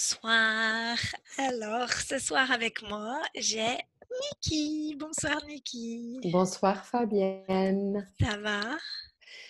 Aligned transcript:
Bonsoir. 0.00 0.96
Alors, 1.36 1.92
ce 1.92 2.18
soir 2.18 2.50
avec 2.50 2.80
moi, 2.88 3.20
j'ai 3.36 3.76
Niki. 4.22 4.96
Bonsoir 4.98 5.44
Niki. 5.46 6.20
Bonsoir 6.32 6.86
Fabienne. 6.86 8.08
Ça 8.18 8.38
va? 8.38 8.60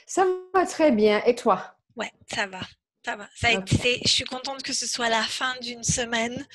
Ça 0.07 0.27
va 0.53 0.67
très 0.67 0.91
bien. 0.91 1.23
Et 1.25 1.37
toi? 1.37 1.77
Ouais, 1.95 2.11
ça 2.27 2.49
va. 2.49 2.63
Ça 3.05 3.17
va. 3.17 3.29
Ça 3.35 3.51
été, 3.51 3.99
je 4.05 4.11
suis 4.11 4.25
contente 4.25 4.63
que 4.63 4.75
ce 4.75 4.87
soit 4.87 5.09
la 5.09 5.23
fin 5.23 5.55
d'une 5.63 5.83
semaine 5.83 6.47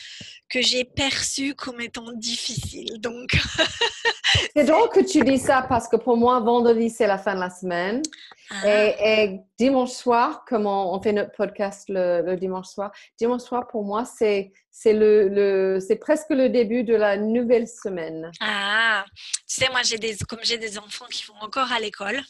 que 0.48 0.62
j'ai 0.62 0.84
perçue 0.84 1.56
comme 1.56 1.82
étant 1.82 2.12
difficile. 2.12 3.02
Donc. 3.02 3.32
c'est 4.56 4.66
drôle 4.66 4.90
que 4.90 5.00
tu 5.00 5.22
dis 5.22 5.40
ça 5.40 5.66
parce 5.68 5.88
que 5.88 5.96
pour 5.96 6.18
moi, 6.18 6.40
vendredi, 6.42 6.92
c'est 6.92 7.08
la 7.08 7.18
fin 7.18 7.34
de 7.34 7.40
la 7.40 7.50
semaine. 7.50 8.04
Ah. 8.52 8.68
Et, 8.68 9.40
dimanche 9.58 9.92
soir, 9.92 10.46
comme 10.48 10.68
on, 10.68 11.02
fait 11.02 11.14
notre 11.14 11.32
podcast 11.32 11.86
le, 11.90 12.36
dimanche 12.36 12.68
soir, 12.68 12.92
dimanche 13.18 13.42
soir 13.42 13.68
pour 13.68 13.84
moi, 13.84 14.06
c'est 14.06 14.54
c'est 14.70 14.94
le, 14.94 15.30
le 15.30 15.80
c'est 15.80 15.96
presque 15.96 16.30
le 16.30 16.50
début 16.50 16.84
de 16.84 16.94
la 16.94 17.18
nouvelle 17.18 17.68
semaine. 17.68 18.30
Ah, 18.40 19.04
tu 19.16 19.24
sais, 19.48 19.70
moi, 19.72 19.82
j'ai 19.84 19.98
des 19.98 20.16
comme 20.30 20.44
j'ai 20.44 20.60
des 20.60 20.78
enfants 20.78 21.08
qui 21.10 21.26
vont 21.26 21.40
encore 21.42 21.72
à 21.72 21.80
l'école. 21.80 22.22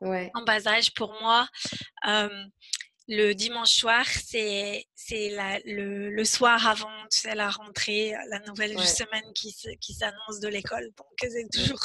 Ouais. 0.00 0.32
En 0.34 0.42
bas 0.42 0.66
âge, 0.66 0.92
pour 0.94 1.14
moi, 1.20 1.46
euh, 2.08 2.28
le 3.08 3.32
dimanche 3.32 3.70
soir, 3.70 4.04
c'est 4.06 4.86
le, 5.10 6.10
le, 6.10 6.24
soir 6.24 6.66
avant 6.66 6.88
la 7.34 7.50
rentrée, 7.50 8.14
la 8.28 8.38
nouvelle 8.40 8.78
semaine 8.80 9.24
qui, 9.34 9.54
qui 9.80 9.94
s'annonce 9.94 10.40
de 10.40 10.48
l'école. 10.48 10.90
Donc, 10.96 11.06
c'est 11.20 11.48
toujours, 11.52 11.84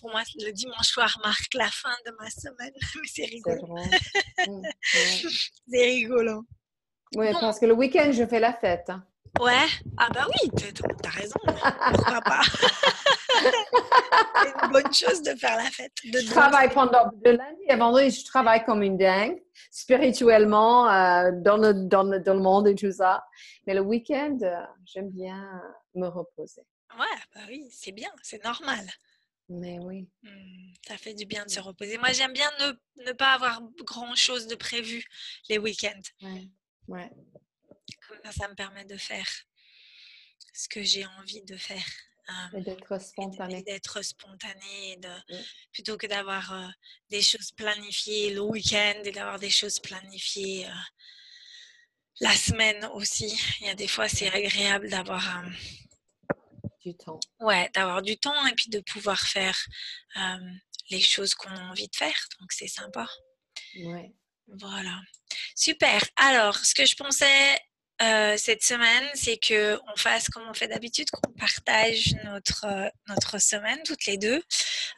pour 0.00 0.10
moi, 0.10 0.22
le 0.36 0.50
dimanche 0.52 0.88
soir 0.88 1.18
marque 1.24 1.54
la 1.54 1.70
fin 1.70 1.94
de 2.06 2.12
ma 2.18 2.30
semaine. 2.30 2.72
Mais 2.96 3.08
c'est 3.08 3.24
rigolo. 3.24 3.66
Mmh, 4.46 4.62
c'est 5.68 5.84
rigolo. 5.84 6.44
Oui, 7.16 7.26
parce 7.40 7.58
que 7.58 7.66
le 7.66 7.74
week-end, 7.74 8.10
je 8.12 8.26
fais 8.26 8.40
la 8.40 8.52
fête. 8.52 8.90
Hein. 8.90 9.04
Ouais, 9.40 9.66
ah 9.96 10.08
bah 10.12 10.26
oui, 10.28 10.50
t'as 11.02 11.10
raison. 11.10 11.38
Pourquoi 11.44 12.20
pas 12.22 12.42
C'est 14.42 14.64
une 14.64 14.72
bonne 14.72 14.92
chose 14.92 15.22
de 15.22 15.34
faire 15.36 15.56
la 15.56 15.70
fête. 15.70 15.92
De 16.04 16.18
je 16.18 16.30
travaille 16.30 16.70
pendant 16.70 17.10
de 17.12 17.30
lundi 17.30 17.64
à 17.68 17.76
vendredi, 17.76 18.10
je 18.10 18.24
travaille 18.24 18.64
comme 18.64 18.82
une 18.82 18.96
dingue, 18.96 19.40
spirituellement, 19.70 20.90
euh, 20.90 21.30
dans, 21.32 21.56
le, 21.56 21.72
dans, 21.72 22.02
le, 22.02 22.18
dans, 22.20 22.34
le, 22.34 22.40
monde 22.40 22.68
et 22.68 22.74
tout 22.74 22.92
ça. 22.92 23.24
Mais 23.66 23.74
le 23.74 23.80
week-end, 23.80 24.38
euh, 24.42 24.64
j'aime 24.84 25.10
bien 25.10 25.48
me 25.94 26.08
reposer. 26.08 26.62
Ouais, 26.98 27.06
bah 27.34 27.42
oui, 27.48 27.68
c'est 27.70 27.92
bien, 27.92 28.10
c'est 28.22 28.42
normal. 28.44 28.84
Mais 29.48 29.78
oui. 29.78 30.08
Mmh, 30.22 30.72
ça 30.86 30.96
fait 30.96 31.14
du 31.14 31.26
bien 31.26 31.44
de 31.44 31.50
se 31.50 31.60
reposer. 31.60 31.96
Moi, 31.98 32.12
j'aime 32.12 32.32
bien 32.32 32.50
ne, 32.60 33.04
ne, 33.04 33.12
pas 33.12 33.32
avoir 33.32 33.62
grand-chose 33.84 34.46
de 34.46 34.54
prévu 34.54 35.04
les 35.48 35.58
week-ends. 35.58 36.02
Ouais, 36.22 36.48
ouais 36.88 37.10
ça, 38.32 38.48
me 38.48 38.54
permet 38.54 38.84
de 38.84 38.96
faire 38.96 39.28
ce 40.52 40.68
que 40.68 40.82
j'ai 40.82 41.06
envie 41.06 41.42
de 41.42 41.56
faire. 41.56 41.86
et 42.54 42.60
d'être 42.60 43.00
spontané. 43.00 43.62
D'être 43.62 44.02
spontané, 44.02 44.96
de, 44.96 45.34
plutôt 45.72 45.96
que 45.96 46.06
d'avoir 46.06 46.52
euh, 46.52 46.68
des 47.10 47.22
choses 47.22 47.52
planifiées 47.52 48.34
le 48.34 48.40
week-end 48.40 49.00
et 49.04 49.12
d'avoir 49.12 49.38
des 49.38 49.50
choses 49.50 49.80
planifiées 49.80 50.66
euh, 50.66 50.82
la 52.20 52.34
semaine 52.34 52.84
aussi. 52.94 53.38
Il 53.60 53.66
y 53.66 53.70
a 53.70 53.74
des 53.74 53.88
fois, 53.88 54.08
c'est 54.08 54.28
agréable 54.28 54.88
d'avoir 54.90 55.44
du 56.84 56.96
temps. 56.96 57.20
Ouais, 57.40 57.70
d'avoir 57.74 58.02
du 58.02 58.18
temps 58.18 58.46
et 58.46 58.54
puis 58.54 58.68
de 58.70 58.80
pouvoir 58.80 59.20
faire 59.20 59.56
les 60.90 61.00
choses 61.00 61.34
qu'on 61.34 61.54
a 61.54 61.64
envie 61.70 61.88
de 61.88 61.96
faire. 61.96 62.28
Donc, 62.40 62.52
c'est 62.52 62.68
sympa. 62.68 63.08
Ouais. 63.76 64.12
Voilà. 64.46 65.00
Super. 65.54 66.02
Alors, 66.16 66.56
ce 66.56 66.74
que 66.74 66.86
je 66.86 66.94
pensais 66.94 67.58
euh, 68.00 68.34
cette 68.36 68.62
semaine, 68.62 69.04
c'est 69.14 69.38
que 69.38 69.78
on 69.92 69.96
fasse 69.96 70.28
comme 70.28 70.44
on 70.48 70.54
fait 70.54 70.68
d'habitude, 70.68 71.10
qu'on 71.10 71.32
partage 71.32 72.14
notre 72.24 72.64
euh, 72.64 72.88
notre 73.08 73.40
semaine 73.40 73.78
toutes 73.84 74.06
les 74.06 74.16
deux. 74.16 74.42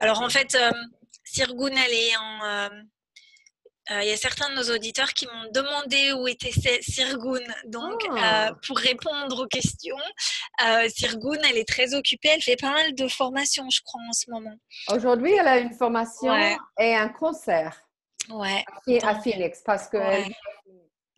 Alors 0.00 0.20
en 0.20 0.28
fait, 0.28 0.54
euh, 0.54 0.70
Sirgun, 1.24 1.74
elle 1.76 1.94
est 1.94 2.16
en 2.16 2.70
il 3.92 4.06
y 4.06 4.12
a 4.12 4.16
certains 4.16 4.48
de 4.50 4.54
nos 4.54 4.72
auditeurs 4.72 5.12
qui 5.14 5.26
m'ont 5.26 5.50
demandé 5.52 6.12
où 6.12 6.28
était 6.28 6.52
Sirgun. 6.80 7.42
Donc, 7.66 8.00
ah. 8.18 8.52
pour 8.64 8.78
répondre 8.78 9.42
aux 9.42 9.48
questions, 9.48 9.98
Sirgun, 10.94 11.40
elle 11.48 11.58
est 11.58 11.66
très 11.66 11.92
occupée. 11.94 12.28
Elle 12.28 12.40
fait 12.40 12.54
pas 12.54 12.70
mal 12.70 12.94
de 12.94 13.08
formations, 13.08 13.68
je 13.68 13.80
crois, 13.82 14.00
en 14.08 14.12
ce 14.12 14.30
moment. 14.30 14.54
Aujourd'hui, 14.94 15.32
elle 15.32 15.48
a 15.48 15.58
une 15.58 15.74
formation 15.74 16.32
et 16.78 16.94
un 16.94 17.08
concert. 17.08 17.82
Ouais. 18.28 18.64
À, 19.02 19.20
Phoenix, 19.20 19.60
parce 19.64 19.88
que 19.88 19.98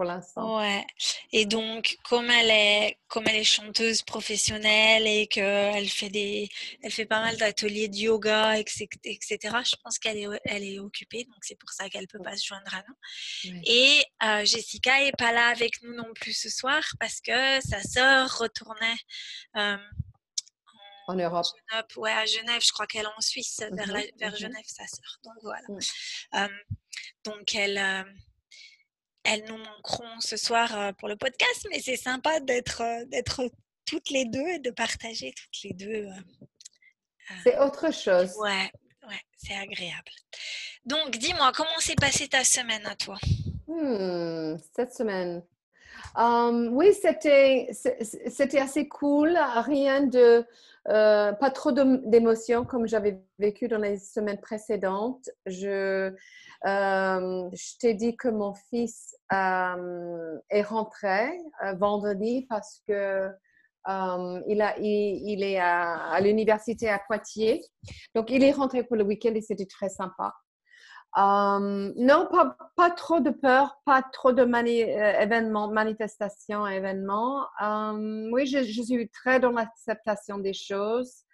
pour 0.03 0.11
l'instant. 0.11 0.59
Ouais. 0.59 0.85
Et 1.31 1.47
donc, 1.47 1.97
comme 2.03 2.29
elle 2.29 2.51
est, 2.51 2.99
comme 3.07 3.25
elle 3.29 3.37
est 3.37 3.45
chanteuse 3.45 4.03
professionnelle 4.03 5.07
et 5.07 5.29
qu'elle 5.29 5.89
fait 5.89 6.09
des, 6.09 6.49
elle 6.83 6.91
fait 6.91 7.07
pas 7.07 7.21
mal 7.21 7.37
d'ateliers 7.37 7.89
de 7.89 7.97
yoga, 7.97 8.59
etc., 8.59 9.39
je 9.65 9.77
pense 9.83 9.99
qu'elle 10.01 10.19
est, 10.19 10.41
elle 10.45 10.65
est 10.65 10.81
occupée. 10.81 11.25
Donc, 11.25 11.39
c'est 11.43 11.55
pour 11.55 11.71
ça 11.71 11.89
qu'elle 11.89 12.09
peut 12.09 12.23
pas 12.23 12.37
se 12.37 12.47
joindre 12.47 12.75
à 12.75 12.83
nous. 12.89 13.61
Et 13.65 14.03
euh, 14.25 14.45
Jessica 14.45 15.05
est 15.05 15.17
pas 15.17 15.33
là 15.33 15.47
avec 15.47 15.81
nous 15.83 15.95
non 15.95 16.13
plus 16.15 16.33
ce 16.33 16.51
soir 16.51 16.83
parce 16.99 17.21
que 17.21 17.61
sa 17.61 17.81
sœur 17.83 18.39
retournait. 18.39 18.99
Euh, 19.57 19.77
en 21.09 21.15
Europe. 21.15 21.47
ouais, 21.97 22.13
à 22.13 22.27
Genève, 22.27 22.63
je 22.65 22.73
crois 22.73 22.87
qu'elle 22.87 23.05
est 23.05 23.17
en 23.17 23.21
Suisse, 23.21 23.61
vers, 23.73 23.89
mmh 23.89 24.01
vers 24.19 24.33
mmh 24.33 24.37
Genève, 24.37 24.65
sa 24.67 24.87
sœur. 24.87 25.19
Donc 25.25 25.35
voilà. 25.43 25.67
Euh, 26.35 26.49
donc 27.25 27.55
elle, 27.55 27.79
elles 29.25 29.45
nous 29.47 29.59
manqueront 29.59 30.21
ce 30.21 30.37
soir 30.37 30.77
euh, 30.79 30.93
pour 30.93 31.09
le 31.09 31.17
podcast, 31.17 31.67
mais 31.71 31.81
c'est 31.81 31.97
sympa 31.97 32.41
d'être 32.41 32.83
euh, 32.83 33.05
d'être 33.07 33.43
toutes 33.87 34.11
les 34.11 34.25
deux 34.25 34.47
et 34.47 34.59
de 34.59 34.71
partager 34.71 35.33
toutes 35.33 35.63
les 35.65 35.73
deux. 35.75 36.07
Euh, 36.07 37.35
c'est 37.45 37.59
autre 37.59 37.93
chose. 37.93 38.35
Ouais, 38.39 38.71
ouais, 39.09 39.21
c'est 39.37 39.55
agréable. 39.55 40.11
Donc, 40.85 41.17
dis-moi, 41.19 41.53
comment 41.55 41.79
s'est 41.79 41.95
passée 41.95 42.29
ta 42.29 42.43
semaine 42.45 42.85
à 42.87 42.97
toi? 42.97 43.17
Hmm, 43.69 44.57
Cette 44.75 44.93
semaine. 44.93 45.43
oui, 46.17 46.93
c'était 47.01 47.69
c'était 47.73 48.59
assez 48.61 48.89
cool. 48.89 49.39
Rien 49.65 50.03
de 50.03 50.45
pas 50.85 51.51
trop 51.51 51.71
d'émotions 51.73 52.65
comme 52.65 52.89
j'avais 52.89 53.21
vécu 53.39 53.69
dans 53.69 53.79
les 53.79 53.99
semaines 53.99 54.41
précédentes. 54.41 55.31
Je 55.47 56.13
euh, 56.67 57.49
je 57.53 57.79
t'ai 57.79 57.95
dit 57.95 58.17
que 58.17 58.29
mon 58.29 58.55
fils 58.71 59.17
euh, 59.33 60.39
est 60.49 60.63
rentré 60.63 61.33
euh, 61.65 61.75
vendredi 61.75 62.47
parce 62.49 62.81
que 62.87 63.31
il, 64.47 65.43
est 65.43 65.59
à, 65.59 66.21
l'université 66.21 66.89
à 66.89 67.01
Poitiers. 67.01 67.65
Donc, 68.15 68.31
il 68.31 68.45
est 68.45 68.53
rentré 68.53 68.85
pour 68.85 68.95
le 68.95 69.03
week-end 69.03 69.35
et 69.35 69.41
c'était 69.41 69.67
très 69.67 69.89
sympa. 69.89 70.33
non, 71.17 72.29
pas, 72.77 72.91
trop 72.91 73.19
de 73.19 73.31
peur, 73.31 73.77
pas 73.85 74.03
trop 74.13 74.33
de 74.33 74.45
manifestations, 74.45 76.65
événements. 76.65 77.45
oui, 78.31 78.47
je, 78.47 78.63
suis 78.63 79.09
très 79.09 79.41
dans 79.41 79.51
l'acceptation 79.51 80.39
des 80.39 80.55
choses 80.55 81.25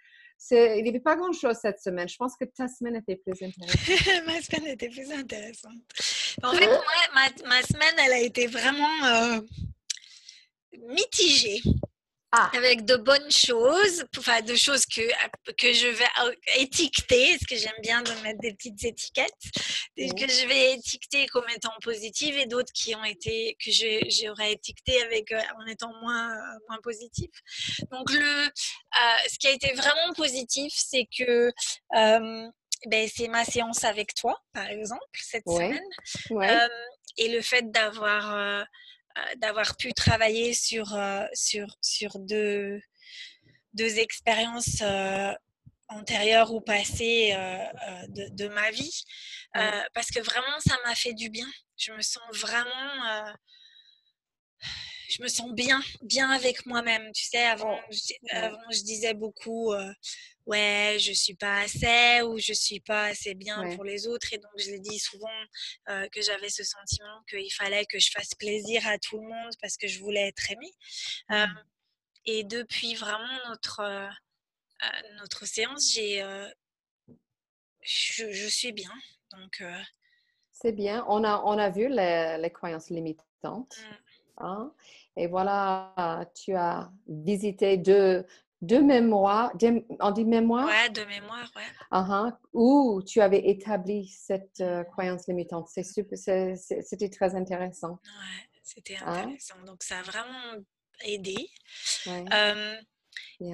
il 0.50 0.82
n'y 0.82 0.88
avait 0.88 1.00
pas 1.00 1.16
grand-chose 1.16 1.56
cette 1.60 1.80
semaine. 1.80 2.08
Je 2.08 2.16
pense 2.16 2.36
que 2.36 2.44
ta 2.44 2.68
semaine 2.68 2.96
était 2.96 3.16
plus 3.16 3.42
intéressante. 3.42 4.26
ma 4.26 4.40
semaine 4.40 4.66
était 4.68 4.88
plus 4.88 5.10
intéressante. 5.12 5.82
En 6.42 6.52
fait, 6.52 6.66
moi, 6.66 6.82
ma, 7.14 7.48
ma, 7.48 7.62
semaine, 7.62 7.94
elle 8.04 8.12
a 8.12 8.20
été 8.20 8.46
vraiment 8.46 9.04
euh, 9.04 9.40
mitigée. 10.88 11.60
Ah. 12.30 12.50
Avec 12.54 12.84
de 12.84 12.96
bonnes 12.96 13.30
choses, 13.30 14.04
enfin 14.18 14.42
de 14.42 14.54
choses 14.54 14.84
que, 14.84 15.00
que 15.52 15.72
je 15.72 15.86
vais 15.86 16.04
étiqueter, 16.58 17.30
parce 17.30 17.46
que 17.46 17.56
j'aime 17.56 17.80
bien 17.82 18.02
de 18.02 18.12
mettre 18.22 18.38
des 18.40 18.52
petites 18.52 18.84
étiquettes, 18.84 19.32
des 19.96 20.08
que 20.10 20.28
je 20.28 20.46
vais 20.46 20.74
étiqueter 20.74 21.26
comme 21.28 21.48
étant 21.54 21.72
positives 21.82 22.36
et 22.36 22.44
d'autres 22.44 22.72
qui 22.74 22.94
ont 22.94 23.04
été 23.04 23.56
que 23.64 23.70
j'aurais 23.70 24.52
étiqueté 24.52 25.02
avec 25.02 25.32
euh, 25.32 25.40
en 25.58 25.66
étant 25.66 25.92
moins 26.02 26.36
moins 26.68 26.78
positif. 26.82 27.30
Donc 27.90 28.10
le 28.10 28.46
euh, 28.46 29.28
ce 29.30 29.38
qui 29.38 29.46
a 29.46 29.52
été 29.52 29.72
vraiment 29.72 30.12
positif, 30.14 30.72
c'est 30.76 31.08
que 31.18 31.50
euh, 31.96 32.48
ben, 32.86 33.08
c'est 33.12 33.28
ma 33.28 33.44
séance 33.44 33.84
avec 33.84 34.14
toi, 34.14 34.40
par 34.52 34.66
exemple, 34.66 35.02
cette 35.14 35.44
semaine. 35.44 35.80
Euh, 36.30 36.68
et 37.16 37.28
le 37.28 37.42
fait 37.42 37.70
d'avoir 37.70 38.34
euh, 38.34 38.62
d'avoir 39.36 39.76
pu 39.76 39.92
travailler 39.92 40.54
sur, 40.54 40.98
sur, 41.32 41.66
sur 41.80 42.18
deux, 42.18 42.80
deux 43.74 43.98
expériences 43.98 44.82
antérieures 45.88 46.52
ou 46.52 46.60
passées 46.60 47.34
de, 48.08 48.28
de, 48.34 48.48
ma 48.48 48.70
vie. 48.70 49.04
parce 49.94 50.10
que 50.10 50.20
vraiment, 50.20 50.60
ça 50.60 50.76
m'a 50.84 50.94
fait 50.94 51.14
du 51.14 51.30
bien. 51.30 51.48
Je 51.76 51.92
me 51.92 52.00
sens 52.02 52.22
vraiment 52.32 53.34
je 55.08 55.22
me 55.22 55.28
sens 55.28 55.52
bien, 55.52 55.80
bien 56.02 56.30
avec 56.30 56.66
moi-même. 56.66 57.10
Tu 57.12 57.24
sais, 57.24 57.44
avant, 57.44 57.78
je, 57.90 58.12
avant, 58.30 58.58
je 58.70 58.82
disais 58.82 59.14
beaucoup, 59.14 59.72
euh, 59.72 59.92
ouais, 60.48 60.96
je 60.98 61.12
suis 61.12 61.34
pas 61.34 61.60
assez 61.60 62.22
ou 62.22 62.38
je 62.38 62.52
suis 62.52 62.80
pas 62.80 63.04
assez 63.04 63.34
bien 63.34 63.76
pour 63.76 63.84
les 63.84 64.06
autres. 64.06 64.32
Et 64.32 64.38
donc, 64.38 64.50
je 64.56 64.70
l'ai 64.70 64.80
dit 64.80 64.98
souvent 64.98 65.28
euh, 65.90 66.08
que 66.08 66.20
j'avais 66.22 66.48
ce 66.48 66.64
sentiment 66.64 67.22
qu'il 67.28 67.52
fallait 67.52 67.84
que 67.86 67.98
je 67.98 68.10
fasse 68.10 68.34
plaisir 68.34 68.86
à 68.86 68.98
tout 68.98 69.18
le 69.18 69.28
monde 69.28 69.52
parce 69.60 69.76
que 69.76 69.86
je 69.86 70.00
voulais 70.00 70.28
être 70.28 70.50
aimée. 70.50 70.72
Euh, 71.30 71.46
et 72.24 72.44
depuis 72.44 72.94
vraiment 72.94 73.38
notre, 73.48 74.10
notre 75.18 75.46
séance, 75.46 75.92
j'ai, 75.94 76.22
je, 77.82 78.32
je, 78.32 78.46
suis 78.48 78.72
bien. 78.72 78.92
Donc, 79.32 79.62
c'est 80.50 80.72
bien. 80.72 81.04
On 81.08 81.24
a, 81.24 81.42
on 81.44 81.56
a 81.58 81.70
vu 81.70 81.88
les, 81.88 82.36
les 82.38 82.50
croyances 82.50 82.90
limitantes. 82.90 83.76
Mmh. 83.78 84.44
Hein? 84.44 84.74
Et 85.16 85.26
voilà, 85.26 86.24
tu 86.34 86.54
as 86.54 86.92
visité 87.08 87.76
deux, 87.76 88.24
deux 88.60 88.82
mémoires, 88.82 89.52
on 90.00 90.10
dit 90.10 90.24
mémoire? 90.24 90.68
Deux 90.92 91.06
mémoires, 91.06 91.50
ouais. 91.54 91.62
Uh-huh. 91.92 92.32
où 92.52 93.02
tu 93.06 93.20
avais 93.20 93.48
établi 93.48 94.08
cette 94.08 94.60
euh, 94.60 94.82
croyance 94.84 95.28
limitante. 95.28 95.68
c'était 95.68 97.10
très 97.10 97.34
intéressant. 97.36 98.00
Ouais, 98.04 98.60
c'était 98.62 98.96
hein? 98.96 99.12
intéressant. 99.12 99.54
Donc, 99.64 99.82
ça 99.82 99.98
a 99.98 100.02
vraiment 100.02 100.64
aidé. 101.04 101.48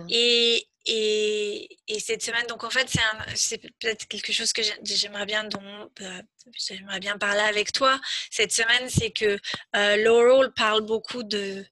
Et, 0.09 0.67
et, 0.87 1.79
et, 1.89 2.01
cette 2.01 2.23
semaine, 2.23 2.47
donc 2.49 2.65
en 2.65 2.71
fait, 2.71 2.89
c'est 3.35 3.59
peut-être 3.59 4.07
quelque 4.07 4.33
chose 4.33 4.53
que 4.53 4.63
j'aimerais 4.83 5.27
bien, 5.27 5.45
dont 5.45 5.91
euh, 6.01 6.23
j'aimerais 6.57 7.01
bien 7.01 7.19
parler 7.19 7.41
avec 7.41 7.73
toi. 7.73 8.01
Cette 8.31 8.53
semaine, 8.53 8.89
c'est 8.89 9.11
que 9.11 9.39
euh, 9.77 9.97
Laurel 9.97 10.53
parle 10.55 10.83
beaucoup 10.83 11.23
de, 11.23 11.65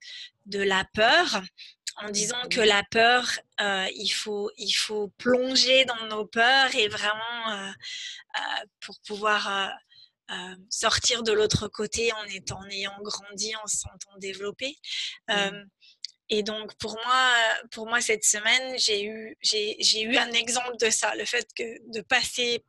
de 0.46 0.60
la 0.60 0.84
peur 0.94 1.42
en 1.96 2.10
disant 2.10 2.40
que 2.50 2.60
la 2.60 2.82
peur, 2.84 3.28
euh, 3.60 3.86
il, 3.94 4.10
faut, 4.10 4.50
il 4.56 4.72
faut 4.72 5.08
plonger 5.18 5.84
dans 5.84 6.06
nos 6.06 6.24
peurs 6.24 6.74
et 6.74 6.88
vraiment 6.88 7.50
euh, 7.50 7.70
euh 8.38 8.64
pour 8.80 8.98
pouvoir 9.06 9.72
sortir 10.70 11.22
de 11.22 11.30
l'autre 11.30 11.68
côté 11.68 12.10
en, 12.14 12.24
étant, 12.24 12.58
en 12.58 12.68
ayant 12.70 12.96
grandi, 13.02 13.54
en 13.56 13.66
se 13.66 13.76
sentant 13.76 14.16
développé. 14.16 14.78
Et 16.30 16.42
donc, 16.42 16.74
pour 16.78 16.94
moi, 17.04 17.34
pour 17.70 17.86
moi 17.86 18.00
cette 18.00 18.24
semaine, 18.24 18.78
j'ai 18.78 19.04
eu, 19.04 19.36
j'ai, 19.42 20.02
eu 20.02 20.16
un 20.16 20.32
exemple 20.32 20.78
de 20.80 20.88
ça, 20.88 21.14
le 21.16 21.26
fait 21.26 21.46
que 21.54 21.62
de 21.92 22.00
passer, 22.00 22.64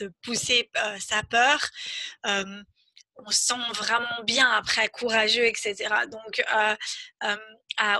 de 0.00 0.12
pousser 0.22 0.68
sa 0.98 1.22
peur, 1.22 1.60
on 3.16 3.30
se 3.30 3.44
sent 3.44 3.72
vraiment 3.74 4.22
bien 4.24 4.50
après, 4.50 4.88
courageux, 4.88 5.44
etc. 5.44 5.74
Donc, 6.10 6.42
euh, 6.54 6.76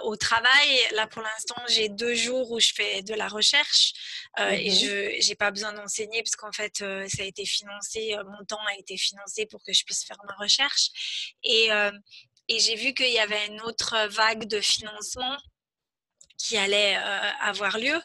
au 0.04 0.16
travail, 0.16 0.68
là 0.92 1.06
pour 1.06 1.22
l'instant, 1.22 1.60
j'ai 1.68 1.88
deux 1.88 2.14
jours 2.14 2.50
où 2.50 2.60
je 2.60 2.72
fais 2.74 3.02
de 3.02 3.14
la 3.14 3.28
recherche 3.28 3.92
et 4.38 4.70
mmh 4.70 4.74
je 4.74 5.28
n'ai 5.28 5.34
pas 5.34 5.50
besoin 5.50 5.72
d'enseigner 5.72 6.22
parce 6.22 6.36
qu'en 6.36 6.52
fait, 6.52 6.76
ça 6.78 7.22
a 7.22 7.26
été 7.26 7.44
financé, 7.44 8.16
mon 8.26 8.44
temps 8.44 8.64
a 8.66 8.74
été 8.78 8.96
financé 8.96 9.46
pour 9.46 9.62
que 9.64 9.72
je 9.72 9.84
puisse 9.84 10.04
faire 10.04 10.18
ma 10.28 10.34
recherche. 10.36 10.90
Et 11.42 11.70
et 12.48 12.58
j'ai 12.58 12.76
vu 12.76 12.92
qu'il 12.92 13.10
y 13.10 13.18
avait 13.18 13.46
une 13.46 13.60
autre 13.62 14.08
vague 14.08 14.46
de 14.46 14.60
financement 14.60 15.36
qui 16.38 16.56
allait 16.56 16.96
euh, 16.96 17.30
avoir 17.40 17.78
lieu. 17.78 18.00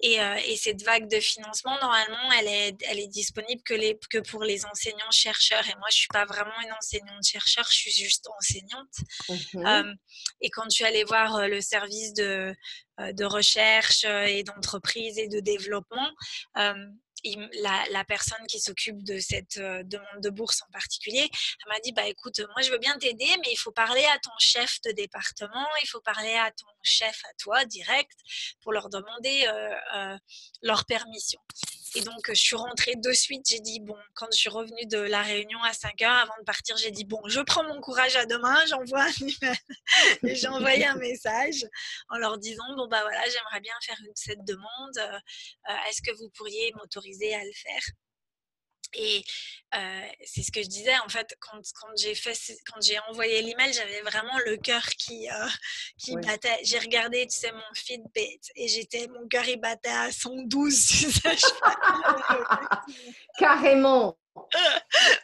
Et, 0.00 0.20
euh, 0.20 0.36
et, 0.46 0.56
cette 0.56 0.82
vague 0.82 1.08
de 1.08 1.20
financement, 1.20 1.78
normalement, 1.80 2.32
elle 2.38 2.48
est, 2.48 2.76
elle 2.88 2.98
est 2.98 3.08
disponible 3.08 3.62
que, 3.62 3.74
les, 3.74 3.98
que 4.10 4.18
pour 4.18 4.44
les 4.44 4.64
enseignants-chercheurs. 4.64 5.66
Et 5.68 5.74
moi, 5.78 5.88
je 5.90 5.96
ne 5.96 6.00
suis 6.00 6.08
pas 6.08 6.24
vraiment 6.24 6.58
une 6.64 6.72
enseignante-chercheur, 6.72 7.66
je 7.68 7.74
suis 7.74 7.92
juste 7.92 8.28
enseignante. 8.38 8.94
Mmh 9.28 9.66
euh, 9.66 9.94
et 10.40 10.50
quand 10.50 10.66
tu 10.68 10.84
allais 10.84 11.04
voir 11.04 11.48
le 11.48 11.60
service 11.60 12.14
de, 12.14 12.54
de 12.98 13.24
recherche 13.24 14.04
et 14.04 14.42
d'entreprise 14.42 15.18
et 15.18 15.28
de 15.28 15.40
développement, 15.40 16.10
la, 17.24 18.04
personne 18.04 18.44
qui 18.48 18.60
s'occupe 18.60 19.02
de 19.04 19.18
cette 19.18 19.58
euh, 19.58 19.82
demande 19.84 20.20
de 20.20 20.30
bourse 20.30 20.62
en 20.62 20.70
particulier, 20.72 21.28
elle 21.30 21.72
m'a 21.72 21.80
dit 21.80 21.92
bah 21.92 22.06
écoute, 22.06 22.40
moi 22.40 22.62
je 22.62 22.70
veux 22.70 22.78
bien 22.78 22.96
t'aider, 22.98 23.28
mais 23.40 23.52
il 23.52 23.56
faut 23.56 23.72
parler 23.72 24.04
à 24.04 24.18
ton 24.18 24.32
chef 24.38 24.80
de 24.82 24.92
département, 24.92 25.66
il 25.82 25.88
faut 25.88 26.00
parler 26.00 26.34
à 26.34 26.50
ton 26.50 26.66
chef 26.82 27.20
à 27.24 27.34
toi 27.38 27.64
direct 27.64 28.18
pour 28.60 28.72
leur 28.72 28.88
demander 28.88 29.46
euh, 29.46 29.74
euh, 29.96 30.18
leur 30.62 30.84
permission. 30.84 31.40
Et 31.94 32.00
donc, 32.00 32.28
je 32.28 32.34
suis 32.34 32.56
rentrée 32.56 32.94
de 32.96 33.12
suite. 33.12 33.46
J'ai 33.48 33.60
dit, 33.60 33.80
bon, 33.80 33.96
quand 34.14 34.26
je 34.32 34.38
suis 34.38 34.48
revenue 34.48 34.86
de 34.86 34.98
la 34.98 35.22
réunion 35.22 35.62
à 35.62 35.72
5 35.72 36.00
heures, 36.02 36.18
avant 36.18 36.36
de 36.38 36.44
partir, 36.44 36.76
j'ai 36.76 36.90
dit, 36.90 37.04
bon, 37.04 37.20
je 37.26 37.40
prends 37.40 37.64
mon 37.64 37.80
courage 37.80 38.16
à 38.16 38.26
demain, 38.26 38.56
j'envoie 38.68 39.02
un 39.02 39.54
j'ai 40.22 40.48
envoyé 40.48 40.86
un 40.86 40.96
message 40.96 41.66
en 42.08 42.18
leur 42.18 42.38
disant, 42.38 42.64
bon, 42.76 42.88
bah 42.88 43.02
voilà, 43.02 43.22
j'aimerais 43.24 43.60
bien 43.60 43.74
faire 43.84 43.98
une, 44.00 44.12
cette 44.14 44.44
demande. 44.44 45.20
Est-ce 45.88 46.02
que 46.02 46.16
vous 46.16 46.30
pourriez 46.36 46.72
m'autoriser 46.76 47.34
à 47.34 47.44
le 47.44 47.52
faire? 47.52 47.82
Et 48.94 49.24
c'est 50.24 50.42
ce 50.42 50.52
que 50.52 50.62
je 50.62 50.68
disais, 50.68 50.96
en 51.04 51.08
fait, 51.08 51.34
quand, 51.40 51.58
quand 51.80 51.88
j'ai 51.96 52.14
fait, 52.14 52.38
quand 52.70 52.80
j'ai 52.80 52.98
envoyé 53.10 53.42
l'email, 53.42 53.72
j'avais 53.72 54.02
vraiment 54.02 54.38
le 54.46 54.56
cœur 54.56 54.84
qui, 54.98 55.28
qui 55.98 56.16
battait. 56.16 56.60
J'ai 56.62 56.78
regardé, 56.78 57.26
tu 57.26 57.36
sais, 57.36 57.52
mon 57.52 57.74
Fitbit 57.74 58.40
et 58.56 58.68
j'étais, 58.68 59.08
mon 59.08 59.26
cœur 59.28 59.48
il 59.48 59.58
battait 59.60 59.88
à 59.88 60.12
112, 60.12 60.86
tu 60.86 61.10
sais. 61.10 61.36
Carrément. 63.38 64.16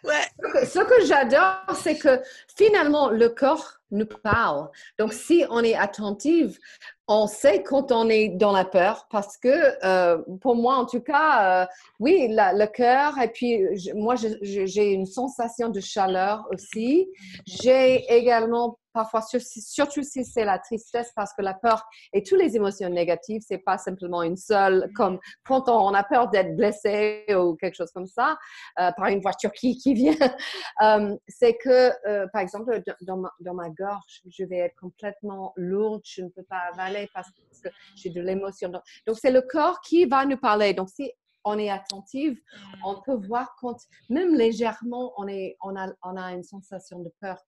Ce 0.05 0.79
que 0.85 1.07
j'adore, 1.07 1.77
c'est 1.77 1.99
que 1.99 2.21
finalement, 2.57 3.11
le 3.11 3.29
corps 3.29 3.75
nous 3.91 4.07
parle. 4.07 4.69
Donc, 4.99 5.13
si 5.13 5.45
on 5.51 5.63
est 5.63 5.75
attentive, 5.75 6.59
on 7.07 7.27
sait 7.27 7.63
quand 7.63 7.91
on 7.91 8.09
est 8.11 8.29
dans 8.29 8.53
la 8.53 8.67
peur 8.67 9.07
parce 9.11 9.39
que 9.39 9.85
euh, 9.85 10.19
pour 10.41 10.57
moi, 10.57 10.77
en 10.77 10.85
tout 10.85 11.01
cas, 11.01 11.63
euh, 11.63 11.67
oui, 12.01 12.29
le 12.31 12.67
cœur 12.67 13.19
et 13.19 13.29
puis 13.29 13.61
moi, 13.95 14.15
j'ai 14.17 14.93
une 14.93 15.07
sensation 15.07 15.71
de 15.71 15.81
chaleur 15.81 16.47
aussi. 16.53 17.09
J'ai 17.47 18.05
également 18.15 18.79
parfois, 18.93 19.23
surtout 19.23 20.03
si 20.03 20.25
c'est 20.25 20.45
la 20.45 20.59
tristesse, 20.59 21.13
parce 21.15 21.33
que 21.33 21.43
la 21.43 21.55
peur 21.55 21.85
et 22.13 22.23
toutes 22.23 22.39
les 22.41 22.57
émotions 22.57 22.89
négatives, 22.89 23.43
c'est 23.47 23.59
pas 23.59 23.79
simplement 23.79 24.23
une 24.23 24.37
seule, 24.37 24.91
comme 24.95 25.19
quand 25.45 25.69
on 25.69 25.95
a 25.95 26.03
peur 26.05 26.29
d'être 26.29 26.57
blessé 26.57 27.25
ou 27.31 27.55
quelque 27.57 27.75
chose 27.75 27.91
comme 27.93 28.07
ça, 28.07 28.37
euh, 28.81 28.91
par 28.93 29.07
une 29.07 29.21
voiture 29.21 29.53
qui, 29.53 29.77
qui 29.77 29.95
vient, 29.95 30.15
euh, 30.83 31.17
c'est 31.29 31.57
que, 31.57 31.93
euh, 32.09 32.27
par 32.33 32.43
exemple, 32.43 32.83
dans 33.03 33.17
ma, 33.17 33.33
dans 33.41 33.55
ma, 33.55 33.69
gorge, 33.71 34.23
je 34.29 34.45
vais 34.45 34.59
être 34.59 34.77
complètement 34.77 35.53
lourde, 35.57 36.03
je 36.05 36.23
ne 36.23 36.29
peux 36.29 36.43
pas 36.45 36.63
avaler 36.73 37.09
parce 37.15 37.29
que 37.31 37.69
j'ai 37.97 38.11
de 38.11 38.21
l'émotion. 38.21 38.69
Donc, 38.69 39.17
c'est 39.21 39.31
le 39.31 39.43
corps 39.43 39.81
qui 39.81 40.05
va 40.07 40.25
nous 40.25 40.39
parler. 40.39 40.75
Donc, 40.75 40.89
si 40.89 41.13
on 41.45 41.59
est 41.59 41.71
attentive, 41.71 42.39
on 42.85 43.01
peut 43.01 43.15
voir 43.15 43.55
quand, 43.59 43.77
même 44.09 44.35
légèrement, 44.35 45.13
on, 45.17 45.29
est, 45.29 45.57
on, 45.63 45.77
a, 45.77 45.89
on 46.03 46.17
a 46.17 46.33
une 46.33 46.43
sensation 46.43 47.01
de 47.01 47.11
peur 47.21 47.39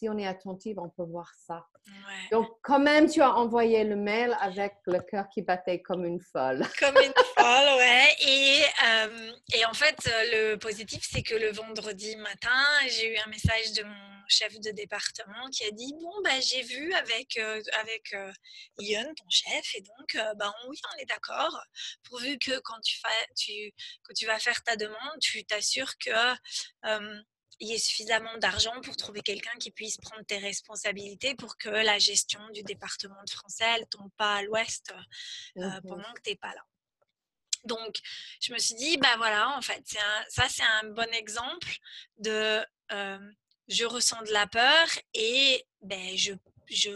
si 0.00 0.08
on 0.08 0.16
est 0.16 0.26
attentive, 0.26 0.78
on 0.78 0.88
peut 0.88 1.04
voir 1.04 1.30
ça. 1.46 1.66
Donc, 2.30 2.48
quand 2.62 2.78
même, 2.78 3.10
tu 3.10 3.20
as 3.20 3.34
envoyé 3.34 3.84
le 3.84 3.96
mail 3.96 4.34
avec 4.40 4.72
le 4.86 4.98
cœur 5.00 5.28
qui 5.28 5.42
battait 5.42 5.82
comme 5.82 6.06
une 6.06 6.20
folle. 6.20 6.66
Comme 6.78 6.96
une 6.96 7.12
folle, 7.36 7.76
ouais. 7.76 8.16
Et, 8.20 8.62
euh, 8.86 9.32
et 9.52 9.64
en 9.66 9.74
fait, 9.74 9.96
le 10.32 10.56
positif, 10.56 11.06
c'est 11.10 11.22
que 11.22 11.34
le 11.34 11.52
vendredi 11.52 12.16
matin, 12.16 12.64
j'ai 12.88 13.12
eu 13.12 13.18
un 13.18 13.28
message 13.28 13.72
de 13.72 13.82
mon 13.82 14.22
chef 14.28 14.58
de 14.60 14.70
département 14.70 15.50
qui 15.52 15.64
a 15.64 15.70
dit 15.70 15.92
Bon, 16.00 16.22
bah, 16.24 16.40
j'ai 16.40 16.62
vu 16.62 16.94
avec, 16.94 17.36
euh, 17.36 17.60
avec 17.80 18.14
euh, 18.14 18.32
Ion, 18.78 19.02
ton 19.02 19.28
chef, 19.28 19.74
et 19.74 19.82
donc, 19.82 20.16
bah, 20.36 20.50
oui, 20.68 20.78
on 20.94 21.02
est 21.02 21.06
d'accord. 21.06 21.60
Pourvu 22.04 22.38
que 22.38 22.58
quand 22.60 22.80
tu, 22.82 22.96
tu, 23.36 23.72
quand 24.02 24.14
tu 24.14 24.24
vas 24.24 24.38
faire 24.38 24.62
ta 24.62 24.76
demande, 24.76 25.18
tu 25.20 25.44
t'assures 25.44 25.92
que 25.98 26.10
il 27.58 27.68
y 27.68 27.74
ait 27.74 27.78
suffisamment 27.78 28.36
d'argent 28.38 28.80
pour 28.82 28.96
trouver 28.96 29.20
quelqu'un 29.20 29.56
qui 29.58 29.70
puisse 29.70 29.96
prendre 29.98 30.24
tes 30.24 30.38
responsabilités 30.38 31.34
pour 31.34 31.56
que 31.58 31.68
la 31.68 31.98
gestion 31.98 32.40
du 32.50 32.62
département 32.62 33.22
de 33.24 33.30
français 33.30 33.80
ne 33.80 33.84
tombe 33.84 34.10
pas 34.16 34.36
à 34.36 34.42
l'ouest 34.42 34.92
euh, 35.56 35.62
mmh 35.62 35.80
pendant 35.82 36.12
que 36.14 36.22
tu 36.22 36.30
n'es 36.30 36.36
pas 36.36 36.54
là. 36.54 36.64
Donc, 37.64 37.98
je 38.40 38.52
me 38.52 38.58
suis 38.58 38.74
dit, 38.74 38.96
bah 38.96 39.16
voilà, 39.18 39.56
en 39.56 39.60
fait, 39.60 39.82
ça, 40.28 40.48
c'est 40.48 40.62
un 40.62 40.84
bon 40.90 41.12
exemple 41.12 41.68
de 42.18 42.64
euh, 42.92 43.30
je 43.68 43.84
ressens 43.84 44.22
de 44.22 44.32
la 44.32 44.46
peur 44.46 44.86
et 45.14 45.66
ben, 45.82 46.16
je, 46.16 46.32
je, 46.68 46.90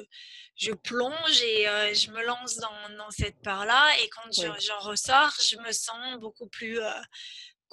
je 0.56 0.72
plonge 0.72 1.42
et 1.42 1.68
euh, 1.68 1.94
je 1.94 2.10
me 2.10 2.24
lance 2.24 2.56
dans, 2.56 2.96
dans 2.96 3.10
cette 3.10 3.40
peur-là. 3.42 3.90
Et 4.00 4.08
quand 4.08 4.30
j'en 4.32 4.78
ressors, 4.80 5.34
je 5.40 5.56
me 5.58 5.72
sens 5.72 6.18
beaucoup 6.18 6.48
plus 6.48 6.80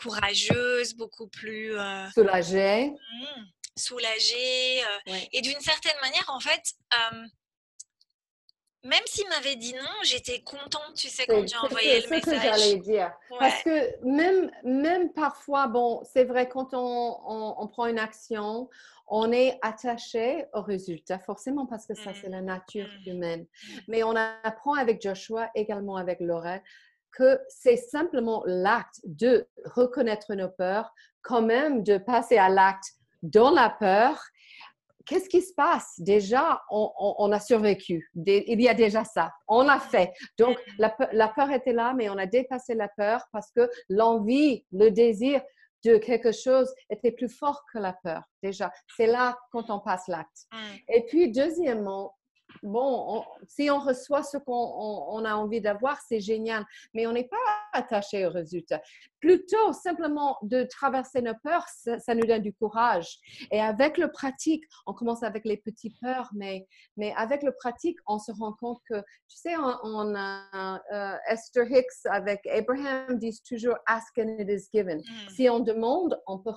courageuse, 0.02 0.96
beaucoup 0.96 1.28
plus 1.28 1.74
soulagée. 2.14 2.90
Mmh, 2.90 3.44
soulagée. 3.78 4.82
Et 5.34 5.42
d'une 5.42 5.60
certaine 5.60 6.00
manière, 6.02 6.26
en 6.30 6.40
fait, 6.40 6.76
même 8.84 9.04
s'il 9.06 9.28
m'avait 9.30 9.56
dit 9.56 9.74
non, 9.74 10.04
j'étais 10.04 10.42
contente, 10.42 10.96
tu 10.96 11.08
sais, 11.08 11.26
quand 11.28 11.48
j'ai 11.48 11.58
envoyé 11.58 12.02
le 12.02 12.10
message. 12.10 12.22
C'est 12.24 12.32
ce 12.32 12.36
que 12.36 12.42
j'allais 12.42 12.78
dire. 12.78 13.14
Parce 13.38 13.62
que 13.64 14.04
même, 14.04 14.52
même 14.64 15.14
parfois, 15.14 15.68
bon, 15.68 16.02
c'est 16.04 16.24
vrai, 16.24 16.50
quand 16.50 16.74
on, 16.74 17.56
on, 17.60 17.68
prend 17.68 17.86
une 17.86 18.00
action, 18.00 18.70
on 19.08 19.32
est 19.32 19.60
attaché 19.62 20.46
au 20.54 20.62
résultat, 20.62 21.20
forcément, 21.20 21.68
parce 21.68 21.86
que 21.86 21.94
ça, 21.94 22.12
c'est 22.20 22.30
la 22.30 22.42
nature 22.42 22.88
mmh. 22.88 23.10
humaine. 23.10 23.42
Mmh. 23.42 23.78
Mais 23.88 24.04
on 24.04 24.16
apprend 24.16 24.74
avec 24.74 25.02
Joshua, 25.02 25.52
également 25.54 25.98
avec 25.98 26.20
Laurel, 26.20 26.64
que 27.14 27.40
c'est 27.50 27.78
simplement 27.78 28.44
l'acte 28.46 29.00
de 29.04 29.48
reconnaître 29.66 30.34
nos 30.36 30.50
peurs, 30.50 30.94
quand 31.22 31.42
même 31.42 31.84
de 31.84 31.98
passer 31.98 32.38
à 32.38 32.50
l'acte 32.50 32.94
dans 33.22 33.52
la 33.52 33.70
peur 33.70 34.22
qu'est-ce 35.06 35.30
qui 35.30 35.42
se 35.42 35.54
passe? 35.54 35.94
Déjà, 36.00 36.62
on, 36.70 37.32
a 37.32 37.40
survécu. 37.40 38.10
il 38.16 38.62
y 38.62 38.70
a 38.70 38.74
déjà 38.74 39.04
ça. 39.04 39.34
On 39.48 39.64
l'a 39.64 39.80
fait. 39.80 40.12
Donc, 40.38 40.58
la, 40.78 40.96
la, 41.12 41.28
peur 41.28 41.52
était 41.52 41.74
là, 41.74 41.94
mais 41.94 42.10
on 42.10 42.18
a 42.18 42.26
dépassé 42.26 42.76
la 42.76 42.88
peur 42.88 43.26
parce 43.32 43.52
que 43.52 43.70
l'envie, 43.90 44.66
le 44.72 44.90
désir 44.90 45.42
de 45.84 45.98
quelque 45.98 46.32
chose 46.32 46.74
était 46.90 47.12
plus 47.12 47.30
fort 47.30 47.64
que 47.74 47.80
la 47.80 47.94
peur. 48.04 48.24
Déjà, 48.44 48.72
c'est 48.96 49.08
là 49.08 49.38
quand 49.52 49.70
on 49.70 49.80
passe 49.80 50.08
l'acte. 50.08 50.46
Mmh. 50.52 50.58
Et 50.94 51.06
puis, 51.08 51.32
deuxièmement, 51.32 52.16
bon, 52.64 53.24
si 53.48 53.70
on 53.70 53.80
reçoit 53.80 54.24
ce 54.24 54.38
qu'on 54.38 55.26
a 55.26 55.36
envie 55.36 55.62
d'avoir, 55.62 56.00
c'est 56.08 56.20
génial, 56.20 56.66
mais 56.94 57.08
on 57.08 57.14
n'est 57.14 57.28
pas 57.28 57.38
attaché 57.74 58.26
au 58.26 58.30
résultat. 58.30 58.82
Plutôt, 59.20 59.72
simplement 59.72 60.38
de 60.42 60.64
traverser 60.64 61.22
nos 61.22 61.36
peurs, 61.44 61.66
ça, 61.68 62.16
nous 62.16 62.26
donne 62.26 62.42
du 62.42 62.54
courage. 62.54 63.18
Et 63.52 63.62
avec 63.62 63.98
le 63.98 64.12
pratique, 64.12 64.64
on 64.88 64.94
commence 64.94 65.22
avec 65.22 65.46
les 65.46 65.58
petites 65.58 66.00
peurs, 66.02 66.30
mais, 66.34 66.68
mais 66.98 67.14
avec 67.16 67.44
le 67.44 67.52
pratique, 67.52 67.98
on 68.08 68.18
se 68.18 68.32
rend 68.32 68.54
compte 68.54 68.80
que, 68.90 69.00
tu 69.28 69.38
sais, 69.38 69.56
on, 69.58 70.16
a 70.16 70.82
euh, 70.92 71.18
Esther 71.30 71.70
Hicks 71.70 72.06
avec 72.06 72.46
Abraham 72.48 73.20
disent 73.20 73.44
toujours 73.44 73.76
ask 73.88 74.18
and 74.18 74.38
it 74.40 74.50
is 74.50 74.68
given. 74.74 75.00
Hmm. 75.00 75.30
Si 75.30 75.50
on 75.50 75.60
demande, 75.60 76.20
on 76.26 76.40
peut, 76.40 76.52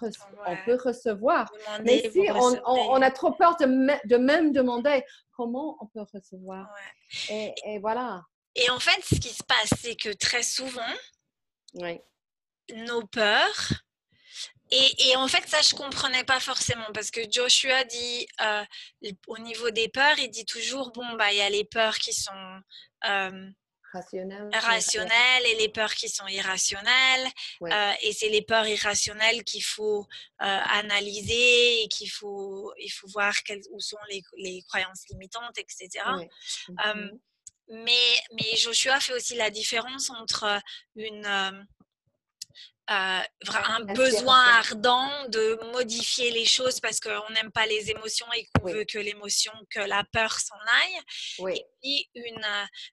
on 0.47 0.56
peut 0.64 0.78
recevoir. 0.83 1.50
mais 1.85 2.11
si 2.11 2.28
on, 2.35 3.02
a 3.02 3.11
trop 3.11 3.33
peur 3.33 3.56
de, 3.56 3.66
de 4.09 4.16
même 4.16 4.52
demander, 4.52 5.02
comment 5.37 5.76
on 5.80 5.87
peut 5.87 6.04
recevoir? 6.12 6.68
Et, 7.30 7.78
voilà. 7.80 8.23
Et 8.56 8.70
en 8.70 8.78
fait, 8.78 9.02
ce 9.04 9.16
qui 9.16 9.30
se 9.30 9.42
passe, 9.42 9.75
c'est 9.80 9.96
que 9.96 10.11
très 10.11 10.42
souvent, 10.42 10.82
nos 12.73 13.06
peurs, 13.06 13.73
et, 14.70 15.14
en 15.16 15.28
fait, 15.28 15.46
ça, 15.46 15.61
je 15.61 15.75
ne 15.75 15.78
comprenais 15.78 16.25
pas 16.25 16.40
forcément 16.40 16.87
parce 16.92 17.11
que 17.11 17.20
Joshua 17.30 17.84
dit, 17.84 18.26
euh, 18.40 18.64
au 19.28 19.38
niveau 19.38 19.70
des 19.70 19.88
peurs, 19.88 20.18
il 20.18 20.30
dit 20.30 20.46
toujours, 20.46 20.90
bon, 20.90 21.14
bah, 21.14 21.32
il 21.32 21.38
y 21.38 21.42
a 21.42 21.50
les 21.50 21.64
peurs 21.64 21.96
qui 21.96 22.12
sont 22.12 22.32
euh, 23.04 23.50
rationnelles, 24.52 25.46
et 25.46 25.54
les 25.56 25.68
peurs 25.68 25.94
qui 25.94 26.08
sont 26.08 26.26
irrationnelles. 26.26 27.28
Euh, 27.62 27.92
et 28.02 28.12
c'est 28.12 28.30
les 28.30 28.42
peurs 28.42 28.66
irrationnelles 28.66 29.44
qu'il 29.44 29.62
faut 29.62 30.08
analyser 30.38 31.84
et 31.84 31.88
qu'il 31.88 32.11
faut, 32.11 32.73
il 32.78 32.90
faut 32.90 33.06
voir 33.08 33.34
quelles, 33.44 33.62
où 33.70 33.80
sont 33.80 33.99
les, 34.11 34.23
les 34.38 34.62
croyances 34.62 35.06
limitantes, 35.08 35.56
etc. 35.58 36.04
Euh, 36.84 37.11
mais, 37.68 38.21
mais 38.33 38.56
Joshua 38.56 39.00
fait 39.00 39.14
aussi 39.14 39.35
la 39.37 39.50
différence 39.50 40.11
entre 40.11 40.61
une 40.97 41.26
euh, 42.90 43.21
un 43.49 43.80
besoin 43.94 44.44
ardent 44.59 45.09
de 45.28 45.59
modifier 45.73 46.30
les 46.30 46.44
choses 46.44 46.80
parce 46.80 47.00
qu'on 47.00 47.33
n'aime 47.33 47.50
pas 47.50 47.66
les 47.66 47.90
émotions 47.90 48.26
et 48.37 48.47
qu'on 48.54 48.71
veut 48.71 48.85
que 48.85 48.99
l'émotion, 48.99 49.52
que 49.71 49.80
la 49.80 50.04
peur 50.12 50.33
s'en 50.33 50.56
aille. 50.83 51.54
Et 51.54 51.66
puis 51.80 52.11
une, 52.14 52.47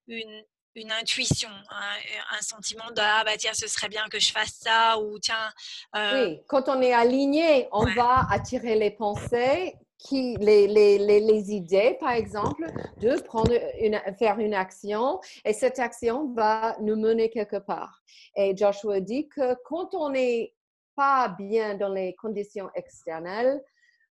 une, 0.08 0.44
une 0.76 0.92
intuition, 0.94 1.50
un, 1.70 2.42
sentiment 2.42 2.90
de 2.92 3.02
ah 3.02 3.24
bah 3.26 3.36
tiens 3.38 3.54
ce 3.54 3.68
serait 3.68 3.90
bien 3.90 4.08
que 4.10 4.20
je 4.20 4.32
fasse 4.32 4.60
ça 4.62 4.98
ou 4.98 5.20
tiens. 5.20 5.52
Euh 5.96 6.26
oui, 6.26 6.42
quand 6.48 6.70
on 6.70 6.82
est 6.82 6.94
aligné, 6.94 7.68
on 7.74 7.86
va 7.94 8.28
attirer 8.30 8.76
les 8.76 8.92
pensées, 8.92 9.76
qui, 10.02 10.36
les, 10.38 10.68
les, 10.68 10.98
les, 10.98 11.52
idées 11.52 11.96
par 12.00 12.12
exemple, 12.12 12.66
de 12.98 13.22
prendre 13.22 13.54
une, 13.80 14.00
faire 14.18 14.40
une 14.40 14.54
action 14.54 15.20
et 15.46 15.54
cette 15.54 15.80
action 15.80 16.34
va 16.34 16.76
nous 16.82 16.96
mener 16.96 17.30
quelque 17.30 17.58
part. 17.58 18.02
Et 18.36 18.56
Joshua 18.58 19.00
dit 19.00 19.28
que 19.30 19.56
quand 19.64 19.94
on 19.94 20.10
n'est 20.10 20.54
pas 20.96 21.30
bien 21.30 21.76
dans 21.76 21.94
les 21.94 22.16
conditions 22.16 22.70
externe, 22.76 23.62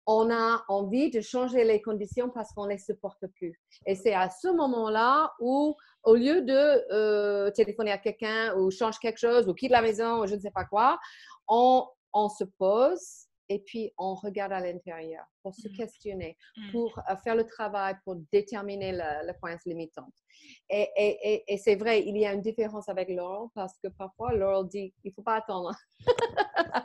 on 0.06 0.32
a 0.32 0.64
envie 0.68 1.10
de 1.10 1.22
changer 1.22 1.64
les 1.64 1.82
conditions 1.82 2.30
parce 2.30 2.52
qu'on 2.54 2.66
ne 2.66 2.72
les 2.72 2.78
supporte 2.78 3.26
plus. 3.36 3.60
Et 3.86 3.96
c'est 3.96 4.14
à 4.14 4.30
ce 4.30 4.50
moment-là 4.50 5.32
où, 5.40 5.76
au 6.04 6.16
lieu 6.16 6.42
de 6.42 6.94
euh, 6.94 7.52
téléphoner 7.52 7.92
à 7.92 7.98
quelqu'un 7.98 8.56
ou 8.56 8.72
changer 8.72 8.98
quelque 9.02 9.20
chose 9.20 9.48
ou 9.48 9.54
quitte 9.54 9.72
la 9.72 9.82
maison 9.82 10.22
ou 10.22 10.28
je 10.28 10.36
ne 10.36 10.40
sais 10.40 10.52
pas 10.52 10.66
quoi, 10.66 11.00
on, 11.48 11.88
on 12.14 12.30
se 12.30 12.44
pose 12.58 13.28
et 13.52 13.60
puis 13.60 13.92
on 13.98 14.16
regarde 14.16 14.54
à 14.54 14.62
l'intérieur 14.62 15.26
pour 15.44 15.54
se 15.54 15.68
mmh. 15.68 15.74
questionner, 15.74 16.38
mmh. 16.56 16.72
pour 16.72 16.98
euh, 16.98 17.16
faire 17.18 17.36
le 17.36 17.46
travail, 17.46 17.96
pour 18.06 18.16
déterminer 18.32 18.94
la, 18.94 19.24
la 19.24 19.34
croyance 19.34 19.66
limitante. 19.66 20.14
Et, 20.70 20.90
et, 20.96 21.44
et, 21.48 21.58
c'est 21.58 21.76
vrai, 21.76 22.02
il 22.06 22.18
y 22.18 22.26
a 22.26 22.32
une 22.32 22.42
différence 22.42 22.88
avec 22.88 23.10
Laurel 23.10 23.50
parce 23.54 23.78
que 23.84 23.90
parfois 23.90 24.34
Laurel 24.34 24.68
dit 24.70 24.94
il 25.04 25.10
ne 25.10 25.14
faut 25.14 25.22
pas 25.22 25.36
attendre. 25.36 25.76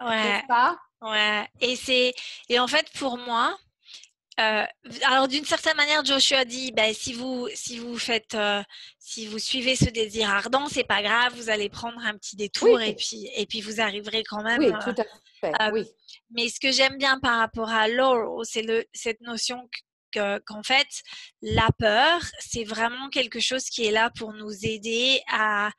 ouais. 0.09 0.43
pas? 0.49 0.77
Ouais. 1.01 1.47
Et, 1.61 1.77
c'est, 1.77 2.13
et 2.49 2.59
en 2.59 2.67
fait, 2.67 2.91
pour 2.99 3.17
moi, 3.17 3.57
euh, 4.41 4.65
alors 5.05 5.29
d'une 5.29 5.45
certaine 5.45 5.77
manière, 5.77 6.05
Joshua 6.05 6.45
dit, 6.45 6.73
ben, 6.73 6.93
si 6.93 7.13
vous 7.13 7.49
si 7.55 7.79
vous 7.79 7.97
faites, 7.97 8.35
euh, 8.35 8.63
si 8.99 9.27
vous 9.27 9.39
suivez 9.39 9.77
ce 9.77 9.89
désir 9.89 10.29
ardent, 10.29 10.67
c'est 10.67 10.85
pas 10.85 11.01
grave, 11.01 11.33
vous 11.37 11.49
allez 11.49 11.69
prendre 11.69 11.99
un 12.05 12.15
petit 12.19 12.37
détour 12.37 12.81
et 12.81 12.95
puis 12.95 13.31
et 13.35 13.47
puis 13.47 13.61
vous 13.61 13.81
arriverez 13.81 14.25
quand 14.25 14.43
même. 14.43 14.59
Oui, 14.59 14.73
tout 14.85 15.01
à 15.01 15.05
fait. 15.41 15.73
oui. 15.73 15.87
Mais 16.30 16.49
ce 16.49 16.61
que 16.61 16.73
j'aime 16.73 16.99
bien 16.99 17.18
par 17.21 17.38
rapport 17.38 17.71
à 17.71 17.88
Laurel, 17.88 18.45
c'est 18.45 18.88
cette 18.92 19.21
notion 19.21 19.68
qu'en 20.12 20.62
fait, 20.62 20.88
la 21.42 21.68
peur, 21.78 22.21
c'est 22.40 22.64
vraiment 22.64 23.09
quelque 23.11 23.40
chose 23.40 23.64
qui 23.66 23.85
est 23.85 23.90
là 23.90 24.11
pour 24.16 24.33
nous 24.33 24.52
aider 24.64 25.21
à 25.28 25.71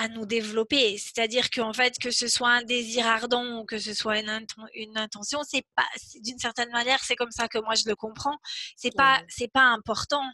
à 0.00 0.08
nous 0.08 0.24
développer. 0.24 0.96
C'est-à-dire 0.96 1.50
qu'en 1.50 1.74
fait, 1.74 1.98
que 1.98 2.10
ce 2.10 2.26
soit 2.26 2.48
un 2.48 2.62
désir 2.62 3.06
ardent 3.06 3.58
ou 3.58 3.66
que 3.66 3.78
ce 3.78 3.92
soit 3.92 4.18
une, 4.18 4.46
une 4.74 4.96
intention, 4.96 5.40
c'est 5.46 5.66
pas, 5.76 5.84
d'une 6.22 6.38
certaine 6.38 6.70
manière, 6.70 7.04
c'est 7.04 7.16
comme 7.16 7.30
ça 7.30 7.48
que 7.48 7.58
moi 7.58 7.74
je 7.74 7.82
le 7.86 7.94
comprends. 7.94 8.38
C'est 8.76 8.94
pas, 8.96 9.22
c'est 9.28 9.52
pas 9.52 9.64
important 9.64 10.24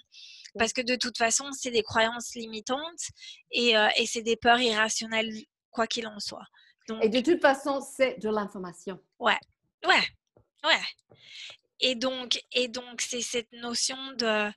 parce 0.57 0.73
que 0.73 0.83
de 0.83 0.95
toute 0.95 1.19
façon, 1.19 1.51
c'est 1.51 1.73
des 1.73 1.83
croyances 1.83 2.37
limitantes 2.37 3.11
et, 3.51 3.77
euh, 3.77 3.89
et 3.97 4.07
c'est 4.07 4.23
des 4.23 4.37
peurs 4.37 4.61
irrationnelles, 4.61 5.33
quoi 5.71 5.89
qu'il 5.89 6.07
en 6.07 6.21
soit. 6.21 6.47
Donc, 6.89 7.05
et 7.05 7.09
de 7.09 7.21
toute 7.21 7.41
façon, 7.41 7.81
c'est 7.81 8.19
de 8.21 8.29
l'information. 8.29 8.99
Ouais, 9.19 9.39
ouais, 9.87 10.03
ouais. 10.65 10.83
Et 11.81 11.95
donc, 11.95 12.43
et 12.53 12.69
donc, 12.69 13.01
c'est 13.01 13.23
cette 13.23 13.53
notion 13.53 13.97
de, 14.17 14.51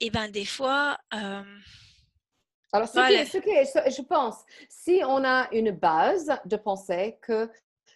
et 0.00 0.06
eh 0.06 0.10
ben 0.10 0.28
des 0.30 0.46
fois. 0.46 0.96
Euh, 1.14 1.42
alors, 2.72 2.88
ce, 2.88 3.38
qui, 3.38 3.90
je 3.90 4.02
pense, 4.02 4.36
si 4.68 5.02
on 5.06 5.24
a 5.24 5.48
une 5.52 5.72
base 5.72 6.32
de 6.46 6.56
pensée 6.56 7.18
que 7.20 7.50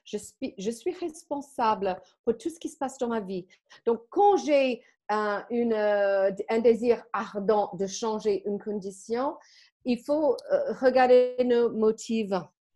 je 0.04 0.18
suis, 0.18 0.54
je 0.58 0.70
suis 0.70 0.92
responsable 0.92 1.98
pour 2.24 2.36
tout 2.36 2.50
ce 2.50 2.58
qui 2.58 2.68
se 2.68 2.76
passe 2.76 2.98
dans 2.98 3.08
ma 3.08 3.20
vie. 3.20 3.46
Donc, 3.86 4.02
quand 4.10 4.36
j'ai 4.36 4.82
un, 5.08 5.46
une, 5.48 5.72
euh, 5.72 6.30
un 6.50 6.58
désir 6.58 7.02
ardent 7.12 7.70
de 7.74 7.86
changer 7.86 8.42
une 8.46 8.58
condition, 8.58 9.38
il 9.84 9.98
faut 9.98 10.36
euh, 10.52 10.72
regarder 10.80 11.36
nos 11.44 11.70
motifs, 11.70 12.30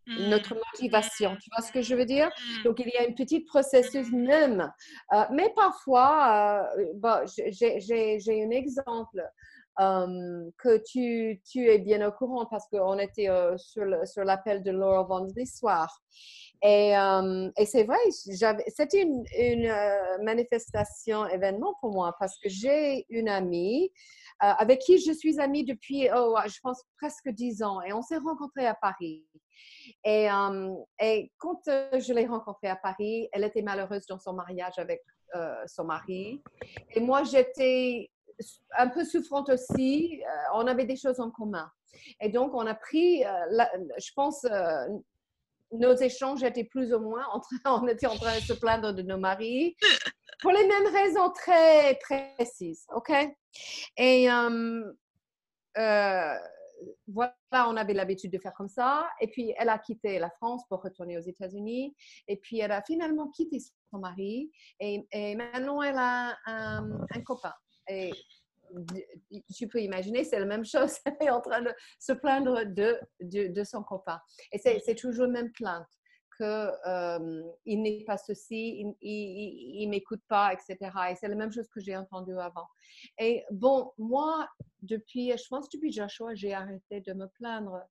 notre 0.07 0.55
mmh. 0.55 0.61
motivation. 0.71 1.37
Tu 1.41 1.49
vois 1.55 1.65
ce 1.65 1.71
que 1.71 1.81
je 1.81 1.95
veux 1.95 2.05
dire? 2.05 2.27
Mmh. 2.27 2.63
Donc, 2.63 2.79
il 2.79 2.87
y 2.87 2.97
a 2.97 3.05
une 3.05 3.15
petite 3.15 3.47
processus 3.47 4.11
mmh. 4.11 4.25
même. 4.25 4.73
Euh, 5.13 5.23
mais 5.31 5.53
parfois, 5.55 6.69
j'ai 7.27 8.43
un 8.43 8.49
exemple 8.49 9.23
que 9.77 10.77
tu, 10.83 11.41
tu, 11.49 11.69
es 11.69 11.77
bien 11.77 12.05
au 12.05 12.11
courant 12.11 12.45
parce 12.45 12.67
qu'on 12.67 12.99
était 12.99 13.29
euh, 13.29 13.55
sur 13.57 14.25
l'appel 14.25 14.61
de 14.61 14.71
Laura 14.71 15.03
vendredi 15.03 15.45
soir. 15.45 16.01
Et, 16.61 16.91
et 17.57 17.65
c'est 17.65 17.83
vrai, 17.85 17.97
c'était 18.11 19.01
une, 19.01 19.23
une 19.37 19.67
euh, 19.67 20.17
manifestation 20.23 21.25
événement 21.27 21.73
pour 21.79 21.93
moi 21.93 22.13
parce 22.19 22.37
que 22.37 22.49
j'ai 22.49 23.05
une 23.09 23.29
amie 23.29 23.85
euh, 23.85 24.18
avec 24.39 24.79
qui 24.79 24.99
je 24.99 25.11
suis 25.11 25.39
amie 25.39 25.65
depuis, 25.65 26.09
oh, 26.15 26.35
je 26.45 26.59
pense, 26.61 26.83
presque 26.97 27.29
dix 27.29 27.61
ans 27.63 27.81
et 27.81 27.93
on 27.93 28.01
s'est 28.01 28.17
rencontrés 28.17 28.67
à 28.67 28.75
Paris. 28.75 29.25
Et, 30.05 30.27
et 31.01 31.31
quand 31.37 31.61
je 31.65 32.13
l'ai 32.13 32.25
rencontrée 32.25 32.67
à 32.67 32.75
Paris, 32.75 33.27
elle 33.33 33.43
était 33.43 33.61
malheureuse 33.61 34.05
dans 34.07 34.19
son 34.19 34.33
mariage 34.33 34.77
avec 34.77 35.01
son 35.67 35.83
mari. 35.83 36.41
Et 36.91 36.99
moi, 36.99 37.23
j'étais 37.23 38.09
un 38.77 38.87
peu 38.87 39.03
souffrante 39.03 39.49
aussi. 39.49 40.21
on 40.53 40.67
avait 40.67 40.85
des 40.85 40.95
choses 40.95 41.19
en 41.19 41.31
commun. 41.31 41.69
Et 42.21 42.29
donc, 42.29 42.53
on 42.53 42.65
a 42.65 42.75
pris, 42.75 43.23
je 43.23 44.11
pense, 44.15 44.45
nos 45.71 45.95
échanges 45.95 46.43
étaient 46.43 46.63
plus 46.63 46.93
ou 46.93 46.99
moins, 46.99 47.25
en 47.31 47.41
on 47.83 47.87
était 47.87 48.07
en 48.07 48.15
train 48.15 48.35
de 48.35 48.41
se 48.41 48.53
plaindre 48.53 48.93
de 48.93 49.01
nos 49.01 49.17
maris, 49.17 49.75
pour 50.41 50.51
les 50.51 50.67
mêmes 50.67 50.87
raisons 50.93 51.31
très 51.31 51.99
précises, 51.99 52.85
OK? 52.95 53.11
Et 53.97 54.31
euh, 54.31 54.93
euh, 55.77 56.35
voilà, 57.07 57.33
on 57.53 57.75
avait 57.75 57.93
l'habitude 57.93 58.31
de 58.31 58.39
faire 58.39 58.53
comme 58.53 58.69
ça. 58.69 59.09
Et 59.19 59.27
puis, 59.27 59.53
elle 59.57 59.69
a 59.69 59.77
quitté 59.77 60.17
la 60.17 60.29
France 60.29 60.63
pour 60.69 60.81
retourner 60.81 61.17
aux 61.17 61.21
États-Unis. 61.21 61.95
Et 62.27 62.37
puis, 62.37 62.59
elle 62.59 62.71
a 62.71 62.81
finalement 62.81 63.29
quitté 63.29 63.59
son 63.91 63.99
mari. 63.99 64.49
Et, 64.79 65.05
maintenant, 65.35 65.81
elle 65.81 65.97
a 65.97 66.37
un, 66.45 66.89
un 67.11 67.21
copain. 67.21 67.53
Et 67.89 68.11
tu 69.55 69.67
peux 69.67 69.81
imaginer, 69.81 70.23
c'est 70.23 70.39
la 70.39 70.45
même 70.45 70.65
chose. 70.65 70.93
Elle 71.05 71.27
est 71.27 71.29
en 71.29 71.41
train 71.41 71.61
de 71.61 71.73
se 71.99 72.13
plaindre 72.13 72.65
de, 72.65 72.99
de, 73.21 73.63
son 73.63 73.83
copain. 73.83 74.19
Et 74.51 74.57
c'est 74.59 74.95
toujours 74.95 75.25
la 75.25 75.31
même 75.31 75.51
plainte 75.51 75.87
qu'il 76.37 76.45
euh, 76.45 77.43
n'est 77.65 78.03
pas 78.05 78.17
ceci, 78.17 78.95
il 79.01 79.85
ne 79.85 79.89
m'écoute 79.89 80.21
pas, 80.29 80.53
etc. 80.53 80.77
Et 81.11 81.15
c'est 81.15 81.27
la 81.27 81.35
même 81.35 81.51
chose 81.51 81.67
que 81.67 81.81
j'ai 81.81 81.97
entendu 81.97 82.37
avant. 82.39 82.67
Et 83.17 83.43
bon, 83.51 83.91
moi, 83.97 84.47
depuis, 84.81 85.31
je 85.31 85.47
pense 85.49 85.69
depuis 85.69 85.91
Joshua, 85.91 86.35
j'ai 86.35 86.53
arrêté 86.53 87.01
de 87.01 87.13
me 87.13 87.27
plaindre 87.27 87.81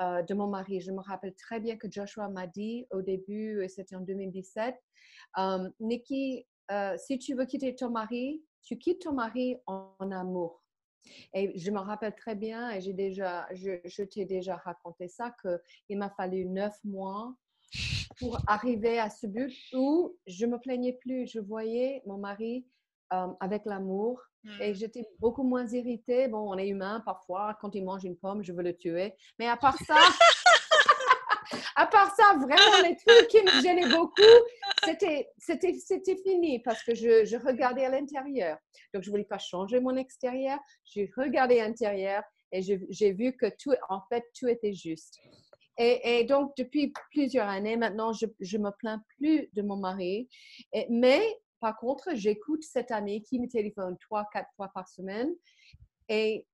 euh, 0.00 0.22
de 0.22 0.32
mon 0.32 0.46
mari. 0.46 0.80
Je 0.80 0.90
me 0.90 1.00
rappelle 1.00 1.34
très 1.34 1.60
bien 1.60 1.76
que 1.76 1.86
Joshua 1.90 2.28
m'a 2.28 2.46
dit 2.46 2.86
au 2.92 3.02
début, 3.02 3.62
c'était 3.68 3.94
en 3.94 4.00
2017, 4.00 4.74
euh, 5.38 5.68
Nikki, 5.80 6.46
euh, 6.70 6.96
si 6.96 7.18
tu 7.18 7.34
veux 7.34 7.44
quitter 7.44 7.74
ton 7.74 7.90
mari, 7.90 8.42
tu 8.62 8.78
quittes 8.78 9.02
ton 9.02 9.12
mari 9.12 9.56
en, 9.66 10.10
amour. 10.10 10.62
Et 11.34 11.58
je 11.58 11.70
me 11.70 11.80
rappelle 11.80 12.14
très 12.14 12.36
bien, 12.36 12.70
et 12.70 12.80
j'ai 12.80 12.92
déjà, 12.92 13.46
je, 13.52 14.02
t'ai 14.04 14.24
déjà 14.24 14.56
raconté 14.56 15.08
ça, 15.08 15.34
qu'il 15.40 15.98
m'a 15.98 16.10
fallu 16.10 16.44
neuf 16.44 16.76
mois 16.84 17.34
pour 18.18 18.38
arriver 18.46 18.98
à 18.98 19.10
ce 19.10 19.26
but 19.26 19.52
où 19.72 20.16
je 20.26 20.46
me 20.46 20.58
plaignais 20.58 20.98
plus. 21.00 21.26
Je 21.26 21.40
voyais 21.40 22.02
mon 22.06 22.18
mari 22.18 22.66
euh, 23.12 23.28
avec 23.40 23.64
l'amour 23.64 24.20
et 24.60 24.72
mmh. 24.72 24.74
j'étais 24.74 25.08
beaucoup 25.20 25.44
moins 25.44 25.66
irritée. 25.66 26.28
Bon, 26.28 26.52
on 26.52 26.58
est 26.58 26.68
humain 26.68 27.00
parfois. 27.04 27.56
Quand 27.60 27.74
il 27.74 27.84
mange 27.84 28.04
une 28.04 28.16
pomme, 28.16 28.42
je 28.42 28.52
veux 28.52 28.62
le 28.62 28.76
tuer. 28.76 29.14
Mais 29.38 29.46
à 29.46 29.56
part 29.56 29.76
ça, 29.78 29.96
à 31.76 31.86
part 31.86 32.14
ça, 32.14 32.34
vraiment, 32.36 32.82
les 32.82 32.96
trucs 32.96 33.28
qui 33.28 33.42
me 33.42 33.62
gênaient 33.62 33.88
beaucoup, 33.88 34.22
c'était, 34.84 35.28
fini 36.24 36.60
parce 36.60 36.82
que 36.82 36.94
je, 36.94 37.36
regardais 37.44 37.84
à 37.84 37.90
l'intérieur. 37.90 38.58
Donc, 38.92 39.02
je 39.02 39.08
ne 39.08 39.12
voulais 39.12 39.24
pas 39.24 39.38
changer 39.38 39.80
mon 39.80 39.96
extérieur. 39.96 40.58
J'ai 40.84 41.10
regardé 41.16 41.56
l'intérieur 41.56 42.22
et 42.52 42.62
j'ai 42.62 43.12
vu 43.12 43.36
que 43.36 43.46
tout, 43.58 43.74
en 43.88 44.00
fait, 44.08 44.24
tout 44.38 44.48
était 44.48 44.74
juste. 44.74 45.18
Et, 45.78 46.20
et 46.20 46.24
donc, 46.24 46.52
depuis 46.56 46.92
plusieurs 47.10 47.48
années, 47.48 47.76
maintenant, 47.76 48.12
je 48.12 48.26
ne 48.26 48.62
me 48.62 48.70
plains 48.78 49.02
plus 49.16 49.48
de 49.54 49.62
mon 49.62 49.76
mari. 49.76 50.28
Et, 50.72 50.86
mais, 50.90 51.22
par 51.60 51.76
contre, 51.78 52.10
j'écoute 52.14 52.64
cette 52.64 52.90
amie 52.90 53.22
qui 53.22 53.38
me 53.38 53.48
téléphone 53.48 53.96
trois, 53.98 54.28
quatre 54.32 54.50
fois 54.56 54.70
par 54.74 54.88
semaine 54.88 55.32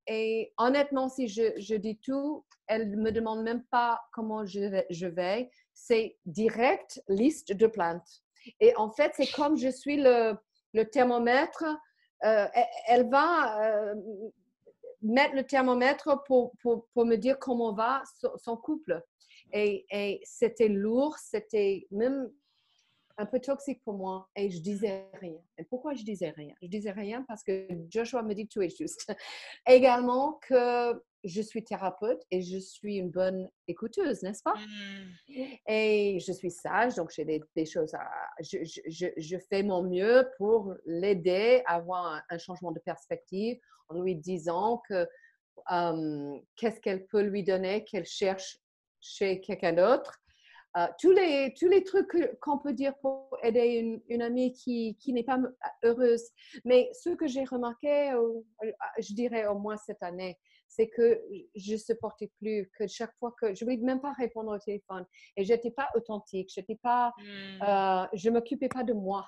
et, 0.06 0.52
honnêtement, 0.56 1.08
si 1.08 1.28
je, 1.28 1.74
dis 1.74 1.98
tout, 1.98 2.44
elle 2.66 2.90
ne 2.90 2.96
me 2.96 3.10
demande 3.10 3.42
même 3.42 3.64
pas 3.70 4.00
comment 4.12 4.44
je 4.46 5.06
vais. 5.06 5.50
C'est 5.74 6.16
direct 6.26 7.02
liste 7.08 7.52
de 7.52 7.66
plaintes. 7.66 8.22
Et 8.60 8.74
en 8.76 8.90
fait, 8.90 9.12
c'est 9.16 9.30
comme 9.30 9.56
je 9.56 9.68
suis 9.68 9.96
le, 9.96 10.36
thermomètre, 10.92 11.64
euh, 12.24 12.46
elle 12.86 13.08
va 13.10 13.62
euh, 13.64 13.94
mettre 15.02 15.34
le 15.34 15.44
thermomètre 15.44 16.22
pour, 16.24 16.52
pour, 16.62 17.04
me 17.04 17.16
dire 17.16 17.38
comment 17.38 17.74
va 17.74 18.02
son, 18.36 18.56
couple. 18.56 19.02
Et 19.52 20.20
c'était 20.24 20.68
lourd, 20.68 21.16
c'était 21.18 21.86
même 21.90 22.30
un 23.18 23.26
peu 23.26 23.40
toxique 23.40 23.82
pour 23.84 23.94
moi 23.94 24.28
et 24.36 24.48
je 24.48 24.60
disais 24.60 25.08
rien. 25.14 25.38
Et 25.58 25.64
pourquoi 25.64 25.94
je 25.94 26.04
disais 26.04 26.30
rien? 26.30 26.54
Je 26.62 26.68
disais 26.68 26.92
rien 26.92 27.24
parce 27.26 27.42
que 27.42 27.66
Joshua 27.90 28.22
me 28.22 28.32
dit 28.32 28.46
tout 28.46 28.62
est 28.62 28.74
juste. 28.74 29.12
Également 29.66 30.34
que 30.48 31.02
je 31.24 31.42
suis 31.42 31.64
thérapeute 31.64 32.22
et 32.30 32.42
je 32.42 32.58
suis 32.58 32.96
une 32.96 33.10
bonne 33.10 33.50
écouteuse, 33.66 34.22
n'est-ce 34.22 34.42
pas? 34.42 34.54
Mmh. 34.54 35.42
Et 35.66 36.20
je 36.20 36.32
suis 36.32 36.52
sage, 36.52 36.94
donc 36.94 37.10
j'ai 37.10 37.24
des, 37.24 37.66
choses 37.66 37.92
à... 37.94 38.08
Je, 38.40 38.58
je, 38.86 39.06
je, 39.16 39.36
fais 39.50 39.64
mon 39.64 39.82
mieux 39.82 40.28
pour 40.38 40.74
l'aider 40.86 41.62
à 41.66 41.74
avoir 41.74 42.22
un, 42.30 42.38
changement 42.38 42.70
de 42.70 42.78
perspective 42.78 43.58
en 43.88 44.00
lui 44.00 44.14
disant 44.14 44.80
que 44.88 45.06
qu'est-ce 46.54 46.80
qu'elle 46.80 47.04
peut 47.06 47.22
lui 47.22 47.42
donner, 47.42 47.82
qu'elle 47.82 48.06
cherche 48.06 48.58
chez 49.00 49.40
quelqu'un 49.40 49.72
d'autre 49.72 50.20
euh, 50.78 50.86
tous, 51.00 51.10
les, 51.10 51.54
tous 51.58 51.68
les 51.68 51.82
trucs 51.82 52.08
qu'on 52.40 52.58
peut 52.58 52.72
dire 52.72 52.94
pour 53.00 53.36
aider 53.42 54.00
une, 54.08 54.22
amie 54.22 54.52
qui, 54.52 54.96
qui 55.00 55.12
n'est 55.12 55.24
pas 55.24 55.38
heureuse. 55.82 56.22
Mais 56.64 56.90
ce 56.92 57.10
que 57.10 57.26
j'ai 57.26 57.44
remarqué, 57.44 58.12
euh, 58.12 58.42
je 58.98 59.14
dirais 59.14 59.46
au 59.46 59.58
moins 59.58 59.76
cette 59.76 60.02
année, 60.02 60.38
c'est 60.68 60.88
que 60.88 61.20
je 61.56 61.72
ne 61.72 61.78
supportais 61.78 62.30
plus 62.38 62.70
que 62.78 62.86
chaque 62.86 63.14
fois 63.18 63.34
que 63.40 63.54
je 63.54 63.64
ne 63.64 63.70
voulais 63.70 63.82
même 63.82 64.00
pas 64.00 64.12
répondre 64.12 64.54
au 64.54 64.58
téléphone 64.58 65.04
et 65.36 65.44
je 65.44 65.52
n'étais 65.52 65.70
pas 65.70 65.88
authentique, 65.94 66.50
j'étais 66.54 66.78
pas, 66.82 67.12
hmm. 67.18 67.62
euh, 67.62 68.06
je 68.12 68.28
ne 68.28 68.34
m'occupais 68.34 68.68
pas 68.68 68.84
de 68.84 68.92
moi, 68.92 69.26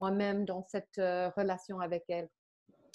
moi-même 0.00 0.44
dans 0.44 0.66
cette 0.68 0.96
relation 0.96 1.80
avec 1.80 2.04
elle. 2.08 2.28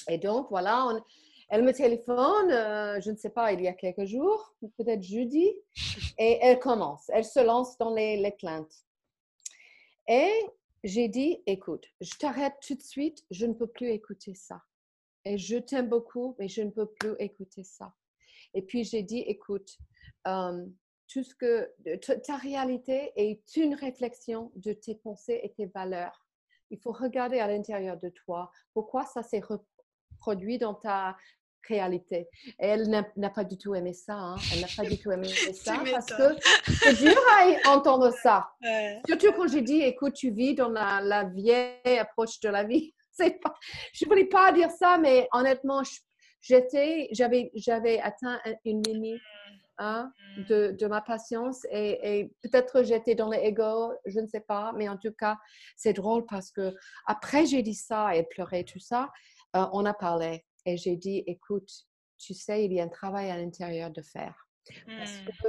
Et 0.10 0.18
donc, 0.18 0.48
voilà, 0.50 0.88
on, 0.88 1.02
elle 1.50 1.64
me 1.64 1.74
téléphone, 1.74 2.52
euh, 2.52 3.02
je 3.02 3.12
ne 3.12 3.18
sais 3.18 3.32
pas, 3.32 3.52
il 3.54 3.62
y 3.62 3.68
a 3.68 3.74
quelques 3.74 4.06
jours, 4.06 4.56
peut-être 4.78 5.02
jeudi, 5.02 5.52
et 6.18 6.38
elle 6.42 6.60
commence, 6.60 7.10
elle 7.10 7.26
se 7.26 7.40
lance 7.40 7.78
dans 7.78 7.94
les, 7.94 8.18
les 8.18 8.32
plaintes. 8.32 8.86
Et 10.08 10.32
j'ai 10.84 11.08
dit, 11.08 11.42
écoute, 11.46 11.86
je 12.02 12.16
t'arrête 12.18 12.54
tout 12.66 12.76
de 12.76 12.82
suite, 12.82 13.24
je 13.32 13.46
ne 13.46 13.54
peux 13.54 13.68
plus 13.68 13.90
écouter 13.90 14.34
ça. 14.36 14.62
Et 15.26 15.38
je 15.38 15.58
t'aime 15.58 15.90
beaucoup, 15.90 16.36
mais 16.40 16.48
je 16.48 16.62
ne 16.62 16.70
peux 16.70 16.88
plus 16.88 17.16
écouter 17.20 17.64
ça. 17.64 17.94
Et 18.54 18.62
puis 18.62 18.84
j'ai 18.84 19.04
dit, 19.04 19.20
écoute, 19.20 19.78
euh, 20.28 20.66
tout 21.08 21.24
ce 21.24 21.36
que 21.36 21.72
ta 22.26 22.38
réalité 22.38 23.12
est 23.16 23.56
une 23.58 23.74
réflexion 23.74 24.52
de 24.56 24.74
tes 24.74 24.96
pensées 24.96 25.40
et 25.44 25.52
tes 25.52 25.66
valeurs. 25.66 26.26
Il 26.70 26.80
faut 26.80 26.92
regarder 26.92 27.40
à 27.40 27.48
l'intérieur 27.48 27.98
de 27.98 28.10
toi 28.10 28.52
pourquoi 28.74 29.06
ça 29.06 29.24
s'est 29.24 29.42
reproduit 29.42 30.60
dans 30.60 30.76
ta 30.76 31.18
réalité. 31.68 32.28
elle 32.58 32.90
n'a 32.90 33.30
pas 33.30 33.44
du 33.44 33.58
tout 33.58 33.76
aimé 33.76 33.94
ça. 33.94 34.16
Hein. 34.16 34.36
Elle 34.54 34.62
n'a 34.62 34.68
pas 34.76 34.84
du 34.84 34.98
tout 34.98 35.12
aimé 35.12 35.28
ça 35.54 35.82
parce 35.92 36.08
que 36.08 36.36
c'est 36.68 36.96
dur 36.96 37.16
à 37.66 37.70
entendre 37.70 38.12
ça. 38.12 38.50
Surtout 39.08 39.32
quand 39.34 39.48
j'ai 39.48 39.62
dit, 39.62 39.82
écoute, 39.82 40.14
tu 40.14 40.32
vis 40.32 40.56
dans 40.56 40.70
la, 40.70 41.24
vieille 41.26 42.00
approche 42.00 42.40
de 42.42 42.50
la 42.50 42.64
vie. 42.64 42.94
Pas, 43.20 43.54
je 43.92 44.06
ne 44.06 44.10
voulais 44.10 44.28
pas 44.28 44.54
dire 44.54 44.72
ça, 44.72 44.98
mais 44.98 45.28
honnêtement, 45.34 45.82
j'étais, 46.40 47.10
j'avais, 47.12 47.52
j'avais 47.54 48.00
atteint 48.00 48.40
une 48.64 48.82
limite 48.84 49.22
hein, 49.78 50.10
mm. 50.38 50.44
de, 50.46 50.76
de, 50.80 50.88
ma 50.88 51.02
patience 51.02 51.66
et, 51.70 52.32
peut-être 52.42 52.84
j'étais 52.84 53.16
dans 53.16 53.30
l'ego, 53.30 53.92
je 54.06 54.22
ne 54.22 54.28
sais 54.28 54.40
pas, 54.40 54.72
mais 54.78 54.88
en 54.88 54.96
tout 54.96 55.12
cas, 55.12 55.38
c'est 55.76 55.92
drôle 55.92 56.26
parce 56.28 56.50
que 56.50 56.74
après 57.08 57.46
j'ai 57.46 57.62
dit 57.62 57.76
ça 57.76 58.16
et 58.16 58.24
pleuré 58.24 58.64
tout 58.64 58.80
ça, 58.80 59.10
euh, 59.58 59.66
on 59.74 59.86
a 59.86 59.94
parlé 59.94 60.46
et 60.66 60.78
j'ai 60.78 60.96
dit, 60.96 61.24
écoute, 61.28 61.70
tu 62.18 62.34
sais, 62.34 62.66
il 62.66 62.74
y 62.74 62.80
a 62.80 62.84
un 62.84 62.90
travail 62.90 63.32
à 63.32 63.38
l'intérieur 63.38 63.92
de 63.92 64.02
faire. 64.02 64.48
Parce 64.86 65.12
mmh. 65.12 65.26
que 65.42 65.48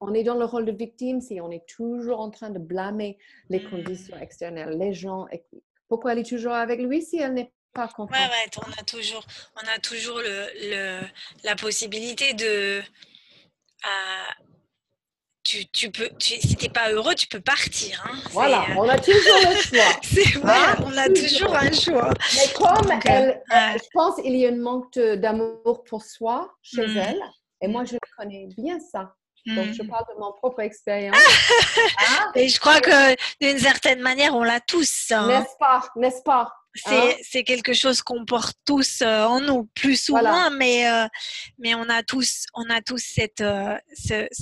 on 0.00 0.14
est 0.14 0.24
dans 0.24 0.36
le 0.36 0.44
rôle 0.44 0.64
de 0.64 0.72
victime 0.72 1.20
si 1.20 1.40
on 1.40 1.50
est 1.50 1.66
toujours 1.66 2.20
en 2.20 2.30
train 2.30 2.50
de 2.50 2.58
blâmer 2.58 3.18
les 3.48 3.62
conditions 3.62 4.16
mmh. 4.16 4.22
extérieures, 4.22 4.70
les 4.70 4.92
gens. 4.92 5.26
Pourquoi 5.88 6.12
elle 6.12 6.20
est 6.20 6.28
toujours 6.28 6.52
avec 6.52 6.80
lui 6.80 7.02
si 7.02 7.18
elle 7.18 7.34
n'est 7.34 7.52
pas 7.72 7.88
contente? 7.88 8.16
Ouais, 8.16 8.24
ouais, 8.24 8.62
on 8.66 8.80
a 8.80 8.84
toujours, 8.84 9.26
on 9.56 9.68
a 9.68 9.78
toujours 9.78 10.18
le, 10.18 10.46
le 10.70 11.00
la 11.44 11.54
possibilité 11.54 12.32
de, 12.34 12.80
euh, 12.80 14.44
tu, 15.50 15.66
tu 15.66 15.90
peux, 15.90 16.08
tu, 16.18 16.34
si 16.40 16.54
t'es 16.54 16.68
pas 16.68 16.92
heureux, 16.92 17.14
tu 17.16 17.26
peux 17.26 17.40
partir. 17.40 18.00
Hein. 18.06 18.16
Voilà, 18.30 18.64
on 18.76 18.88
a 18.88 18.98
toujours 18.98 19.40
le 19.48 19.56
choix. 19.56 19.92
C'est 20.02 20.38
vrai, 20.38 20.54
hein? 20.54 20.76
on 20.84 20.96
a 20.96 21.08
toujours 21.08 21.56
un 21.56 21.72
choix. 21.72 22.10
Mais 22.34 22.52
comme 22.54 23.00
elle, 23.04 23.42
je 23.50 23.88
pense 23.92 24.16
qu'il 24.22 24.36
y 24.36 24.46
a 24.46 24.50
un 24.50 24.56
manque 24.56 24.96
d'amour 24.96 25.82
pour 25.88 26.04
soi 26.04 26.54
chez 26.62 26.86
mmh. 26.86 26.96
elle, 26.96 27.22
et 27.62 27.68
moi 27.68 27.84
je 27.84 27.96
connais 28.16 28.46
bien 28.56 28.78
ça. 28.78 29.12
Donc, 29.46 29.72
je 29.72 29.82
parle 29.82 30.04
de 30.14 30.20
mon 30.20 30.32
propre 30.34 30.60
expérience. 30.60 31.16
Hein? 31.16 32.30
Et 32.34 32.48
je 32.48 32.60
crois 32.60 32.78
que 32.80 33.16
d'une 33.40 33.58
certaine 33.58 34.00
manière, 34.00 34.34
on 34.34 34.42
l'a 34.42 34.60
tous. 34.60 35.10
Hein. 35.10 35.26
N'est-ce 35.28 35.56
pas? 35.58 35.82
N'est-ce 35.96 36.22
pas? 36.22 36.52
Hein? 36.86 37.10
C'est 37.22 37.42
quelque 37.42 37.72
chose 37.72 38.00
qu'on 38.02 38.24
porte 38.24 38.56
tous 38.64 39.02
euh, 39.02 39.24
en 39.24 39.40
nous, 39.40 39.64
plus 39.74 40.08
ou 40.08 40.16
moins, 40.16 40.50
mais, 40.50 40.88
euh, 40.88 41.06
mais 41.58 41.74
on 41.74 41.88
a 41.88 42.02
tous, 42.02 42.46
on 42.54 42.68
a 42.70 42.80
tous 42.80 43.02
cette, 43.02 43.40
euh, 43.40 43.76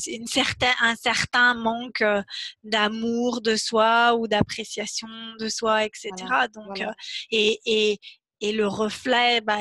une 0.07 0.27
certain, 0.27 0.73
un 0.81 0.95
certain 0.95 1.55
manque 1.55 2.05
d'amour 2.63 3.41
de 3.41 3.57
soi 3.57 4.15
ou 4.15 4.29
d'appréciation 4.29 5.09
de 5.39 5.49
soi, 5.49 5.85
etc. 5.85 6.11
Donc, 6.55 6.83
et, 7.31 7.61
et, 7.65 8.01
et 8.41 8.53
le 8.53 8.67
reflet, 8.67 9.41
bah, 9.41 9.61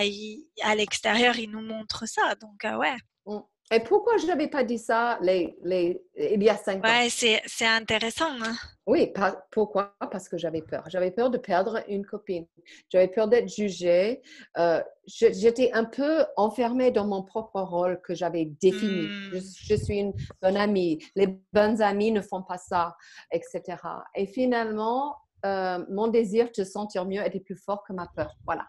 à 0.63 0.75
l'extérieur, 0.75 1.37
il 1.37 1.51
nous 1.51 1.61
montre 1.61 2.05
ça. 2.07 2.35
Donc, 2.35 2.63
ouais. 2.63 2.97
Mm. 3.25 3.39
Et 3.69 3.81
pourquoi 3.81 4.15
je 4.17 4.25
n'avais 4.27 4.47
pas 4.47 4.63
dit 4.63 4.77
ça 4.77 5.19
les, 5.21 5.57
les, 5.63 6.01
il 6.15 6.41
y 6.41 6.49
a 6.49 6.55
cinq 6.55 6.85
ans? 6.85 6.87
Ouais, 6.87 7.09
c'est 7.09 7.65
intéressant. 7.65 8.31
Hein? 8.41 8.55
Oui, 8.85 9.11
pourquoi? 9.51 9.93
Parce 10.09 10.29
que 10.29 10.37
j'avais 10.37 10.61
peur. 10.61 10.85
J'avais 10.87 11.11
peur 11.11 11.29
de 11.29 11.37
perdre 11.37 11.83
une 11.89 12.05
copine. 12.05 12.47
J'avais 12.89 13.09
peur 13.09 13.27
d'être 13.27 13.49
jugée. 13.49 14.21
Euh, 14.57 14.81
j'étais 15.05 15.73
un 15.73 15.83
peu 15.83 16.25
enfermée 16.37 16.91
dans 16.91 17.05
mon 17.05 17.23
propre 17.23 17.59
rôle 17.59 17.99
que 18.01 18.15
j'avais 18.15 18.45
défini. 18.45 19.09
Je, 19.33 19.73
hmm. 19.73 19.77
suis 19.77 19.97
une 19.97 20.13
bonne 20.41 20.55
amie. 20.55 21.03
Les 21.15 21.37
bonnes 21.51 21.81
amies 21.81 22.13
ne 22.13 22.21
font 22.21 22.43
pas 22.43 22.57
ça, 22.57 22.95
etc. 23.33 23.77
Et 24.15 24.27
finalement, 24.27 25.17
euh, 25.45 25.85
mon 25.89 26.07
désir 26.07 26.47
de 26.49 26.53
se 26.53 26.63
sentir 26.63 27.05
mieux 27.05 27.25
était 27.25 27.41
plus 27.41 27.57
fort 27.57 27.83
que 27.85 27.91
ma 27.91 28.07
peur. 28.15 28.31
Voilà. 28.45 28.65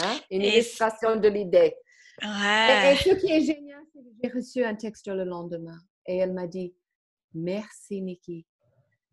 Hein? 0.00 0.16
Une 0.30 0.40
illustration 0.42 1.16
de 1.16 1.28
l'idée. 1.28 1.76
Et, 2.22 2.96
ce 2.96 3.14
qui 3.16 3.32
est 3.32 3.40
génial, 3.40 3.80
c'est 3.92 4.00
que 4.00 4.10
j'ai 4.22 4.30
reçu 4.30 4.64
un 4.64 4.74
texte 4.74 5.08
le 5.08 5.24
lendemain 5.24 5.78
et 6.06 6.18
elle 6.18 6.32
m'a 6.32 6.46
dit 6.46 6.74
Merci, 7.34 8.02
Nikki. 8.02 8.46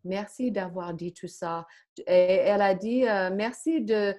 Merci 0.04 0.50
d'avoir 0.50 0.94
dit 0.94 1.12
tout 1.12 1.28
ça. 1.28 1.66
Et 2.06 2.12
elle 2.12 2.62
a 2.62 2.74
dit 2.74 3.06
euh, 3.06 3.30
Merci 3.32 3.82
de. 3.82 4.14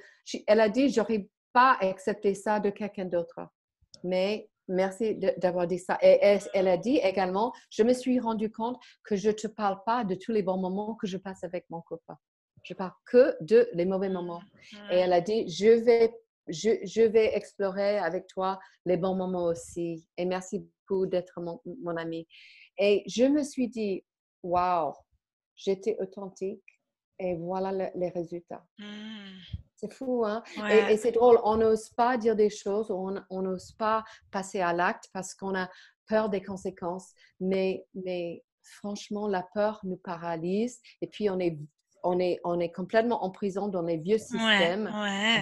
Elle 0.48 0.60
a 0.60 0.70
dit 0.70 0.90
J'aurais 0.90 1.28
pas 1.54 1.78
accepté 1.82 2.34
ça 2.34 2.60
de 2.60 2.70
quelqu'un 2.70 3.06
d'autre. 3.06 3.40
Mais 4.04 4.50
merci 4.68 5.16
d'avoir 5.38 5.68
dit 5.68 5.80
ça. 5.80 5.98
Et 6.02 6.40
elle, 6.54 6.68
a 6.68 6.78
dit 6.78 6.98
également 6.98 7.54
Je 7.70 7.84
me 7.84 7.94
suis 7.94 8.20
rendu 8.20 8.52
compte 8.52 8.82
que 9.04 9.16
je 9.16 9.30
ne 9.30 9.34
te 9.34 9.48
parle 9.48 9.78
pas 9.86 10.04
de 10.04 10.16
tous 10.16 10.32
les 10.32 10.44
bons 10.44 10.58
moments 10.58 10.96
que 10.96 11.08
je 11.08 11.18
passe 11.18 11.44
avec 11.44 11.66
mon 11.70 11.82
copain. 11.82 12.18
Je 12.64 12.74
parle 12.74 12.94
que 13.06 13.36
de 13.42 13.68
les 13.74 13.86
mauvais 13.86 14.10
moments. 14.10 14.42
Et 14.92 14.98
elle 14.98 15.14
a 15.14 15.22
dit, 15.22 15.50
je 15.50 15.68
vais 15.68 16.14
je, 16.48 17.08
vais 17.08 17.36
explorer 17.36 17.98
avec 17.98 18.28
toi 18.28 18.60
les 18.86 18.98
bons 18.98 19.16
moments 19.16 19.46
aussi. 19.46 20.06
Et 20.18 20.26
merci 20.26 20.60
beaucoup 20.60 21.06
d'être 21.06 21.40
mon, 21.42 21.62
mon 21.82 21.96
ami. 21.98 22.28
Et 22.78 23.04
je 23.08 23.26
me 23.26 23.44
suis 23.44 23.68
dit, 23.68 24.04
waouh, 24.44 24.94
j'étais 25.56 25.98
authentique 26.00 26.64
et 27.20 27.36
voilà 27.36 27.92
les 27.96 28.10
résultats. 28.10 28.66
Mmh. 28.80 28.86
C'est 29.76 29.94
fou, 29.94 30.24
hein? 30.26 30.44
Et, 30.70 30.98
c'est 30.98 31.12
drôle, 31.12 31.40
on 31.44 31.58
n'ose 31.58 31.90
pas 31.90 32.18
dire 32.18 32.36
des 32.36 32.52
choses, 32.52 32.92
on 32.92 33.42
n'ose 33.42 33.72
pas 33.74 34.04
passer 34.32 34.60
à 34.60 34.74
l'acte 34.74 35.10
parce 35.12 35.34
qu'on 35.34 35.56
a 35.56 35.70
peur 36.08 36.30
des 36.30 36.42
conséquences. 36.42 37.14
Mais, 37.40 37.86
mais 37.96 38.44
franchement, 38.62 39.28
la 39.28 39.44
peur 39.56 39.80
nous 39.84 39.98
paralyse 39.98 40.80
et 41.02 41.08
puis 41.08 41.30
on 41.30 41.40
est 41.40 41.58
on 42.04 42.20
est, 42.20 42.40
on 42.44 42.60
est 42.60 42.72
complètement 42.72 43.24
en 43.24 43.30
prison 43.30 43.68
dans 43.68 43.82
les 43.82 43.98
vieux 43.98 44.18
systèmes 44.18 44.92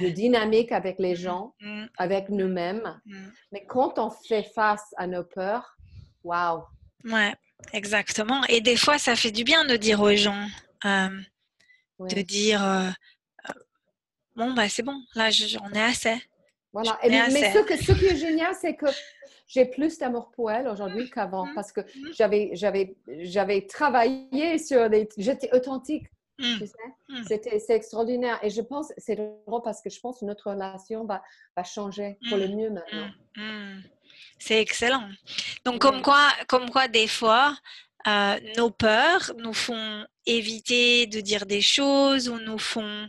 de 0.02 0.10
dynamique 0.10 0.72
avec 0.72 1.00
les 1.00 1.14
mmh, 1.14 1.18
gens, 1.18 1.56
mmh. 1.62 1.86
avec 1.98 2.30
nous-mêmes. 2.30 3.00
Mmh. 3.06 3.28
Mais 3.52 3.66
quand 3.66 3.98
on 3.98 4.10
fait 4.10 4.44
face 4.44 4.94
à 4.98 5.08
nos 5.08 5.24
peurs, 5.24 5.78
waouh! 6.24 6.64
Ouais, 7.06 7.34
exactement. 7.74 8.44
Et 8.50 8.62
des 8.62 8.76
fois, 8.76 8.98
ça 8.98 9.16
fait 9.16 9.32
du 9.32 9.44
bien 9.44 9.66
de 9.66 9.76
dire 9.76 10.02
aux 10.02 10.16
gens, 10.16 10.48
euh, 10.86 11.10
de 12.00 12.22
dire, 12.22 12.64
euh, 12.64 12.90
euh, 13.50 13.54
bon, 14.36 14.54
bah 14.54 14.70
c'est 14.70 14.84
bon, 14.84 15.02
là, 15.16 15.30
j'en 15.30 15.72
ai 15.74 15.82
assez. 15.82 16.16
Voilà. 16.72 17.00
mais 17.04 17.54
Ce, 17.54 17.60
que, 17.60 17.78
ce 17.78 17.92
qui 17.94 18.06
est 18.06 18.18
génial, 18.18 18.54
c'est 18.60 18.76
que 18.76 18.86
j'ai 19.48 19.66
plus 19.66 19.98
d'amour 19.98 20.30
pour 20.32 20.52
elle 20.52 20.68
aujourd'hui 20.68 21.10
qu'avant 21.10 21.48
parce 21.56 21.72
que 21.72 21.82
j'avais, 22.14 22.52
j'avais, 22.54 22.96
j'avais 23.08 23.66
travaillé 23.66 24.60
sur 24.60 24.88
des... 24.90 25.10
J'étais 25.18 25.50
authentique 25.56 26.06
Mmh. 26.40 26.66
Mmh. 27.10 27.24
C'était, 27.28 27.60
c'est 27.60 27.76
extraordinaire. 27.76 28.40
Et 28.42 28.50
je 28.50 28.62
pense, 28.62 28.94
c'est 28.98 29.16
drôle 29.16 29.62
parce 29.62 29.82
que 29.82 29.90
je 29.90 30.00
pense 30.00 30.20
que 30.20 30.26
notre 30.26 30.50
relation 30.52 31.06
va, 31.06 31.22
va 31.56 31.64
changer 31.64 32.18
pour 32.30 32.38
le 32.38 32.48
mmh. 32.48 32.56
mieux 32.56 32.70
maintenant. 32.70 33.10
C'est 34.40 34.62
excellent. 34.62 35.10
Donc, 35.66 35.82
comme, 35.82 36.02
quoi, 36.02 36.30
comme 36.48 36.70
quoi, 36.70 36.88
des 36.88 37.08
fois, 37.08 37.58
euh, 38.08 38.40
nos 38.58 38.72
peurs 38.72 39.34
nous 39.38 39.54
font 39.54 40.06
éviter 40.26 41.08
de 41.08 41.20
dire 41.20 41.46
des 41.46 41.62
choses 41.62 42.30
ou 42.30 42.40
nous 42.40 42.58
font. 42.58 43.08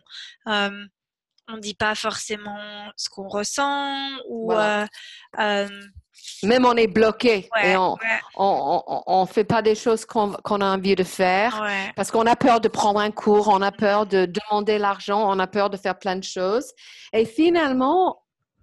Euh, 0.49 0.85
on 1.49 1.57
ne 1.57 1.61
dit 1.61 1.75
pas 1.75 1.95
forcément 1.95 2.91
ce 2.97 3.09
qu'on 3.09 3.29
ressent 3.29 4.09
ou. 4.29 4.53
Euh, 4.53 4.87
même 6.43 6.65
on 6.65 6.77
est 6.77 6.87
bloqué 6.87 7.49
et 7.63 7.77
on 7.77 7.97
ne 8.37 9.27
fait 9.27 9.45
pas 9.45 9.63
des 9.63 9.75
choses 9.75 10.05
qu'on 10.05 10.33
a 10.33 10.65
envie 10.65 10.95
de 10.95 11.05
faire 11.05 11.67
parce 11.97 12.11
qu'on 12.11 12.27
a 12.27 12.37
peur 12.37 12.61
de 12.61 12.69
prendre 12.69 13.01
un 13.01 13.11
cours, 13.11 13.49
on 13.49 13.63
a 13.63 13.73
peur 13.73 14.07
de 14.07 14.27
demander 14.27 14.79
l'argent, 14.79 15.31
on 15.31 15.39
a 15.39 15.47
peur 15.47 15.71
de 15.71 15.77
faire 15.77 15.99
plein 15.99 16.17
de 16.17 16.25
choses. 16.25 16.73
Et 17.13 17.25
finalement, 17.25 18.23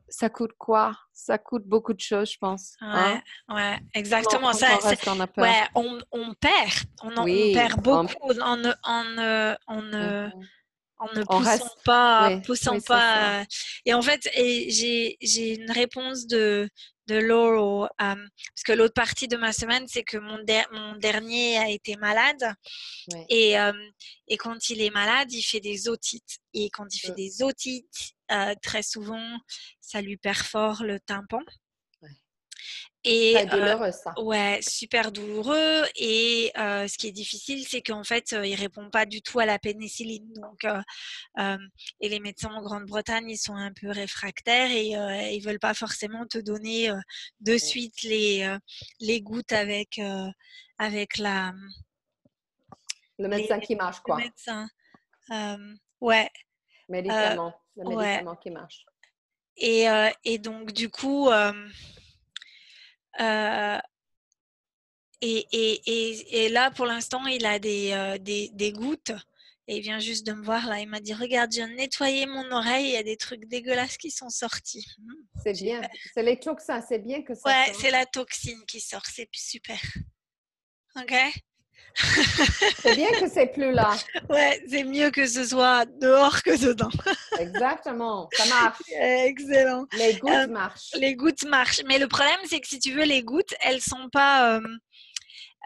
ça 0.09 0.29
coûte 0.29 0.53
quoi? 0.57 0.95
Ça 1.13 1.37
coûte 1.37 1.63
beaucoup 1.65 1.93
de 1.93 1.99
choses, 1.99 2.31
je 2.31 2.37
pense. 2.37 2.75
Hein? 2.79 3.21
Ouais, 3.49 3.77
exactement. 3.93 4.53
ça, 4.53 4.67
on, 5.05 5.41
Ouais, 5.41 5.63
on, 5.75 5.99
on, 6.11 6.33
perd, 6.35 6.85
on, 7.03 7.25
perd 7.53 7.81
beaucoup. 7.81 8.31
En 10.99 11.13
ne 11.13 11.23
poussant 11.23 11.75
pas, 11.85 12.39
poussant 12.45 12.79
pas. 12.81 13.45
Et 13.85 13.93
en 13.93 14.01
fait, 14.01 14.29
j'ai 14.35 15.55
une 15.55 15.71
réponse 15.71 16.27
de, 16.27 16.69
de 17.07 17.15
Laurel, 17.15 17.89
parce 17.97 18.63
que 18.65 18.73
l'autre 18.73 18.93
partie 18.93 19.27
de 19.27 19.37
ma 19.37 19.53
semaine, 19.53 19.87
c'est 19.87 20.03
que 20.03 20.17
mon, 20.17 20.39
mon, 20.71 20.95
dernier 20.95 21.57
a 21.57 21.69
été 21.69 21.95
malade. 21.95 22.53
Et, 23.29 23.55
et, 24.27 24.37
quand 24.37 24.69
il 24.69 24.81
est 24.81 24.89
malade, 24.89 25.31
il 25.31 25.43
fait 25.43 25.59
des 25.59 25.87
otites. 25.87 26.39
Et 26.53 26.69
quand 26.69 26.93
il 26.93 26.99
fait 26.99 27.15
des 27.15 27.41
otites, 27.41 28.15
euh, 28.31 28.53
très 28.61 28.83
souvent, 28.83 29.37
ça 29.79 30.01
lui 30.01 30.17
perfore 30.17 30.83
le 30.83 30.99
tympan. 30.99 31.39
Et, 33.03 33.45
douloureux, 33.45 33.91
ça. 33.91 34.13
ouais, 34.19 34.59
super 34.61 35.11
douloureux. 35.13 35.83
Et 35.95 36.51
ce 36.55 36.97
qui 36.97 37.07
est 37.07 37.11
difficile, 37.11 37.65
c'est 37.65 37.81
qu'en 37.81 38.03
fait, 38.03 38.35
il 38.43 38.55
répond 38.55 38.89
pas 38.89 39.05
du 39.05 39.21
tout 39.21 39.39
à 39.39 39.45
la 39.45 39.59
pénicilline. 39.59 40.27
Donc, 40.33 40.65
et 42.01 42.09
les 42.09 42.19
médecins 42.19 42.49
en 42.49 42.61
Grande-Bretagne, 42.61 43.29
ils 43.29 43.37
sont 43.37 43.55
un 43.55 43.71
peu 43.71 43.89
réfractaires 43.91 44.71
et 44.71 45.33
ils 45.33 45.41
veulent 45.41 45.59
pas 45.59 45.73
forcément 45.73 46.25
te 46.25 46.37
donner 46.37 46.91
de 47.39 47.57
suite 47.57 48.01
les, 48.03 48.57
les 48.99 49.21
gouttes 49.21 49.53
avec, 49.53 50.01
avec 50.77 51.17
la. 51.17 51.53
Le 53.19 53.29
médecin 53.29 53.59
qui 53.59 53.75
marche, 53.75 53.99
quoi. 54.01 54.17
Le 54.17 54.23
médecin. 54.23 54.67
ouais. 56.01 56.29
Médicament. 56.89 57.53
le 57.77 57.83
médicament 57.87 58.35
qui 58.35 58.51
marche. 58.51 58.85
Et, 59.55 59.85
et 60.25 60.39
donc, 60.39 60.73
du 60.73 60.89
coup. 60.89 61.29
Euh, 63.19 63.79
et, 65.21 65.47
et, 65.51 65.81
et, 65.85 66.45
et, 66.45 66.49
là, 66.49 66.69
pour 66.71 66.85
l'instant, 66.85 67.25
il 67.25 67.45
a 67.45 67.59
des, 67.59 67.91
euh, 67.93 68.17
des, 68.17 68.49
des, 68.53 68.71
gouttes. 68.71 69.11
Et 69.67 69.77
il 69.77 69.81
vient 69.81 69.99
juste 69.99 70.25
de 70.25 70.33
me 70.33 70.43
voir 70.43 70.67
là. 70.67 70.79
Il 70.79 70.87
m'a 70.87 70.99
dit 70.99 71.13
Regarde, 71.13 71.51
j'ai 71.51 71.65
nettoyé 71.65 72.25
mon 72.25 72.49
oreille. 72.51 72.85
Il 72.85 72.91
y 72.91 72.97
a 72.97 73.03
des 73.03 73.17
trucs 73.17 73.45
dégueulasses 73.45 73.97
qui 73.97 74.11
sont 74.11 74.29
sortis. 74.29 74.85
Mmh, 74.99 75.13
c'est 75.43 75.53
bien. 75.53 75.81
C'est 76.13 76.23
les 76.23 76.39
toxins. 76.39 76.81
C'est 76.87 76.99
bien 76.99 77.21
que 77.23 77.33
ça. 77.33 77.49
Ouais, 77.49 77.73
c'est 77.79 77.91
la 77.91 78.05
toxine 78.05 78.63
qui 78.65 78.79
sort. 78.79 79.05
C'est 79.05 79.27
super. 79.33 79.81
Ok? 80.95 81.13
c'est 82.79 82.95
bien 82.95 83.09
que 83.19 83.27
c'est 83.27 83.47
plus 83.47 83.71
là. 83.71 83.95
Ouais, 84.29 84.63
c'est 84.67 84.83
mieux 84.83 85.09
que 85.09 85.25
ce 85.25 85.43
soit 85.43 85.85
dehors 85.99 86.43
que 86.43 86.59
dedans. 86.59 86.89
Exactement, 87.39 88.29
ça 88.33 88.45
marche. 88.45 88.81
Excellent. 88.91 89.85
Les 89.97 90.15
gouttes 90.15 90.31
euh, 90.31 90.47
marchent. 90.47 90.91
Les 90.95 91.15
gouttes 91.15 91.45
marchent. 91.45 91.81
Mais 91.87 91.97
le 91.97 92.07
problème, 92.07 92.39
c'est 92.45 92.59
que 92.59 92.67
si 92.67 92.79
tu 92.79 92.91
veux, 92.91 93.03
les 93.03 93.23
gouttes, 93.23 93.53
elles 93.61 93.81
sont 93.81 94.09
pas. 94.11 94.57
Euh, 94.57 94.61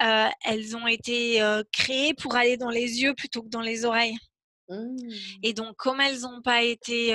euh, 0.03 0.27
elles 0.45 0.75
ont 0.75 0.87
été 0.87 1.41
créées 1.71 2.13
pour 2.13 2.35
aller 2.35 2.57
dans 2.57 2.69
les 2.69 3.01
yeux 3.01 3.13
plutôt 3.13 3.43
que 3.43 3.49
dans 3.49 3.61
les 3.61 3.85
oreilles. 3.85 4.17
Mmh. 4.69 4.95
Et 5.43 5.53
donc, 5.53 5.75
comme 5.75 5.99
elles 5.99 6.21
n'ont 6.21 6.41
pas 6.41 6.63
été 6.63 7.13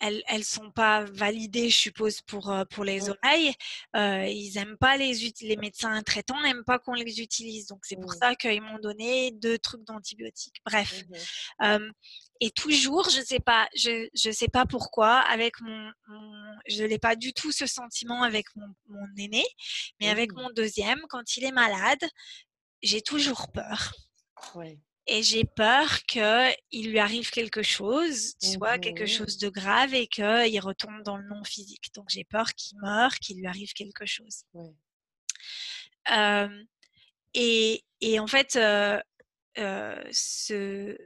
elles 0.00 0.22
elles 0.28 0.44
sont 0.44 0.70
pas 0.70 1.04
validées, 1.04 1.70
je 1.70 1.76
suppose, 1.76 2.20
pour 2.22 2.50
euh, 2.50 2.64
pour 2.64 2.84
les 2.84 3.08
oreilles. 3.08 3.52
Euh, 3.96 4.26
ils 4.26 4.56
aiment 4.58 4.76
pas 4.78 4.96
les 4.96 5.32
les 5.42 5.56
médecins 5.56 6.00
traitants 6.02 6.40
n'aiment 6.42 6.64
pas 6.64 6.78
qu'on 6.78 6.94
les 6.94 7.20
utilise. 7.20 7.66
Donc 7.66 7.80
c'est 7.84 7.96
pour 7.96 8.12
mmh. 8.12 8.18
ça 8.20 8.34
qu'ils 8.34 8.62
m'ont 8.62 8.78
donné 8.78 9.32
deux 9.32 9.58
trucs 9.58 9.84
d'antibiotiques. 9.84 10.60
Bref. 10.64 11.04
Mmh 11.60 11.90
et 12.40 12.50
toujours, 12.52 13.10
je 13.10 13.20
sais 13.20 13.40
pas, 13.40 13.68
je 13.74 14.08
je 14.14 14.30
sais 14.30 14.46
pas 14.46 14.64
pourquoi, 14.64 15.18
avec 15.22 15.60
mon, 15.60 15.90
je 16.68 16.84
n'ai 16.84 16.98
pas 16.98 17.16
du 17.16 17.32
tout 17.32 17.50
ce 17.50 17.66
sentiment 17.66 18.22
avec 18.22 18.46
mon, 18.54 18.68
mon 18.86 19.06
aîné, 19.16 19.44
mais 20.00 20.08
avec 20.08 20.32
mmh. 20.32 20.36
mon 20.36 20.50
deuxième, 20.50 21.00
quand 21.08 21.36
il 21.36 21.42
est 21.42 21.50
malade, 21.50 21.98
j'ai 22.80 23.02
toujours 23.02 23.50
peur. 23.50 23.92
Ouais 24.54 24.78
et 25.08 25.22
j'ai 25.22 25.44
peur 25.44 26.02
qu'il 26.02 26.90
lui 26.90 26.98
arrive 26.98 27.30
quelque 27.30 27.62
chose, 27.62 28.34
soit 28.40 28.78
quelque 28.78 29.04
mmh 29.04 29.08
chose 29.08 29.38
de 29.38 29.48
grave 29.48 29.94
et 29.94 30.06
qu'il 30.06 30.60
retourne 30.60 31.02
dans 31.02 31.16
le 31.16 31.26
non 31.26 31.42
physique. 31.44 31.92
Donc 31.94 32.10
j'ai 32.10 32.24
peur 32.24 32.52
qu'il 32.54 32.78
meure, 32.80 33.14
qu'il 33.14 33.38
lui 33.38 33.46
arrive 33.46 33.72
quelque 33.72 34.04
chose. 34.04 34.44
et, 37.34 37.84
et, 38.00 38.20
en 38.20 38.26
fait, 38.26 38.56
euh, 38.56 39.00
euh, 39.58 40.04
ce, 40.12 40.96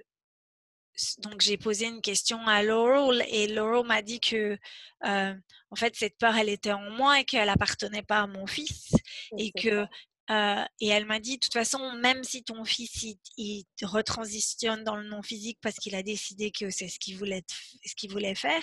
donc 1.19 1.41
j'ai 1.41 1.57
posé 1.57 1.87
une 1.87 2.03
question 2.03 2.47
à 2.47 2.63
Laurel 2.63 3.25
et 3.29 3.47
Laurel 3.47 3.87
m'a 3.87 4.03
dit 4.03 4.21
que 4.21 4.59
euh, 5.05 5.35
en 5.71 5.77
fait 5.77 5.97
cette 5.97 6.19
peur 6.19 6.37
elle 6.37 6.49
était 6.49 6.73
en 6.73 6.91
moi 6.91 7.21
et 7.21 7.25
qu'elle 7.25 7.49
appartenait 7.49 8.03
pas 8.03 8.21
à 8.21 8.27
mon 8.27 8.47
fils 8.47 8.93
et 9.39 9.53
que 9.53 9.87
euh, 10.31 10.65
et 10.81 10.89
elle 10.89 11.07
m'a 11.07 11.19
dit 11.19 11.37
de 11.37 11.41
toute 11.41 11.53
façon 11.53 11.93
même 11.95 12.23
si 12.23 12.45
ton 12.45 12.65
fils 12.65 13.05
il, 13.37 13.65
retransitionne 13.83 14.85
dans 14.85 14.97
le 14.97 15.09
non 15.09 15.23
physique 15.23 15.59
parce 15.61 15.77
qu'il 15.77 15.95
a 15.97 16.03
décidé 16.03 16.53
que 16.53 16.71
c'est 16.71 16.89
ce 16.89 16.99
qu'il 16.99 17.17
voulait 17.17 17.45
ce 17.85 17.95
qu'il 17.97 18.11
voulait 18.11 18.37
faire 18.37 18.63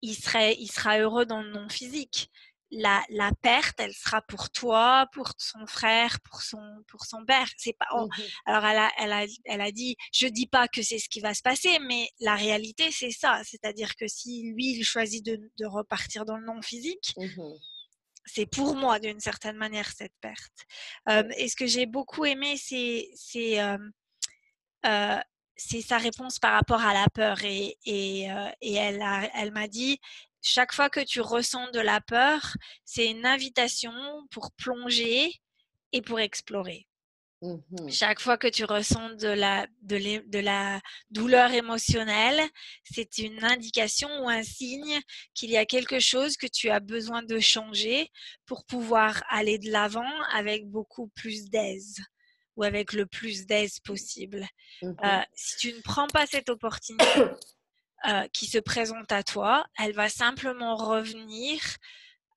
il 0.00 0.14
serait 0.14 0.56
il 0.60 0.70
sera 0.70 0.98
heureux 0.98 1.26
dans 1.26 1.42
le 1.42 1.50
non 1.50 1.68
physique 1.68 2.30
la, 2.70 3.02
la, 3.08 3.32
perte, 3.40 3.80
elle 3.80 3.94
sera 3.94 4.20
pour 4.22 4.50
toi, 4.50 5.06
pour 5.12 5.32
son 5.38 5.66
frère, 5.66 6.20
pour 6.20 6.42
son, 6.42 6.82
pour 6.86 7.04
son 7.06 7.24
père. 7.24 7.48
C'est 7.56 7.72
pas. 7.72 7.86
Oh, 7.94 8.06
mmh 8.06 8.22
alors 8.46 8.64
elle 8.66 8.78
a, 8.78 8.90
elle 8.98 9.12
a, 9.12 9.26
elle 9.46 9.60
a 9.60 9.72
dit, 9.72 9.96
je 10.12 10.26
dis 10.26 10.46
pas 10.46 10.68
que 10.68 10.82
c'est 10.82 10.98
ce 10.98 11.08
qui 11.08 11.20
va 11.20 11.34
se 11.34 11.42
passer, 11.42 11.78
mais 11.80 12.08
la 12.20 12.34
réalité 12.34 12.90
c'est 12.90 13.10
ça. 13.10 13.40
C'est-à-dire 13.44 13.96
que 13.96 14.06
si 14.06 14.42
lui 14.52 14.76
il 14.76 14.84
choisit 14.84 15.24
de, 15.24 15.40
de 15.58 15.66
repartir 15.66 16.24
dans 16.24 16.36
le 16.36 16.44
non 16.44 16.60
physique, 16.60 17.14
mmh 17.16 17.42
c'est 18.28 18.46
pour 18.46 18.74
moi 18.74 18.98
d'une 18.98 19.20
certaine 19.20 19.56
manière 19.56 19.90
cette 19.90 20.14
perte. 20.20 20.66
Euh, 21.08 21.28
et 21.36 21.48
ce 21.48 21.56
que 21.56 21.66
j'ai 21.66 21.86
beaucoup 21.86 22.24
aimé, 22.24 22.56
c'est, 22.56 23.08
euh, 23.60 23.78
euh, 24.86 25.18
c'est 25.56 25.82
sa 25.82 25.98
réponse 25.98 26.38
par 26.38 26.52
rapport 26.52 26.80
à 26.82 26.94
la 26.94 27.06
peur. 27.12 27.42
Et, 27.44 27.76
et, 27.84 28.28
et 28.60 28.74
elle, 28.74 29.04
elle 29.34 29.52
m'a 29.52 29.68
dit, 29.68 30.00
chaque 30.42 30.72
fois 30.72 30.88
que 30.90 31.00
tu 31.00 31.20
ressens 31.20 31.70
de 31.70 31.80
la 31.80 32.00
peur, 32.00 32.56
c'est 32.84 33.10
une 33.10 33.26
invitation 33.26 33.92
pour 34.30 34.52
plonger 34.52 35.32
et 35.92 36.02
pour 36.02 36.20
explorer. 36.20 36.87
Mmh 37.40 37.56
chaque 37.88 38.20
fois 38.20 38.36
que 38.36 38.48
tu 38.48 38.64
ressens 38.64 39.14
de 39.14 39.28
la, 39.28 39.66
de, 39.82 40.38
la 40.40 40.80
douleur 41.10 41.52
émotionnelle, 41.52 42.40
c'est 42.82 43.18
une 43.18 43.44
indication 43.44 44.08
ou 44.22 44.28
un 44.28 44.42
signe 44.42 45.00
qu'il 45.34 45.50
y 45.50 45.56
a 45.56 45.64
quelque 45.64 46.00
chose 46.00 46.36
que 46.36 46.48
tu 46.48 46.68
as 46.68 46.80
besoin 46.80 47.22
de 47.22 47.38
changer 47.38 48.10
pour 48.44 48.64
pouvoir 48.64 49.22
aller 49.28 49.58
de 49.58 49.70
l'avant 49.70 50.10
avec 50.32 50.66
beaucoup 50.66 51.08
plus 51.14 51.48
d'aise 51.48 51.98
ou 52.56 52.64
avec 52.64 52.92
le 52.92 53.06
plus 53.06 53.46
d'aise 53.46 53.78
possible. 53.80 54.44
Mmh 54.82 54.94
euh, 55.04 55.22
si 55.34 55.56
tu 55.58 55.72
ne 55.72 55.80
prends 55.80 56.08
pas 56.08 56.26
cette 56.26 56.48
opportunité, 56.48 57.04
euh, 58.08 58.26
qui 58.32 58.46
se 58.46 58.58
présente 58.58 59.12
à 59.12 59.22
toi, 59.22 59.66
elle 59.78 59.92
va 59.92 60.08
simplement 60.08 60.76
revenir 60.76 61.60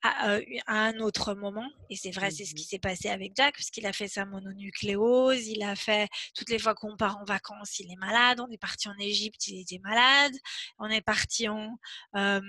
à, 0.03 0.39
un 0.67 0.99
autre 0.99 1.33
moment. 1.33 1.69
Et 1.89 1.95
c'est 1.95 2.11
vrai, 2.11 2.31
c'est 2.31 2.45
ce 2.45 2.53
qui 2.53 2.63
mmh 2.63 2.65
s'est 2.65 2.79
passé 2.79 3.09
avec 3.09 3.33
Jack, 3.35 3.55
puisqu'il 3.55 3.85
a 3.85 3.93
fait 3.93 4.07
sa 4.07 4.25
mononucléose, 4.25 5.47
il 5.47 5.63
a 5.63 5.75
fait, 5.75 6.07
toutes 6.35 6.49
les 6.49 6.59
fois 6.59 6.73
qu'on 6.75 6.97
part 6.97 7.17
en 7.17 7.25
vacances, 7.25 7.79
il 7.79 7.91
est 7.91 7.97
malade, 7.97 8.39
on 8.39 8.49
est 8.49 8.57
parti 8.57 8.89
en 8.89 8.97
Égypte, 8.99 9.47
il 9.47 9.61
était 9.61 9.79
malade, 9.79 10.33
on 10.79 10.89
est 10.89 11.01
parti 11.01 11.47
en... 11.47 11.77
Euh, 12.15 12.41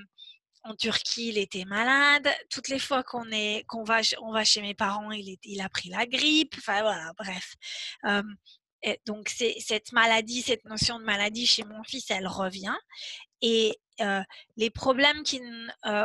en 0.65 0.77
Turquie, 0.77 1.31
il 1.31 1.39
était 1.39 1.65
malade. 1.65 2.29
Toutes 2.49 2.69
les 2.69 2.79
fois 2.79 3.03
qu'on 3.03 3.29
est, 3.33 3.65
qu'on 3.67 3.83
va, 3.83 3.99
on 4.21 4.31
va 4.31 4.45
chez 4.45 4.63
mes 4.63 4.75
parents, 4.75 5.11
il, 5.11 5.37
il 5.43 5.61
a 5.61 5.69
pris 5.69 5.89
la 5.89 6.07
grippe. 6.07 6.55
Enfin 6.57 6.83
voilà, 6.83 7.13
bref 7.19 7.57
donc, 9.07 9.29
c'est, 9.29 9.57
cette 9.61 9.93
maladie, 9.93 10.43
cette 10.43 10.65
notion 10.65 10.99
de 10.99 11.05
maladie 11.05 11.47
chez 11.47 11.65
mon 11.65 11.83
fils, 11.85 12.11
elle 12.11 12.27
revient. 12.27 12.75
Et 13.41 13.77
les 14.57 14.71
problèmes 14.71 15.23
qui, 15.23 15.41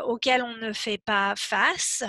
auxquels 0.06 0.44
on 0.44 0.56
ne 0.58 0.74
fait 0.74 0.98
pas 0.98 1.34
face 1.38 2.04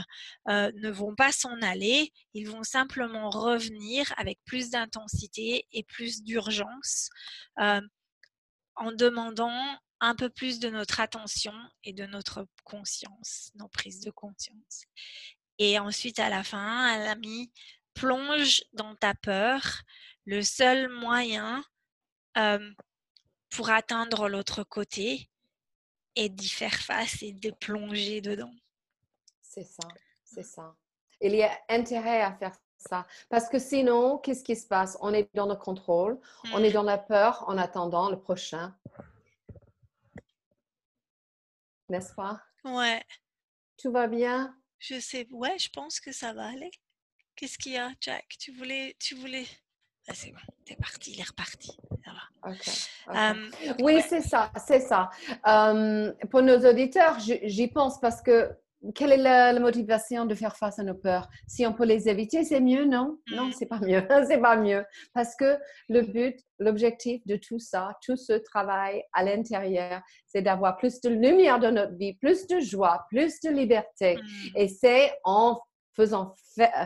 ne 0.46 0.90
vont 0.90 1.14
pas 1.14 1.32
s'en 1.32 1.60
aller, 1.62 2.12
ils 2.34 2.48
vont 2.48 2.62
simplement 2.62 3.30
revenir 3.30 4.12
avec 4.16 4.38
plus 4.44 4.70
d'intensité 4.70 5.66
et 5.72 5.84
plus 5.84 6.22
d'urgence 6.22 7.10
en 7.56 8.92
demandant 8.92 9.78
un 10.00 10.14
peu 10.14 10.30
plus 10.30 10.60
de 10.60 10.70
notre 10.70 11.00
attention 11.00 11.54
et 11.82 11.92
de 11.92 12.06
notre 12.06 12.46
conscience, 12.64 13.50
nos 13.56 13.68
prises 13.68 14.00
de 14.00 14.10
conscience. 14.10 14.84
Et 15.58 15.78
ensuite, 15.78 16.20
à 16.20 16.28
la 16.28 16.44
fin, 16.44 16.94
elle 16.94 17.08
a 17.08 17.16
mis 17.16 17.50
plonge 17.94 18.62
dans 18.74 18.94
ta 18.94 19.14
peur, 19.14 19.82
le 20.24 20.42
seul 20.42 20.88
moyen 20.88 21.64
pour 23.50 23.70
atteindre 23.70 24.28
l'autre 24.28 24.62
côté 24.62 25.28
est 26.18 26.28
d'y 26.28 26.48
faire 26.48 26.74
face 26.74 27.22
et 27.22 27.32
de 27.32 27.50
plonger 27.50 28.20
dedans. 28.20 28.54
C'est 29.40 29.64
ça, 29.64 29.88
c'est 30.24 30.42
ça. 30.42 30.74
Il 31.20 31.34
y 31.34 31.42
a 31.42 31.58
intérêt 31.68 32.22
à 32.22 32.32
faire 32.34 32.56
ça. 32.76 33.06
Parce 33.28 33.48
que 33.48 33.58
sinon, 33.58 34.18
qu'est-ce 34.18 34.44
qui 34.44 34.56
se 34.56 34.66
passe? 34.66 34.96
On 35.00 35.12
est 35.14 35.28
dans 35.34 35.46
le 35.46 35.56
contrôle, 35.56 36.20
on 36.52 36.62
est 36.62 36.70
mmh. 36.70 36.72
dans 36.74 36.82
la 36.82 36.98
peur 36.98 37.44
en 37.48 37.56
attendant 37.58 38.10
le 38.10 38.20
prochain. 38.20 38.76
N'est-ce 41.88 42.14
pas? 42.14 42.42
Ouais. 42.64 43.02
Tout 43.78 43.90
va 43.90 44.06
bien? 44.06 44.56
Je 44.78 45.00
sais, 45.00 45.26
ouais, 45.30 45.58
je 45.58 45.70
pense 45.70 46.00
que 46.00 46.12
ça 46.12 46.32
va 46.32 46.48
aller. 46.48 46.70
Qu'est-ce 47.34 47.58
qu'il 47.58 47.72
y 47.72 47.78
a, 47.78 47.90
Jack? 48.00 48.26
Tu 48.38 48.52
voulais, 48.52 48.96
tu 48.98 49.14
voulais 49.14 49.46
c'est 50.14 50.30
bon, 50.30 50.38
t'es 50.64 50.76
parti, 50.76 51.12
il 51.12 51.20
est 51.20 51.28
reparti. 51.28 51.76
oui, 53.80 54.00
c'est 54.08 54.22
ça, 54.22 54.50
c'est 54.66 54.80
ça. 54.80 55.10
pour 56.30 56.42
nos 56.42 56.58
auditeurs, 56.68 57.18
j'y 57.18 57.68
pense 57.68 58.00
parce 58.00 58.22
que 58.22 58.50
quelle 58.94 59.12
est 59.12 59.16
la, 59.16 59.58
motivation 59.58 60.24
de 60.24 60.34
faire 60.34 60.56
face 60.56 60.78
à 60.78 60.84
nos 60.84 60.94
peurs? 60.94 61.28
Si 61.46 61.66
on 61.66 61.72
peut 61.72 61.84
les 61.84 62.08
éviter, 62.08 62.44
c'est 62.44 62.60
mieux, 62.60 62.84
non? 62.84 63.18
Non, 63.32 63.46
mmh. 63.46 63.52
c'est 63.52 63.66
pas 63.66 63.80
mieux. 63.80 64.02
c'est 64.28 64.40
pas 64.40 64.56
mieux. 64.56 64.84
Parce 65.14 65.34
que 65.34 65.58
le 65.88 66.02
but, 66.02 66.38
l'objectif 66.58 67.20
de 67.26 67.36
tout 67.36 67.58
ça, 67.58 67.90
tout 68.04 68.16
ce 68.16 68.34
travail 68.34 69.02
à 69.12 69.24
l'intérieur, 69.24 70.00
c'est 70.26 70.42
d'avoir 70.42 70.76
plus 70.76 71.00
de 71.00 71.08
lumière 71.08 71.58
dans 71.58 71.72
notre 71.72 71.96
vie, 71.96 72.14
plus 72.14 72.46
de 72.46 72.60
joie, 72.60 73.04
plus 73.10 73.40
de 73.40 73.50
liberté. 73.50 74.16
Mmh. 74.16 74.56
Et 74.56 74.68
c'est 74.68 75.12
en 75.24 75.58
faisant 75.98 76.34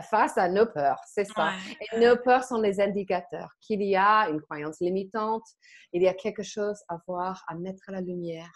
face 0.09 0.37
à 0.37 0.49
nos 0.49 0.65
peurs, 0.65 0.99
c'est 1.05 1.25
ça. 1.25 1.51
Et 1.79 1.99
nos 1.99 2.17
peurs 2.17 2.43
sont 2.43 2.59
les 2.59 2.81
indicateurs 2.81 3.51
qu'il 3.61 3.83
y 3.83 3.95
a 3.95 4.27
une 4.29 4.41
croyance 4.41 4.79
limitante, 4.79 5.43
il 5.91 6.01
y 6.01 6.07
a 6.07 6.15
quelque 6.15 6.41
chose 6.41 6.79
à 6.89 6.97
voir, 7.07 7.43
à 7.47 7.55
mettre 7.55 7.83
à 7.87 7.91
la 7.91 8.01
lumière. 8.01 8.51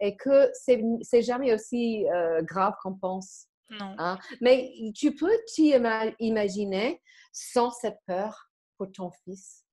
Et 0.00 0.16
que 0.16 0.50
c'est 0.54 1.22
jamais 1.22 1.52
aussi 1.52 2.08
euh, 2.10 2.40
grave 2.42 2.74
qu'on 2.82 2.94
pense. 2.94 3.48
Non. 3.68 3.94
Hein. 3.98 4.18
Mais 4.40 4.72
tu 4.96 5.14
peux 5.14 5.36
t'imaginer 5.46 7.02
sans 7.32 7.70
cette 7.70 7.98
peur 8.06 8.48
pour 8.78 8.90
ton 8.90 9.10
fils. 9.24 9.64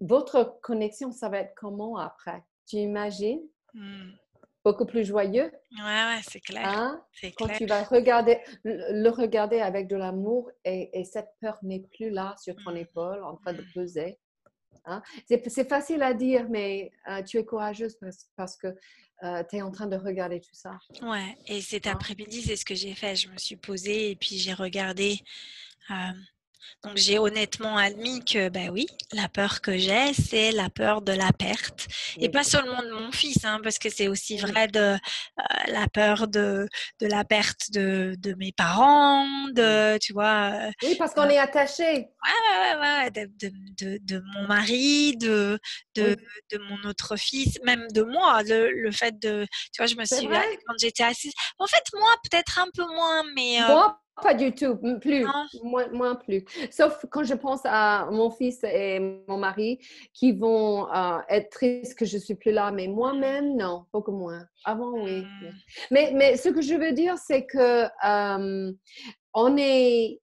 Votre 0.00 0.58
connexion, 0.62 1.12
ça 1.12 1.28
va 1.28 1.40
être 1.40 1.52
comment 1.54 1.98
après? 1.98 2.42
Tu 2.66 2.76
imagines? 2.76 3.42
Hmm 3.74 4.12
beaucoup 4.64 4.86
plus 4.86 5.04
joyeux. 5.04 5.50
Ouais, 5.72 5.82
ouais, 5.84 6.20
c'est 6.22 6.40
clair. 6.40 6.68
Hein? 6.68 7.04
Quand 7.36 7.48
tu 7.48 7.66
vas 7.66 7.82
regarder, 7.84 8.38
le 8.64 9.08
regarder 9.08 9.60
avec 9.60 9.88
de 9.88 9.96
l'amour 9.96 10.50
et, 10.64 11.04
cette 11.04 11.30
peur 11.40 11.58
n'est 11.62 11.80
plus 11.80 12.10
là 12.10 12.34
sur 12.38 12.54
ton 12.56 12.72
mmh. 12.72 12.76
épaule 12.76 13.24
en 13.24 13.36
train 13.36 13.52
de 13.52 13.62
mmh. 13.62 13.72
peser. 13.74 14.18
Hein? 14.84 15.02
C'est 15.26 15.68
facile 15.68 16.02
à 16.02 16.14
dire, 16.14 16.48
mais 16.48 16.90
euh, 17.08 17.22
tu 17.22 17.38
es 17.38 17.44
courageuse 17.44 17.98
parce, 18.36 18.56
que 18.56 18.68
euh, 19.22 19.42
tu 19.48 19.56
es 19.56 19.62
en 19.62 19.70
train 19.70 19.86
de 19.86 19.96
regarder 19.96 20.40
tout 20.40 20.54
ça. 20.54 20.78
Ouais, 21.02 21.36
et 21.46 21.60
cet 21.60 21.86
hein? 21.86 21.92
après-midi, 21.92 22.42
c'est 22.42 22.56
ce 22.56 22.64
que 22.64 22.74
j'ai 22.74 22.94
fait. 22.94 23.16
Je 23.16 23.28
me 23.28 23.36
suis 23.36 23.56
posée 23.56 24.10
et 24.10 24.16
puis 24.16 24.36
j'ai 24.36 24.54
regardé. 24.54 25.20
Euh, 25.90 25.94
donc 26.84 26.96
j'ai 26.96 27.18
honnêtement 27.18 27.76
admis 27.76 28.24
que, 28.24 28.48
ben 28.48 28.70
oui, 28.70 28.86
la 29.12 29.28
peur 29.28 29.60
que 29.60 29.76
j'ai, 29.76 30.12
c'est 30.14 30.50
la 30.52 30.70
peur 30.70 31.02
de 31.02 31.12
la 31.12 31.32
perte. 31.32 31.86
Et 32.18 32.28
pas 32.28 32.44
seulement 32.44 32.82
de 32.82 32.90
mon 32.90 33.12
fils, 33.12 33.44
hein, 33.44 33.60
parce 33.62 33.78
que 33.78 33.90
c'est 33.90 34.08
aussi 34.08 34.36
vrai 34.36 34.68
de 34.68 34.78
euh, 34.78 34.96
la 35.66 35.88
peur 35.88 36.28
de, 36.28 36.68
de 37.00 37.06
la 37.06 37.24
perte 37.24 37.70
de, 37.70 38.14
de, 38.18 38.34
mes 38.34 38.52
parents, 38.52 39.26
de, 39.52 39.98
tu 39.98 40.12
vois. 40.12 40.52
Euh, 40.54 40.70
oui, 40.82 40.96
parce 40.98 41.14
qu'on 41.14 41.28
est 41.28 41.38
attaché. 41.38 41.84
Ouais, 41.84 42.76
ouais, 42.76 42.80
ouais, 42.80 43.10
de, 43.10 43.30
de, 43.78 43.98
de, 44.02 44.22
mon 44.34 44.46
mari, 44.46 45.16
de, 45.16 45.58
de, 45.94 46.16
de 46.52 46.58
mon 46.58 46.88
autre 46.88 47.16
fils, 47.16 47.58
même 47.64 47.86
de 47.92 48.02
moi. 48.02 48.42
Le, 48.42 48.70
le 48.70 48.90
fait 48.92 49.18
de, 49.18 49.46
tu 49.72 49.78
vois, 49.78 49.86
je 49.86 49.96
me 49.96 50.04
suis, 50.04 50.26
quand 50.26 50.74
j'étais 50.78 51.04
assise, 51.04 51.32
en 51.58 51.66
fait, 51.66 51.82
moi, 51.94 52.14
peut-être 52.28 52.58
un 52.58 52.68
peu 52.74 52.86
moins, 52.86 53.24
mais... 53.34 53.62
Euh, 53.62 53.88
pas 54.22 54.34
du 54.34 54.54
tout, 54.54 54.76
plus, 55.00 55.26
moins, 55.62 56.14
plus. 56.14 56.44
Sauf 56.70 57.04
quand 57.10 57.24
je 57.24 57.34
pense 57.34 57.60
à 57.64 58.08
mon 58.10 58.30
fils 58.30 58.62
et 58.64 59.00
mon 59.28 59.38
mari 59.38 59.78
qui 60.12 60.32
vont 60.32 60.92
euh, 60.92 61.18
être 61.28 61.50
tristes 61.50 61.98
que 61.98 62.04
je 62.04 62.18
suis 62.18 62.34
plus 62.34 62.52
là, 62.52 62.70
mais 62.70 62.88
moi-même, 62.88 63.56
non, 63.56 63.86
beaucoup 63.92 64.12
moins. 64.12 64.44
Avant, 64.64 64.92
oui. 64.92 65.22
Hmm. 65.22 65.50
Mais, 65.90 66.12
mais 66.14 66.36
ce 66.36 66.48
que 66.48 66.62
je 66.62 66.74
veux 66.74 66.92
dire, 66.92 67.16
c'est 67.18 67.46
que 67.46 67.84
euh, 68.04 68.72
on 69.34 69.56
est 69.56 70.20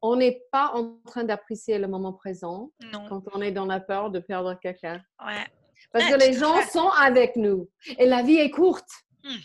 on 0.00 0.14
n'est 0.14 0.42
pas 0.52 0.70
en 0.74 1.00
train 1.06 1.24
d'apprécier 1.24 1.78
le 1.78 1.88
moment 1.88 2.12
présent 2.12 2.70
quand 3.08 3.22
on 3.34 3.40
est 3.40 3.50
dans 3.50 3.66
la 3.66 3.80
peur 3.80 4.10
de 4.10 4.20
perdre 4.20 4.54
quelqu'un. 4.54 5.02
Ouais. 5.24 5.44
Parce 5.92 6.04
que 6.04 6.18
les 6.18 6.34
gens 6.34 6.60
sont 6.70 6.88
avec 6.88 7.36
nous 7.36 7.68
et 7.98 8.06
la 8.06 8.22
vie 8.22 8.36
est 8.36 8.50
courte. 8.50 8.88
Hmm. 9.24 9.36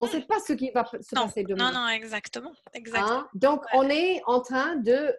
On 0.00 0.06
ne 0.06 0.10
sait 0.10 0.20
pas 0.22 0.38
ce 0.46 0.52
qui 0.52 0.70
va 0.70 0.84
se 0.84 1.14
passer 1.14 1.44
demain. 1.44 1.72
Non, 1.72 1.80
non, 1.80 1.88
exactement. 1.88 2.52
exactement. 2.74 3.20
Hein? 3.20 3.28
Donc, 3.34 3.62
on 3.72 3.88
est 3.88 4.20
en 4.26 4.40
train 4.40 4.76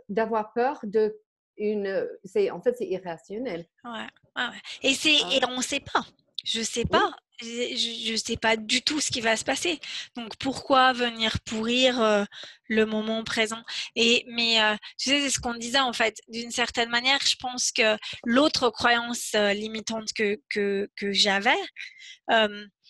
d'avoir 0.07 0.53
peur 0.53 0.79
de 0.83 1.15
une. 1.57 2.07
En 2.51 2.61
fait 2.61 2.75
c'est 2.77 2.87
irrationnel. 2.87 3.65
Ouais, 3.83 4.47
Et, 4.83 4.93
c'est, 4.93 5.15
et 5.15 5.43
on 5.47 5.57
ne 5.57 5.61
sait 5.61 5.79
pas. 5.79 6.05
Je 6.45 6.59
ne 6.59 6.63
sais 6.63 6.85
pas. 6.85 7.11
Je 7.39 8.11
ne 8.11 8.17
sais 8.17 8.37
pas 8.37 8.57
du 8.57 8.81
tout 8.81 8.99
ce 8.99 9.11
qui 9.11 9.21
va 9.21 9.35
se 9.37 9.43
passer. 9.43 9.79
Donc 10.15 10.37
pourquoi 10.37 10.93
venir 10.93 11.39
pourrir 11.41 12.01
euh, 12.01 12.23
le 12.67 12.85
moment 12.85 13.23
présent? 13.23 13.61
Et 13.95 14.25
mais 14.27 14.59
euh, 14.61 14.75
tu 14.97 15.09
sais, 15.09 15.21
c'est 15.21 15.29
ce 15.29 15.39
qu'on 15.39 15.53
disait 15.53 15.79
en 15.79 15.93
fait. 15.93 16.19
D'une 16.29 16.51
certaine 16.51 16.89
manière, 16.89 17.19
je 17.21 17.35
pense 17.39 17.71
que 17.71 17.97
l'autre 18.25 18.69
croyance 18.71 19.33
euh, 19.35 19.53
limitante 19.53 20.13
que 20.13 20.39
que, 20.49 20.89
que 20.95 21.11
j'avais, 21.11 21.59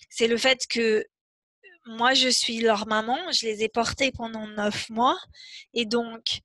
c'est 0.10 0.28
le 0.28 0.38
fait 0.38 0.66
que 0.70 1.04
moi 1.88 2.14
je 2.14 2.30
suis 2.30 2.60
leur 2.60 2.88
maman. 2.88 3.18
Je 3.32 3.46
les 3.46 3.64
ai 3.64 3.70
portés 3.70 4.12
pendant 4.12 4.48
neuf 4.48 4.90
mois 4.90 5.18
et 5.74 5.86
donc 5.86 6.42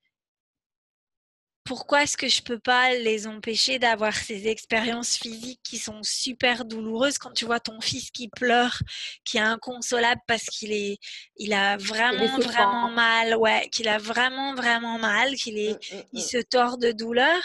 pourquoi 1.64 2.02
est-ce 2.02 2.16
que 2.16 2.28
je 2.28 2.42
peux 2.42 2.58
pas 2.58 2.92
les 2.94 3.26
empêcher 3.26 3.78
d'avoir 3.78 4.14
ces 4.14 4.48
expériences 4.48 5.16
physiques 5.16 5.60
qui 5.62 5.78
sont 5.78 6.02
super 6.02 6.64
douloureuses 6.64 7.18
quand 7.18 7.32
tu 7.32 7.44
vois 7.44 7.60
ton 7.60 7.80
fils 7.80 8.10
qui 8.10 8.28
pleure, 8.28 8.82
qui 9.24 9.38
est 9.38 9.40
inconsolable 9.40 10.20
parce 10.26 10.44
qu'il 10.46 10.72
est, 10.72 10.98
il 11.36 11.52
a 11.52 11.76
vraiment 11.76 12.38
vraiment 12.38 12.90
mal, 12.90 13.36
ouais, 13.36 13.68
qu'il 13.70 13.88
a 13.88 13.98
vraiment 13.98 14.54
vraiment 14.54 14.98
mal, 14.98 15.34
qu'il 15.36 15.58
est, 15.58 15.74
mmh, 15.74 15.96
mmh, 15.96 16.02
il 16.12 16.20
mmh. 16.20 16.26
se 16.26 16.38
tord 16.38 16.78
de 16.78 16.90
douleur. 16.90 17.42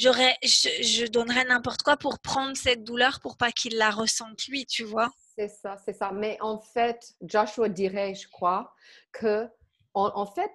j'aurais, 0.00 0.36
je, 0.42 0.68
je, 0.82 1.06
donnerais 1.06 1.44
n'importe 1.44 1.82
quoi 1.82 1.96
pour 1.96 2.18
prendre 2.18 2.56
cette 2.56 2.82
douleur 2.82 3.20
pour 3.20 3.36
pas 3.36 3.52
qu'il 3.52 3.76
la 3.76 3.90
ressente 3.90 4.46
lui, 4.48 4.66
tu 4.66 4.82
vois? 4.82 5.10
C'est 5.38 5.48
ça, 5.48 5.76
c'est 5.76 5.92
ça. 5.92 6.10
Mais 6.12 6.36
en 6.40 6.58
fait, 6.58 7.14
Joshua 7.22 7.68
dirait, 7.68 8.12
je 8.12 8.28
crois, 8.28 8.72
que 9.12 9.46
en, 9.94 10.26
fait, 10.26 10.50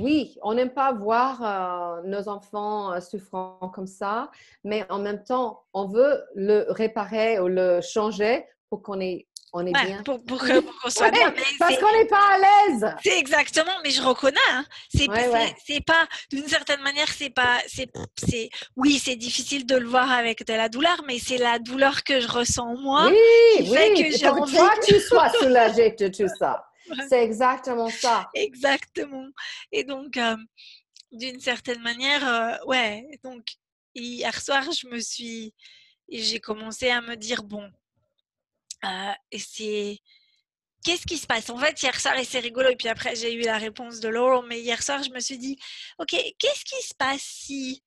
oui, 0.00 0.36
on 0.42 0.54
n'aime 0.54 0.70
pas 0.70 0.92
voir 0.92 1.42
euh, 1.42 2.02
nos 2.04 2.28
enfants 2.28 2.92
euh, 2.92 3.00
souffrant 3.00 3.70
comme 3.72 3.86
ça, 3.86 4.30
mais 4.62 4.84
en 4.90 4.98
même 4.98 5.22
temps, 5.24 5.64
on 5.74 5.86
veut 5.86 6.24
le 6.34 6.66
réparer 6.68 7.40
ou 7.40 7.48
le 7.48 7.80
changer 7.80 8.44
pour 8.68 8.82
qu'on 8.82 9.00
ait 9.00 9.26
on 9.56 9.66
est 9.66 9.72
bien. 9.72 10.02
Pour, 10.02 10.22
qu'on 10.24 10.90
soit 10.90 11.10
bien. 11.10 11.32
parce 11.58 11.78
qu'on 11.78 11.92
n'est 11.92 12.06
pas 12.06 12.34
à 12.34 12.38
l'aise. 12.38 12.94
C'est 13.02 13.18
exactement, 13.18 13.72
mais 13.82 13.90
je 13.90 14.02
reconnais. 14.02 14.36
Hein. 14.52 14.66
C'est 14.94 15.80
pas, 15.84 16.06
d'une 16.30 16.46
certaine 16.46 16.82
manière, 16.82 17.08
c'est 17.08 17.30
pas, 17.30 17.58
c'est, 17.66 18.50
oui, 18.76 19.00
c'est 19.02 19.16
difficile 19.16 19.64
de 19.64 19.76
le 19.76 19.88
voir 19.88 20.10
avec 20.12 20.46
de 20.46 20.52
la 20.52 20.68
douleur, 20.68 21.02
mais 21.06 21.18
c'est 21.18 21.38
la 21.38 21.58
douleur 21.58 22.04
que 22.04 22.20
je 22.20 22.28
ressens 22.28 22.76
moi 22.76 23.08
oui, 23.08 23.16
qui 23.56 23.74
fait 23.74 23.94
que 23.94 24.16
j'ai 24.16 24.28
envie. 24.28 24.56
Toi, 24.56 24.74
tu 24.86 25.00
sois 25.08 25.30
soulagée 25.40 25.96
de 25.98 26.08
tout 26.08 26.28
ça. 26.38 26.66
C'est 27.08 27.24
exactement 27.24 27.88
ça. 27.88 28.28
Exactement. 28.34 29.26
Et 29.72 29.84
donc, 29.84 30.18
euh, 30.18 30.36
d'une 31.12 31.40
certaine 31.40 31.80
manière, 31.80 32.28
euh, 32.28 32.66
ouais. 32.66 33.08
Donc, 33.24 33.42
hier 33.94 34.38
soir, 34.40 34.64
je 34.70 34.86
me 34.88 35.00
suis. 35.00 35.54
J'ai 36.08 36.38
commencé 36.38 36.90
à 36.90 37.00
me 37.00 37.16
dire 37.16 37.42
bon, 37.42 37.68
euh, 38.84 39.12
c'est. 39.38 39.98
Qu'est-ce 40.84 41.06
qui 41.06 41.18
se 41.18 41.26
passe? 41.26 41.50
En 41.50 41.58
fait, 41.58 41.82
hier 41.82 41.98
soir, 41.98 42.16
et 42.16 42.24
c'est 42.24 42.38
rigolo, 42.38 42.68
et 42.68 42.76
puis 42.76 42.88
après, 42.88 43.16
j'ai 43.16 43.34
eu 43.34 43.40
la 43.40 43.58
réponse 43.58 43.98
de 44.00 44.08
Laurel, 44.08 44.46
mais 44.48 44.60
hier 44.60 44.80
soir, 44.82 45.02
je 45.02 45.10
me 45.10 45.18
suis 45.18 45.38
dit, 45.38 45.58
OK, 45.98 46.10
qu'est-ce 46.10 46.64
qui 46.64 46.86
se 46.86 46.94
passe 46.94 47.22
si 47.22 47.82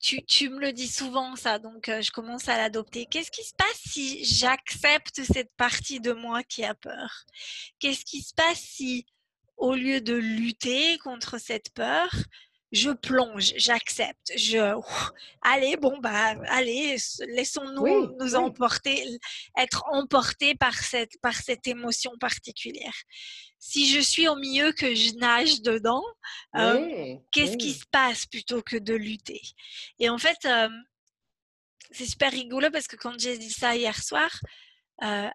tu, 0.00 0.48
me 0.48 0.60
le 0.60 0.72
dis 0.72 0.88
souvent, 0.88 1.34
ça, 1.36 1.58
donc 1.58 1.86
je 1.86 2.10
commence 2.10 2.48
à 2.48 2.56
l'adopter. 2.56 3.06
Qu'est-ce 3.06 3.30
qui 3.30 3.44
se 3.44 3.54
passe 3.54 3.80
si 3.84 4.24
j'accepte 4.24 5.22
cette 5.24 5.52
partie 5.56 6.00
de 6.00 6.12
moi 6.12 6.42
qui 6.44 6.64
a 6.64 6.74
peur? 6.74 7.24
Qu'est-ce 7.78 8.04
qui 8.04 8.22
se 8.22 8.32
passe 8.34 8.60
si, 8.60 9.06
au 9.56 9.74
lieu 9.74 10.00
de 10.00 10.14
lutter 10.14 10.98
contre 10.98 11.38
cette 11.38 11.70
peur, 11.74 12.08
je 12.72 12.90
plonge, 12.90 13.54
j'accepte, 13.56 14.32
je 14.36 14.78
allez 15.42 15.76
bon 15.76 15.98
bah 15.98 16.34
allez 16.48 16.96
laissons-nous 17.28 18.16
nous 18.18 18.34
emporter 18.34 19.02
être 19.56 19.84
emportés 19.90 20.54
par 20.54 20.74
cette 20.74 21.18
par 21.22 21.34
cette 21.34 21.66
émotion 21.66 22.12
particulière. 22.20 22.94
Si 23.58 23.90
je 23.90 24.00
suis 24.00 24.28
au 24.28 24.36
milieu 24.36 24.72
que 24.72 24.94
je 24.94 25.14
nage 25.14 25.62
dedans, 25.62 26.04
euh, 26.56 27.16
qu'est-ce 27.32 27.56
qui 27.56 27.72
se 27.72 27.86
passe 27.90 28.26
plutôt 28.26 28.62
que 28.62 28.76
de 28.76 28.94
lutter? 28.94 29.40
Et 29.98 30.10
en 30.10 30.18
fait 30.18 30.38
euh, 30.44 30.68
c'est 31.90 32.06
super 32.06 32.30
rigolo 32.30 32.70
parce 32.70 32.86
que 32.86 32.96
quand 32.96 33.18
j'ai 33.18 33.38
dit 33.38 33.50
ça 33.50 33.74
hier 33.76 33.96
soir, 34.02 34.30
euh, 35.02 35.30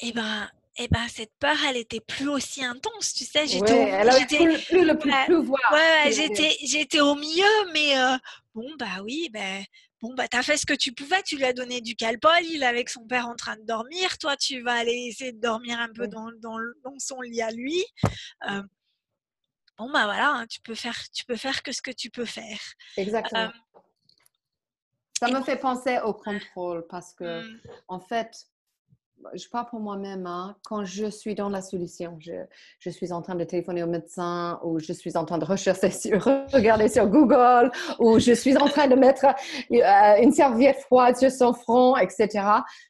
eh 0.00 0.12
ben 0.12 0.50
eh 0.76 0.88
ben 0.88 1.06
cette 1.08 1.32
peur, 1.38 1.56
elle 1.68 1.76
était 1.76 2.00
plus 2.00 2.28
aussi 2.28 2.64
intense, 2.64 3.14
tu 3.14 3.24
sais. 3.24 3.46
J'étais, 3.46 3.72
ouais, 3.72 3.90
elle 3.90 4.10
avait 4.10 4.26
plus, 4.26 4.64
plus, 4.64 4.84
le 4.84 4.98
plus, 4.98 5.12
Ouais, 5.36 6.12
j'étais, 6.12 6.56
j'étais 6.64 7.00
au 7.00 7.14
milieu, 7.14 7.72
mais 7.72 7.96
euh, 7.96 8.16
bon 8.54 8.68
bah 8.78 9.02
oui, 9.02 9.28
ben 9.32 9.64
bon 10.00 10.14
bah 10.14 10.26
t'as 10.28 10.42
fait 10.42 10.56
ce 10.56 10.66
que 10.66 10.74
tu 10.74 10.92
pouvais, 10.92 11.22
tu 11.22 11.36
lui 11.36 11.44
as 11.44 11.52
donné 11.52 11.80
du 11.80 11.94
calpol, 11.94 12.42
il 12.42 12.62
est 12.62 12.66
avec 12.66 12.90
son 12.90 13.06
père 13.06 13.28
en 13.28 13.36
train 13.36 13.56
de 13.56 13.62
dormir, 13.62 14.18
toi 14.18 14.36
tu 14.36 14.62
vas 14.62 14.74
aller 14.74 15.06
essayer 15.08 15.32
de 15.32 15.40
dormir 15.40 15.78
un 15.78 15.92
peu 15.92 16.08
dans, 16.08 16.30
dans, 16.40 16.58
dans 16.82 16.98
son 16.98 17.20
lit 17.20 17.40
à 17.40 17.50
lui. 17.52 17.84
Euh, 18.48 18.62
bon 19.78 19.90
bah 19.92 20.04
voilà, 20.04 20.30
hein, 20.30 20.46
tu 20.46 20.60
peux 20.60 20.74
faire, 20.74 20.98
tu 21.14 21.24
peux 21.24 21.36
faire 21.36 21.62
que 21.62 21.72
ce 21.72 21.82
que 21.82 21.92
tu 21.92 22.10
peux 22.10 22.26
faire. 22.26 22.58
Exactement. 22.96 23.42
Euh, 23.42 23.80
ça 25.20 25.28
me 25.28 25.42
fait 25.44 25.56
penser 25.56 26.00
au 26.04 26.12
contrôle 26.12 26.84
parce 26.88 27.14
que 27.14 27.42
mmh. 27.42 27.60
en 27.88 28.00
fait 28.00 28.48
je 29.34 29.48
parle 29.48 29.66
pour 29.66 29.80
moi-même, 29.80 30.26
hein. 30.26 30.56
quand 30.64 30.84
je 30.84 31.06
suis 31.06 31.34
dans 31.34 31.48
la 31.48 31.62
solution, 31.62 32.16
je, 32.20 32.32
je, 32.78 32.90
suis 32.90 33.12
en 33.12 33.22
train 33.22 33.34
de 33.34 33.44
téléphoner 33.44 33.82
au 33.82 33.86
médecin 33.86 34.60
ou 34.62 34.78
je 34.78 34.92
suis 34.92 35.16
en 35.16 35.24
train 35.24 35.38
de 35.38 35.44
rechercher 35.44 35.90
sur, 35.90 36.22
regarder 36.52 36.88
sur 36.88 37.06
Google 37.06 37.70
ou 37.98 38.18
je 38.18 38.32
suis 38.32 38.56
en 38.56 38.66
train 38.66 38.86
de 38.86 38.94
mettre 38.94 39.26
euh, 39.26 40.22
une 40.22 40.32
serviette 40.32 40.78
froide 40.80 41.16
sur 41.16 41.30
son 41.30 41.52
front, 41.52 41.96
etc. 41.96 42.28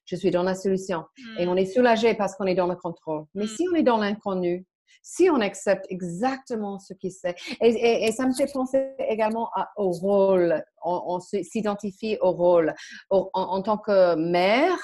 Je 0.05 0.17
suis 0.17 0.31
dans 0.31 0.43
la 0.43 0.55
solution 0.55 1.05
et 1.39 1.47
on 1.47 1.57
est 1.57 1.67
soulagé 1.67 2.15
parce 2.15 2.35
qu'on 2.35 2.47
est 2.47 2.55
dans 2.55 2.67
le 2.67 2.77
contrôle. 2.77 3.25
Mais 3.35 3.47
si 3.47 3.67
on 3.73 3.75
est 3.75 3.83
dans 3.83 3.99
l'inconnu, 3.99 4.67
si 5.07 5.29
on 5.29 5.41
accepte 5.41 5.85
exactement 5.91 6.79
ce 6.79 6.95
qui 6.95 7.11
c'est, 7.11 7.37
et, 7.61 8.07
et, 8.07 8.13
ça 8.13 8.27
me 8.27 8.33
fait 8.33 8.51
penser 8.51 8.89
également 8.99 9.51
au 9.77 9.91
rôle, 9.91 10.65
on, 10.83 11.21
s'identifie 11.21 12.17
au 12.23 12.33
rôle. 12.33 12.75
en, 13.11 13.29
en, 13.35 13.61
tant 13.61 13.77
que 13.77 14.15
mère, 14.15 14.79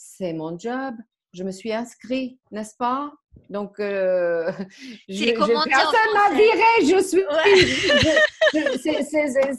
c'est 0.00 0.32
mon 0.32 0.58
job. 0.58 0.94
Je 1.32 1.44
me 1.44 1.52
suis 1.52 1.72
inscrit, 1.72 2.40
n'est-ce 2.50 2.74
pas? 2.76 3.12
Donc, 3.50 3.78
euh, 3.78 4.50
je, 5.08 5.32
personne 5.32 6.12
m'a 6.14 6.30
viré, 6.34 6.70
je 6.82 7.00
suis. 7.02 7.22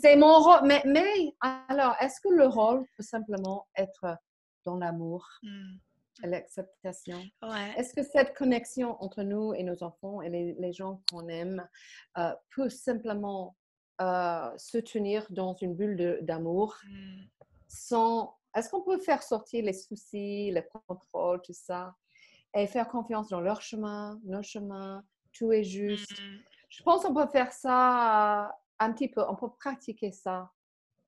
c'est 0.02 0.16
mon 0.18 0.40
rôle. 0.40 0.62
Mais, 0.66 0.82
mais 0.86 1.34
alors, 1.70 1.96
est-ce 2.02 2.20
que 2.22 2.30
le 2.30 2.48
rôle 2.48 2.86
peut 2.98 3.04
simplement 3.04 3.68
être 3.78 4.18
dans 4.66 4.78
l'amour, 4.78 5.26
mmh. 5.44 5.76
l'acceptation? 6.24 7.22
Est-ce 7.78 7.94
que 7.94 8.04
cette 8.04 8.36
connexion 8.36 9.02
entre 9.02 9.24
nous 9.24 9.54
et 9.54 9.64
nos 9.64 9.82
enfants 9.84 10.22
et 10.22 10.30
les, 10.30 10.74
gens 10.74 11.02
qu'on 11.10 11.30
aime 11.30 11.66
euh, 12.18 12.34
peut 12.54 12.70
simplement 12.70 13.56
euh, 14.02 14.50
se 14.58 14.80
tenir 14.80 15.26
dans 15.30 15.56
une 15.62 15.76
bulle 15.76 16.20
d'amour 16.24 16.78
mmh. 16.90 17.22
sans 17.70 18.36
est-ce 18.56 18.70
qu'on 18.70 18.82
peut 18.82 19.00
faire 19.00 19.24
sortir 19.24 19.64
les 19.64 19.74
soucis, 19.74 20.52
le 20.52 20.64
contrôle, 20.88 21.42
tout 21.42 21.54
ça, 21.54 21.96
et 22.54 22.68
faire 22.68 22.88
confiance 22.88 23.30
dans 23.30 23.42
leur 23.42 23.62
chemin, 23.62 24.20
nos 24.26 24.44
chemins, 24.44 25.04
tout 25.34 25.52
est 25.52 25.64
juste? 25.64 26.12
Mmh. 26.12 26.38
Je 26.70 26.84
pense 26.84 27.04
qu'on 27.04 27.14
peut 27.14 27.28
faire 27.28 27.52
ça 27.52 28.46
euh, 28.46 28.50
un 28.80 28.94
petit 28.94 29.08
peu, 29.10 29.24
on 29.28 29.36
peut 29.36 29.50
pratiquer 29.60 30.12
ça. 30.12 30.52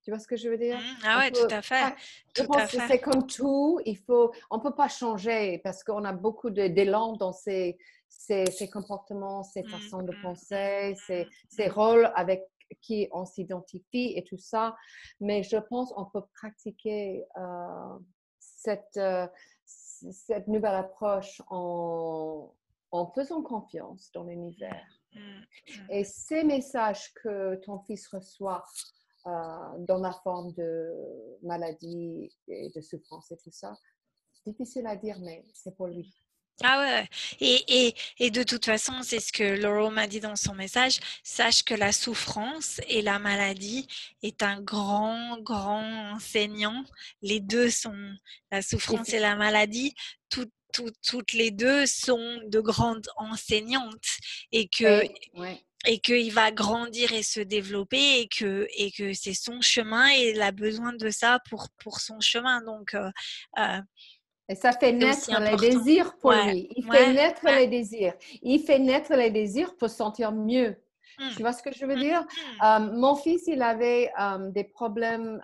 Tu 0.04 0.12
vois 0.12 0.20
ce 0.20 0.28
que 0.28 0.36
je 0.36 0.50
veux 0.50 0.58
dire? 0.58 0.78
Mmh. 0.78 1.06
Ah 1.06 1.20
ouais, 1.20 1.32
tout 1.32 1.48
à 1.50 1.62
fait. 1.62 1.96
Je 2.36 2.44
pense 2.44 2.72
que 2.72 2.78
c'est 2.88 3.00
comme 3.00 3.26
tout, 3.26 3.80
il 3.86 3.98
faut, 3.98 4.34
on 4.50 4.60
peut 4.60 4.76
pas 4.76 4.90
changer 4.90 5.60
parce 5.64 5.84
qu'on 5.84 6.04
a 6.04 6.14
beaucoup 6.14 6.50
d'élan 6.50 7.14
dans 7.14 7.34
ces, 7.34 7.78
ces, 8.10 8.70
comportements, 8.72 9.44
ces 9.44 9.64
mmh, 9.64 9.70
façons 9.70 10.04
de 10.04 10.14
penser, 10.22 10.96
ces, 11.08 11.28
ces 11.50 11.68
rôles 11.68 12.12
avec 12.16 12.44
qui 12.82 13.08
on 13.12 13.26
s'identifie 13.26 14.14
et 14.16 14.24
tout 14.24 14.38
ça. 14.38 14.76
Mais 15.20 15.44
je 15.44 15.58
pense 15.58 15.92
qu'on 15.94 16.06
peut 16.06 16.26
pratiquer 16.36 17.26
euh, 17.38 18.00
cette, 18.40 18.98
euh, 18.98 19.28
cette 19.66 20.48
nouvelle 20.48 20.76
approche 20.76 21.42
en, 21.48 22.54
en 22.92 23.12
faisant 23.14 23.42
confiance 23.42 24.12
dans 24.14 24.24
l'univers. 24.24 24.86
Mmh, 25.14 25.20
mmh. 25.20 25.92
Et 25.92 26.04
ces 26.04 26.44
messages 26.44 27.14
que 27.16 27.56
ton 27.66 27.80
fils 27.80 28.08
reçoit 28.08 28.64
euh, 29.26 29.32
dans 29.80 30.00
la 30.00 30.12
forme 30.12 30.54
de 30.54 30.92
maladie 31.44 32.30
et 32.48 32.70
de 32.76 32.82
souffrance 32.82 33.32
et 33.32 33.38
tout 33.38 33.52
ça, 33.52 33.74
c'est 34.34 34.52
difficile 34.52 34.86
à 34.88 34.96
dire, 34.96 35.20
mais 35.22 35.46
c'est 35.54 35.76
pour 35.76 35.88
lui. 35.88 36.14
Ah 36.62 36.80
ouais, 36.80 37.10
et, 37.40 37.88
et, 37.88 37.96
et, 38.20 38.30
de 38.30 38.44
toute 38.44 38.66
façon, 38.66 39.02
c'est 39.02 39.20
ce 39.20 39.34
que 39.34 39.60
Laurel 39.60 39.92
m'a 39.92 40.06
dit 40.06 40.20
dans 40.20 40.36
son 40.36 40.54
message, 40.54 41.00
sache 41.24 41.64
que 41.64 41.74
la 41.74 41.92
souffrance 41.92 42.80
et 42.88 43.02
la 43.02 43.18
maladie 43.18 43.88
est 44.22 44.44
un 44.44 44.62
grand, 44.62 45.40
grand 45.40 46.14
enseignant. 46.14 46.84
Les 47.24 47.40
deux 47.40 47.72
sont, 47.72 48.16
la 48.52 48.62
souffrance 48.62 49.10
et 49.14 49.20
la 49.20 49.36
maladie, 49.36 49.96
toutes 50.30 51.34
les 51.34 51.52
deux 51.52 51.86
sont 51.86 52.40
de 52.46 52.60
grandes 52.60 53.08
enseignantes 53.18 54.08
et 54.52 54.68
que 54.68 55.04
et 55.86 56.00
qu'il 56.00 56.32
va 56.32 56.52
grandir 56.52 57.12
et 57.12 57.24
se 57.24 57.40
développer 57.40 58.22
et 58.22 58.28
que, 58.28 58.68
et 58.78 58.92
que 58.92 59.14
c'est 59.14 59.34
son 59.34 59.60
chemin 59.62 60.10
et 60.14 60.32
il 60.34 60.42
a 60.42 60.52
besoin 60.52 60.94
de 60.94 61.10
ça 61.10 61.40
pour, 61.50 61.68
pour 61.78 62.00
son 62.00 62.20
chemin. 62.22 62.62
Donc, 62.62 62.94
euh, 62.94 63.12
euh, 63.60 63.82
et 64.50 64.56
ça 64.56 64.72
fait 64.74 64.92
naître 64.92 65.32
les 65.40 65.56
désirs 65.56 66.18
pour 66.18 66.32
lui. 66.32 66.70
Il 66.76 66.86
fait 66.92 67.14
naître 67.14 67.46
les 67.46 67.68
désirs. 67.68 68.14
Il 68.42 68.60
fait 68.60 68.80
naître 68.80 69.14
les 69.14 69.32
désirs 69.32 69.76
pour 69.78 69.90
se 69.90 69.96
sentir 69.96 70.32
mieux. 70.32 70.76
Mmh. 71.20 71.30
Tu 71.36 71.42
vois 71.42 71.54
ce 71.54 71.64
que 71.64 71.72
je 71.74 71.86
veux 71.86 71.96
mmh, 71.96 72.00
dire? 72.00 72.26
Mmh. 72.62 73.00
mon 73.00 73.16
fils, 73.16 73.44
il 73.48 73.62
avait 73.62 74.12
des 74.52 74.64
problèmes 74.64 75.42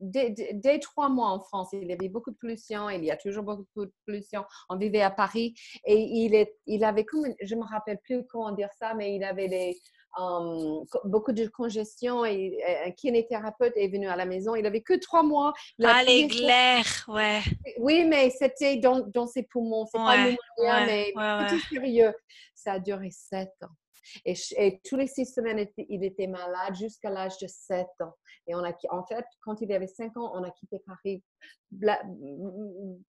dès, 0.00 0.78
trois 0.80 1.08
mois 1.08 1.28
en 1.28 1.40
France, 1.40 1.68
il 1.72 1.86
y 1.86 1.92
avait 1.92 2.08
beaucoup 2.08 2.30
de 2.30 2.36
pollution, 2.36 2.88
il 2.88 3.04
y 3.04 3.10
a 3.10 3.16
toujours 3.16 3.44
beaucoup 3.44 3.84
de 3.84 3.92
pollution. 4.06 4.44
On 4.68 4.76
vivait 4.76 5.02
à 5.02 5.10
Paris 5.10 5.54
et 5.84 5.96
il, 5.96 6.34
est, 6.34 6.56
il 6.66 6.84
avait, 6.84 7.04
comme, 7.04 7.26
je 7.40 7.54
ne 7.54 7.60
me 7.60 7.66
rappelle 7.66 7.98
plus 8.02 8.26
comment 8.26 8.52
dire 8.52 8.70
ça, 8.78 8.94
mais 8.94 9.14
il 9.14 9.24
avait 9.24 9.48
des, 9.48 9.76
um, 10.18 10.84
beaucoup 11.04 11.32
de 11.32 11.46
congestion 11.46 12.24
et, 12.24 12.58
un 12.86 12.90
kinésithérapeute 12.90 13.76
est 13.76 13.88
venu 13.88 14.08
à 14.08 14.16
la 14.16 14.24
maison. 14.24 14.54
Il 14.54 14.66
avait 14.66 14.82
que 14.82 14.94
trois 14.94 15.22
mois. 15.22 15.52
Ah, 15.82 16.02
les 16.04 16.26
glaires, 16.26 17.04
ouais. 17.08 17.40
Oui, 17.78 18.04
mais 18.04 18.30
c'était 18.30 18.76
dans, 18.76 19.00
dans, 19.00 19.26
ses 19.26 19.42
poumons. 19.42 19.86
C'est 19.86 19.98
pas 19.98 20.16
le 20.16 20.36
mais 20.86 21.12
c'était 21.48 21.62
sérieux. 21.68 22.14
Ça 22.54 22.72
a 22.72 22.78
duré 22.78 23.10
sept 23.10 23.52
ans. 23.62 23.74
Et, 24.24 24.80
tous 24.84 24.96
les 24.96 25.06
six 25.06 25.26
semaines, 25.26 25.66
il 25.76 26.04
était 26.04 26.26
malade 26.26 26.74
jusqu'à 26.74 27.10
l'âge 27.10 27.38
de 27.38 27.46
7 27.46 27.86
ans. 28.00 28.14
Et 28.46 28.54
on 28.54 28.64
a, 28.64 28.72
en 28.90 29.04
fait, 29.04 29.24
quand 29.40 29.60
il 29.60 29.72
avait 29.72 29.86
5 29.86 30.16
ans, 30.16 30.32
on 30.34 30.42
a 30.42 30.50
quitté 30.50 30.80
Paris, 30.86 31.22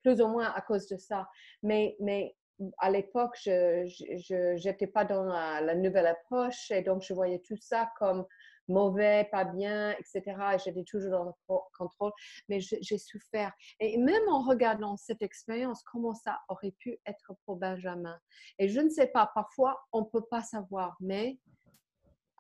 plus 0.04 0.22
ou 0.22 0.28
moins 0.28 0.52
à 0.52 0.62
cause 0.62 0.88
de 0.88 0.98
ça. 0.98 1.28
Mais, 1.64 1.96
mais 2.00 2.36
à 2.78 2.90
l'époque, 2.90 3.38
je 3.44 4.68
n'étais 4.68 4.88
pas 4.88 5.06
dans 5.06 5.24
la, 5.24 5.76
nouvelle 5.76 6.08
approche 6.08 6.72
et 6.72 6.82
donc 6.82 7.02
je 7.02 7.14
voyais 7.14 7.40
tout 7.40 7.58
ça 7.60 7.92
comme 7.98 8.26
mauvais, 8.68 9.28
pas 9.32 9.44
bien, 9.44 9.92
etc. 9.94 10.24
J'étais 10.64 10.84
toujours 10.84 11.12
dans 11.12 11.26
le 11.26 11.56
contrôle, 11.78 12.12
mais 12.48 12.60
j'ai 12.60 12.98
souffert. 12.98 13.52
Et 13.80 13.98
même 13.98 14.28
en 14.30 14.42
regardant 14.44 14.98
cette 14.98 15.22
expérience, 15.22 15.84
comment 15.84 16.14
ça 16.14 16.40
aurait 16.48 16.74
pu 16.80 16.98
être 17.06 17.34
pour 17.46 17.58
Benjamin? 17.58 18.18
Et 18.60 18.70
je 18.70 18.80
ne 18.80 18.90
sais 18.90 19.08
pas, 19.08 19.30
parfois, 19.34 19.82
on 19.92 20.02
ne 20.02 20.06
peut 20.06 20.26
pas 20.30 20.42
savoir, 20.42 20.96
mais 21.00 21.38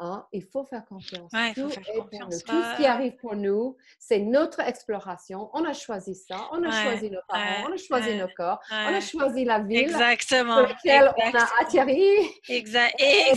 Hein, 0.04 0.26
il 0.32 0.44
faut 0.44 0.66
faire 0.66 0.84
confiance. 0.84 1.32
tout, 1.54 1.70
ce 1.70 2.76
qui 2.76 2.88
arrive 2.88 3.18
pour 3.18 3.36
nous, 3.36 3.78
c'est 4.00 4.18
notre 4.18 4.60
exploration. 4.60 5.52
On 5.54 5.64
a 5.64 5.74
choisi 5.74 6.16
ça, 6.16 6.50
on 6.52 6.64
a 6.64 6.72
choisi 6.72 7.12
nos 7.12 7.20
parents, 7.28 7.68
on 7.70 7.72
a 7.72 7.78
choisi 7.78 8.16
nos 8.16 8.28
corps, 8.36 8.60
on 8.72 8.96
a 8.96 9.00
choisi 9.00 9.46
la 9.46 9.60
ville 9.60 9.78
Exactement. 9.78 10.58
sur 10.58 10.70
laquelle 10.70 11.14
on 11.16 11.38
a 11.38 11.48
atterri. 11.62 12.02
Exact. 12.50 13.00
Et, 13.00 13.36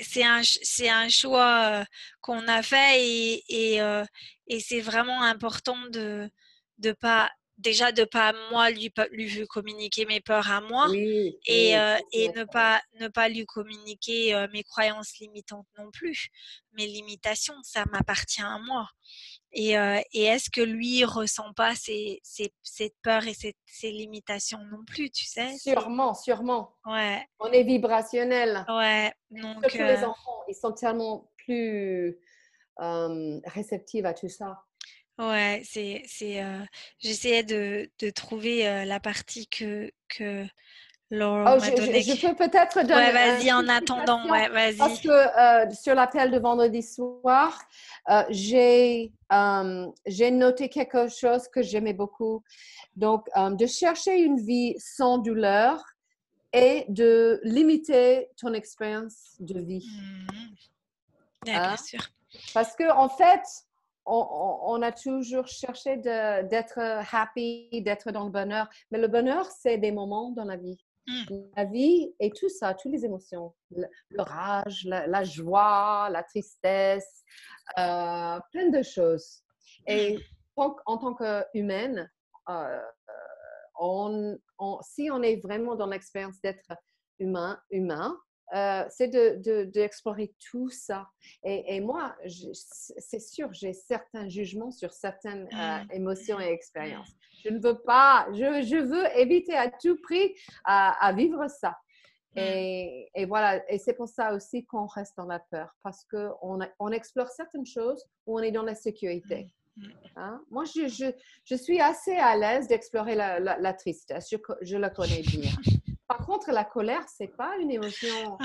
c'est 0.00 0.22
un, 0.22 0.42
un, 0.92 1.08
choix 1.08 1.62
euh, 1.64 1.84
qu'on 2.20 2.46
a 2.46 2.62
fait 2.62 3.00
et, 3.00 3.42
et, 3.48 3.82
euh, 3.82 4.04
et 4.46 4.60
c'est 4.60 4.80
vraiment 4.80 5.22
important 5.24 5.78
de 5.90 6.30
ne 6.84 6.92
pas 6.92 7.32
déjà 7.58 7.92
de 7.92 8.04
pas 8.04 8.32
moi 8.50 8.70
lui, 8.70 8.92
lui 9.12 9.46
communiquer 9.46 10.06
mes 10.06 10.20
peurs 10.20 10.50
à 10.50 10.60
moi 10.60 10.88
et, 11.46 11.78
euh, 11.78 11.96
et 12.12 12.28
ne 12.30 12.44
pas 12.44 12.82
ne 13.00 13.08
pas 13.08 13.28
lui 13.28 13.44
communiquer 13.46 14.34
euh, 14.34 14.48
mes 14.52 14.64
croyances 14.64 15.18
limitantes 15.18 15.66
non 15.78 15.90
plus 15.92 16.28
mes 16.72 16.86
limitations 16.86 17.54
ça 17.62 17.84
m'appartient 17.92 18.42
à 18.42 18.58
moi. 18.58 18.88
Et, 19.56 19.78
euh, 19.78 20.00
et 20.12 20.24
est-ce 20.24 20.50
que 20.50 20.60
lui 20.60 21.04
ressent 21.04 21.52
pas 21.54 21.76
ces, 21.76 22.18
ces, 22.24 22.52
cette 22.64 22.96
peur 23.04 23.24
et 23.28 23.34
ces, 23.34 23.54
ces, 23.64 23.92
limitations 23.92 24.58
non 24.72 24.84
plus 24.84 25.10
tu 25.10 25.24
sais? 25.26 25.56
Sûrement 25.56 26.14
sûrement. 26.14 26.74
Ouais. 26.86 27.24
On 27.38 27.52
est 27.52 27.62
vibrationnel. 27.62 28.64
Ouais 28.68 29.12
donc 29.30 29.60
Surtout 29.62 29.78
les 29.78 30.04
enfants 30.04 30.42
ils 30.48 30.56
sont 30.56 30.72
tellement 30.72 31.30
plus 31.36 32.18
réceptifs 33.46 34.04
à 34.04 34.12
tout 34.12 34.28
ça 34.28 34.58
Ouais, 35.18 35.62
c'est, 35.64 36.02
c'est, 36.06 36.42
euh, 36.42 36.58
j'essayais 36.98 37.44
de, 37.44 37.88
de 38.00 38.10
trouver 38.10 38.66
euh, 38.66 38.84
la 38.84 38.98
partie 38.98 39.46
que, 39.46 39.92
que 40.08 40.44
Laura 41.10 41.56
oh, 41.56 41.60
m'a 41.60 41.70
donnée. 41.70 42.02
Je, 42.02 42.14
je, 42.14 42.26
peux 42.26 42.34
peut-être 42.34 42.80
donner. 42.82 42.94
Ouais, 42.94 43.12
vas-y, 43.12 43.52
en 43.52 43.68
attendant, 43.68 44.28
ouais, 44.28 44.48
vas-y. 44.48 44.76
Parce 44.76 45.00
que 45.00 45.08
euh, 45.08 45.70
sur 45.70 45.94
l'appel 45.94 46.32
de 46.32 46.38
vendredi 46.38 46.82
soir, 46.82 47.62
j'ai, 48.30 49.12
j'ai 50.06 50.30
noté 50.32 50.68
quelque 50.68 51.08
chose 51.08 51.46
que 51.46 51.62
j'aimais 51.62 51.94
beaucoup. 51.94 52.42
Donc, 52.96 53.26
de 53.36 53.66
chercher 53.66 54.18
une 54.18 54.40
vie 54.40 54.74
sans 54.78 55.18
douleur 55.18 55.80
et 56.52 56.86
de 56.88 57.40
limiter 57.44 58.28
ton 58.36 58.52
expérience 58.52 59.36
de 59.38 59.60
vie. 59.60 59.86
Mmh. 59.86 61.44
bien 61.44 61.62
hein? 61.62 61.76
sûr. 61.76 62.00
Parce 62.52 62.74
que, 62.74 62.90
en 62.92 63.08
fait, 63.08 63.42
on, 64.06 64.82
a 64.82 64.92
toujours 64.92 65.46
cherché 65.46 65.96
d'être 65.96 66.78
happy, 67.12 67.82
d'être 67.82 68.10
dans 68.10 68.24
le 68.24 68.30
bonheur. 68.30 68.68
Mais 68.90 68.98
le 68.98 69.08
bonheur, 69.08 69.46
c'est 69.50 69.78
des 69.78 69.92
moments 69.92 70.30
dans 70.30 70.44
la 70.44 70.56
vie. 70.56 70.78
Mmh. 71.06 71.34
La 71.56 71.64
vie 71.64 72.14
et 72.18 72.30
tout 72.30 72.48
ça, 72.48 72.72
toutes 72.74 72.92
les 72.92 73.04
émotions, 73.04 73.54
le, 73.70 73.86
rage, 74.18 74.84
la, 74.86 75.24
joie, 75.24 76.08
la 76.10 76.22
tristesse, 76.22 77.24
euh, 77.78 78.38
plein 78.52 78.70
de 78.70 78.82
choses. 78.82 79.42
Et 79.86 80.16
mmh. 80.16 80.62
en, 80.86 80.96
tant 80.96 81.14
qu'humaine, 81.14 82.10
euh, 82.48 82.80
on, 83.78 84.38
si 84.82 85.10
on 85.10 85.22
est 85.22 85.36
vraiment 85.42 85.76
dans 85.76 85.86
l'expérience 85.86 86.40
d'être 86.40 86.72
humain, 87.18 87.60
humain, 87.70 88.16
euh, 88.54 88.84
c'est 88.88 89.08
d'explorer 89.08 90.26
de, 90.26 90.32
de, 90.32 90.36
tout 90.50 90.68
ça. 90.70 91.08
Et, 91.42 91.76
et 91.76 91.80
moi, 91.80 92.14
c'est 92.98 93.20
sûr, 93.20 93.52
j'ai 93.52 93.72
certains 93.72 94.28
jugements 94.28 94.70
sur 94.70 94.92
certaines 94.92 95.48
euh, 95.52 95.84
mmh. 95.84 95.92
émotions 95.92 96.40
et 96.40 96.46
expériences. 96.46 97.10
Je 97.44 97.50
ne 97.50 97.58
veux 97.58 97.80
pas, 97.80 98.28
je, 98.32 98.62
je 98.62 98.76
veux 98.76 99.18
éviter 99.18 99.54
à 99.54 99.70
tout 99.70 99.96
prix 100.02 100.34
à, 100.64 101.12
vivre 101.16 101.48
ça. 101.48 101.70
Mmh. 102.36 102.38
Et, 102.38 103.10
et, 103.14 103.26
voilà, 103.26 103.62
et 103.70 103.78
c'est 103.78 103.94
pour 103.94 104.08
ça 104.08 104.34
aussi 104.34 104.64
qu'on 104.64 104.86
reste 104.86 105.16
dans 105.16 105.26
la 105.26 105.40
peur, 105.40 105.74
parce 105.82 106.04
qu'on 106.04 106.60
on 106.78 106.92
explore 106.92 107.28
certaines 107.28 107.66
choses 107.66 108.04
où 108.26 108.38
on 108.38 108.42
est 108.42 108.52
dans 108.52 108.62
la 108.62 108.74
sécurité. 108.74 109.52
Hein? 110.16 110.40
Moi, 110.50 110.64
je, 110.64 110.86
je, 110.86 111.06
je, 111.44 111.54
suis 111.56 111.80
assez 111.80 112.14
à 112.14 112.36
l'aise 112.36 112.68
d'explorer 112.68 113.16
la, 113.16 113.40
la, 113.40 113.58
la, 113.58 113.72
tristesse, 113.72 114.28
je, 114.30 114.36
je 114.62 114.76
la 114.76 114.90
connais 114.90 115.22
bien. 115.22 115.50
Par 116.06 116.18
contre, 116.18 116.50
la 116.50 116.64
colère, 116.64 117.04
c'est 117.08 117.34
pas 117.36 117.56
une 117.58 117.70
émotion. 117.70 118.38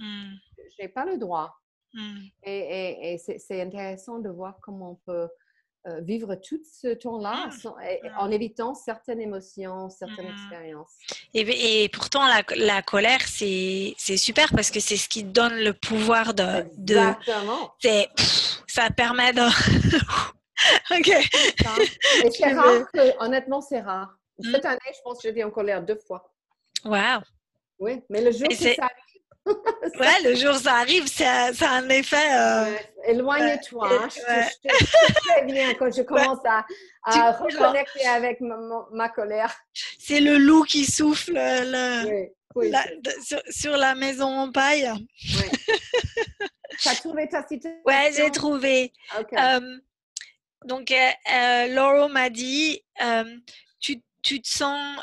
Mmh. 0.00 0.34
Je 0.56 0.82
n'ai 0.82 0.88
pas 0.88 1.04
le 1.04 1.18
droit. 1.18 1.58
Mmh. 1.92 2.18
Et, 2.44 3.14
et, 3.14 3.18
c'est 3.18 3.62
intéressant 3.62 4.18
de 4.18 4.28
voir 4.28 4.58
comment 4.62 4.92
on 4.92 4.94
peut 5.06 5.28
euh, 5.86 6.00
vivre 6.00 6.34
tout 6.36 6.60
ce 6.80 6.94
temps-là 6.94 7.48
mmh. 7.48 8.08
en 8.18 8.30
évitant 8.30 8.74
certaines 8.74 9.20
émotions, 9.20 9.90
certaines 9.90 10.28
expériences. 10.28 10.92
Et, 11.34 11.82
et, 11.84 11.88
pourtant, 11.88 12.26
la, 12.26 12.42
la 12.56 12.82
colère, 12.82 13.22
c'est 13.22 13.94
super 13.98 14.50
parce 14.52 14.70
que 14.70 14.80
c'est 14.80 14.96
ce 14.96 15.08
qui 15.08 15.24
donne 15.24 15.56
le 15.56 15.72
pouvoir 15.72 16.34
de. 16.34 16.66
Exactement. 16.80 17.72
ça 18.66 18.90
permet 18.90 19.32
de. 19.32 19.42
ok. 20.90 21.28
C'est 22.32 22.52
rare 22.52 22.90
que, 22.92 23.24
honnêtement, 23.24 23.60
c'est 23.60 23.80
rare. 23.80 24.17
Cette 24.40 24.64
année, 24.64 24.78
je 24.94 25.00
pense 25.02 25.20
que 25.20 25.28
j'étais 25.28 25.44
en 25.44 25.50
colère 25.50 25.82
deux 25.82 25.98
fois. 26.06 26.32
Wow. 26.84 27.22
Oui, 27.78 28.02
mais 28.08 28.22
le 28.22 28.32
jour 28.32 28.48
où 28.48 28.54
ça 28.54 28.68
arrive. 28.68 29.04
ouais, 30.00 30.22
le 30.24 30.34
jour 30.34 30.54
où 30.54 30.58
ça 30.58 30.74
arrive, 30.74 31.06
ça, 31.06 31.50
a 31.60 31.70
un 31.70 31.88
effet. 31.88 32.16
Euh... 32.32 32.76
Éloigne-toi. 33.04 33.88
Hein. 33.90 34.08
Je, 34.10 34.20
te 34.20 35.44
bien 35.46 35.74
quand 35.74 35.94
je 35.94 36.02
commence 36.02 36.44
à, 36.44 36.64
à 37.04 37.32
reconnecter 37.32 38.06
avec 38.06 38.40
ma, 38.40 39.08
colère. 39.08 39.56
C'est 39.98 40.20
le 40.20 40.38
loup 40.38 40.64
qui 40.64 40.84
souffle 40.84 41.32
le, 41.34 42.28
sur, 43.50 43.76
la 43.76 43.94
maison 43.94 44.26
en 44.26 44.52
paille. 44.52 44.90
Oui. 44.92 45.76
tu 46.80 46.88
as 46.88 46.94
trouvé 46.94 47.28
ta 47.28 47.46
citation? 47.46 47.80
Ouais, 47.84 48.10
j'ai 48.14 48.30
trouvé. 48.30 48.92
Euh, 49.16 49.78
donc, 50.64 50.90
euh, 50.90 51.10
euh, 51.32 51.66
Laura 51.68 52.08
m'a 52.08 52.30
dit 52.30 52.82
tu, 53.80 54.02
tu, 54.22 54.40
te 54.40 54.48
sens 54.48 55.00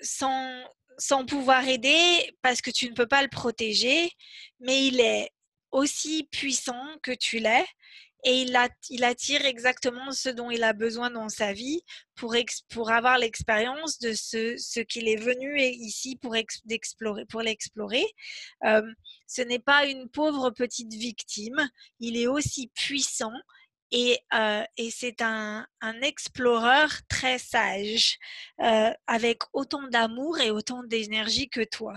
sans, 0.00 1.24
pouvoir 1.26 1.66
aider 1.66 2.36
parce 2.42 2.60
que 2.60 2.70
tu 2.70 2.88
ne 2.88 2.94
peux 2.94 3.06
pas 3.06 3.22
le 3.22 3.28
protéger, 3.28 4.10
mais 4.60 4.86
il 4.86 5.00
est 5.00 5.30
aussi 5.70 6.28
puissant 6.30 6.98
que 7.02 7.12
tu 7.12 7.38
l'es 7.38 7.64
et 8.24 8.42
il, 8.42 9.04
attire 9.04 9.44
exactement 9.44 10.12
ce 10.12 10.28
dont 10.28 10.50
il 10.50 10.62
a 10.62 10.72
besoin 10.72 11.10
dans 11.10 11.28
sa 11.28 11.52
vie 11.52 11.82
pour, 12.14 12.36
avoir 12.90 13.18
l'expérience 13.18 13.98
de 13.98 14.12
ce, 14.12 14.80
qu'il 14.80 15.08
est 15.08 15.20
venu 15.20 15.60
ici 15.60 16.16
pour, 16.16 16.36
explorer, 16.36 17.24
pour 17.26 17.42
l'explorer. 17.42 18.04
Ce 18.62 19.42
n'est 19.42 19.58
pas 19.58 19.86
une 19.86 20.08
pauvre 20.08 20.50
petite 20.50 20.94
victime, 20.94 21.68
il 21.98 22.16
est 22.16 22.28
aussi 22.28 22.70
puissant 22.74 23.32
et, 23.92 24.18
et 24.78 24.90
c'est 24.90 25.20
un, 25.20 25.66
un 25.82 26.00
exploreur 26.00 26.90
très 27.08 27.38
sage, 27.38 28.18
avec 29.06 29.42
autant 29.52 29.86
d'amour 29.88 30.38
et 30.40 30.50
autant 30.50 30.82
d'énergie 30.82 31.48
que 31.50 31.62
toi. 31.62 31.94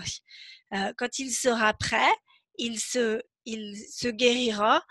quand 0.98 1.18
il 1.18 1.32
sera 1.32 1.72
prêt, 1.72 2.12
il 2.58 2.78
se, 2.78 3.22
il 3.46 3.76
se 3.76 4.08
guérira, 4.08 4.84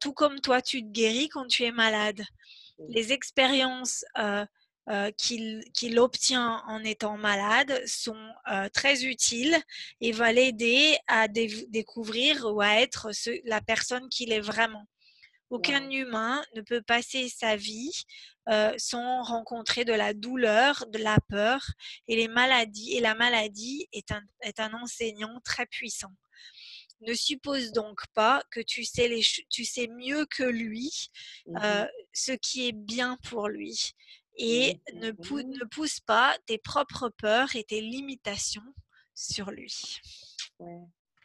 tout 0.00 0.12
comme 0.12 0.40
toi 0.40 0.60
tu 0.60 0.82
te 0.82 0.88
guéris 0.88 1.28
quand 1.28 1.46
tu 1.46 1.62
es 1.62 1.72
malade. 1.72 2.22
Les 2.88 3.12
expériences 3.12 4.04
qu'il 5.16 5.98
obtient 5.98 6.62
en 6.66 6.82
étant 6.82 7.16
malade 7.18 7.82
sont 7.86 8.32
très 8.72 9.04
utiles 9.04 9.56
et 10.00 10.10
va 10.10 10.32
l'aider 10.32 10.98
à 11.06 11.28
découvrir 11.28 12.46
ou 12.52 12.60
à 12.60 12.80
être 12.80 13.10
la 13.44 13.60
personne 13.60 14.08
qu'il 14.08 14.32
est 14.32 14.40
vraiment. 14.40 14.88
Aucun 15.52 15.90
humain 15.90 16.42
ne 16.56 16.62
peut 16.62 16.82
passer 16.82 17.28
sa 17.28 17.56
vie 17.56 17.92
sans 18.78 19.22
rencontrer 19.22 19.84
de 19.84 19.92
la 19.92 20.14
douleur, 20.14 20.84
de 20.88 20.98
la 20.98 21.18
peur 21.28 21.62
et 22.08 22.16
les 22.16 22.28
maladies. 22.28 22.94
Et 22.96 23.00
la 23.00 23.14
maladie 23.14 23.86
est 23.92 24.10
un, 24.12 24.22
est 24.40 24.60
un 24.60 24.72
enseignant 24.72 25.40
très 25.44 25.66
puissant. 25.66 26.12
Ne 27.02 27.14
suppose 27.14 27.72
donc 27.72 28.00
pas 28.14 28.42
que 28.50 28.60
tu 28.60 28.84
sais, 28.84 29.08
les, 29.08 29.22
tu 29.50 29.64
sais 29.64 29.88
mieux 29.88 30.24
que 30.26 30.44
lui 30.44 31.10
mmh 31.46 31.86
ce 32.14 32.32
qui 32.32 32.68
est 32.68 32.72
bien 32.72 33.16
pour 33.28 33.48
lui 33.48 33.94
et 34.36 34.80
ne, 34.94 35.08
ne, 35.08 35.64
pousse 35.64 36.00
pas 36.00 36.36
tes 36.46 36.58
propres 36.58 37.08
peurs 37.08 37.54
et 37.56 37.64
tes 37.64 37.80
limitations 37.80 38.62
sur 39.14 39.50
lui. 39.50 40.00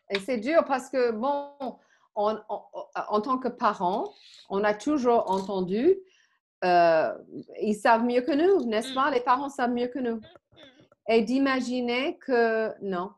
Et 0.10 0.20
c'est 0.20 0.38
dur 0.38 0.64
parce 0.66 0.90
que, 0.90 1.12
bon, 1.12 1.78
en 2.18 3.22
tant 3.22 3.38
que 3.38 3.48
parents, 3.48 4.14
on 4.50 4.64
a 4.64 4.74
toujours 4.74 5.30
entendu, 5.30 5.96
euh, 6.64 7.14
ils 7.62 7.76
savent 7.76 8.04
mieux 8.04 8.22
que 8.22 8.32
nous, 8.32 8.66
n'est-ce 8.66 8.94
pas? 8.94 9.12
Les 9.12 9.22
parents 9.22 9.50
savent 9.50 9.72
mieux 9.72 9.88
que 9.88 10.00
nous. 10.00 10.16
Mmh, 10.16 10.22
et 11.10 11.22
d'imaginer 11.22 12.18
que 12.18 12.74
non, 12.82 13.12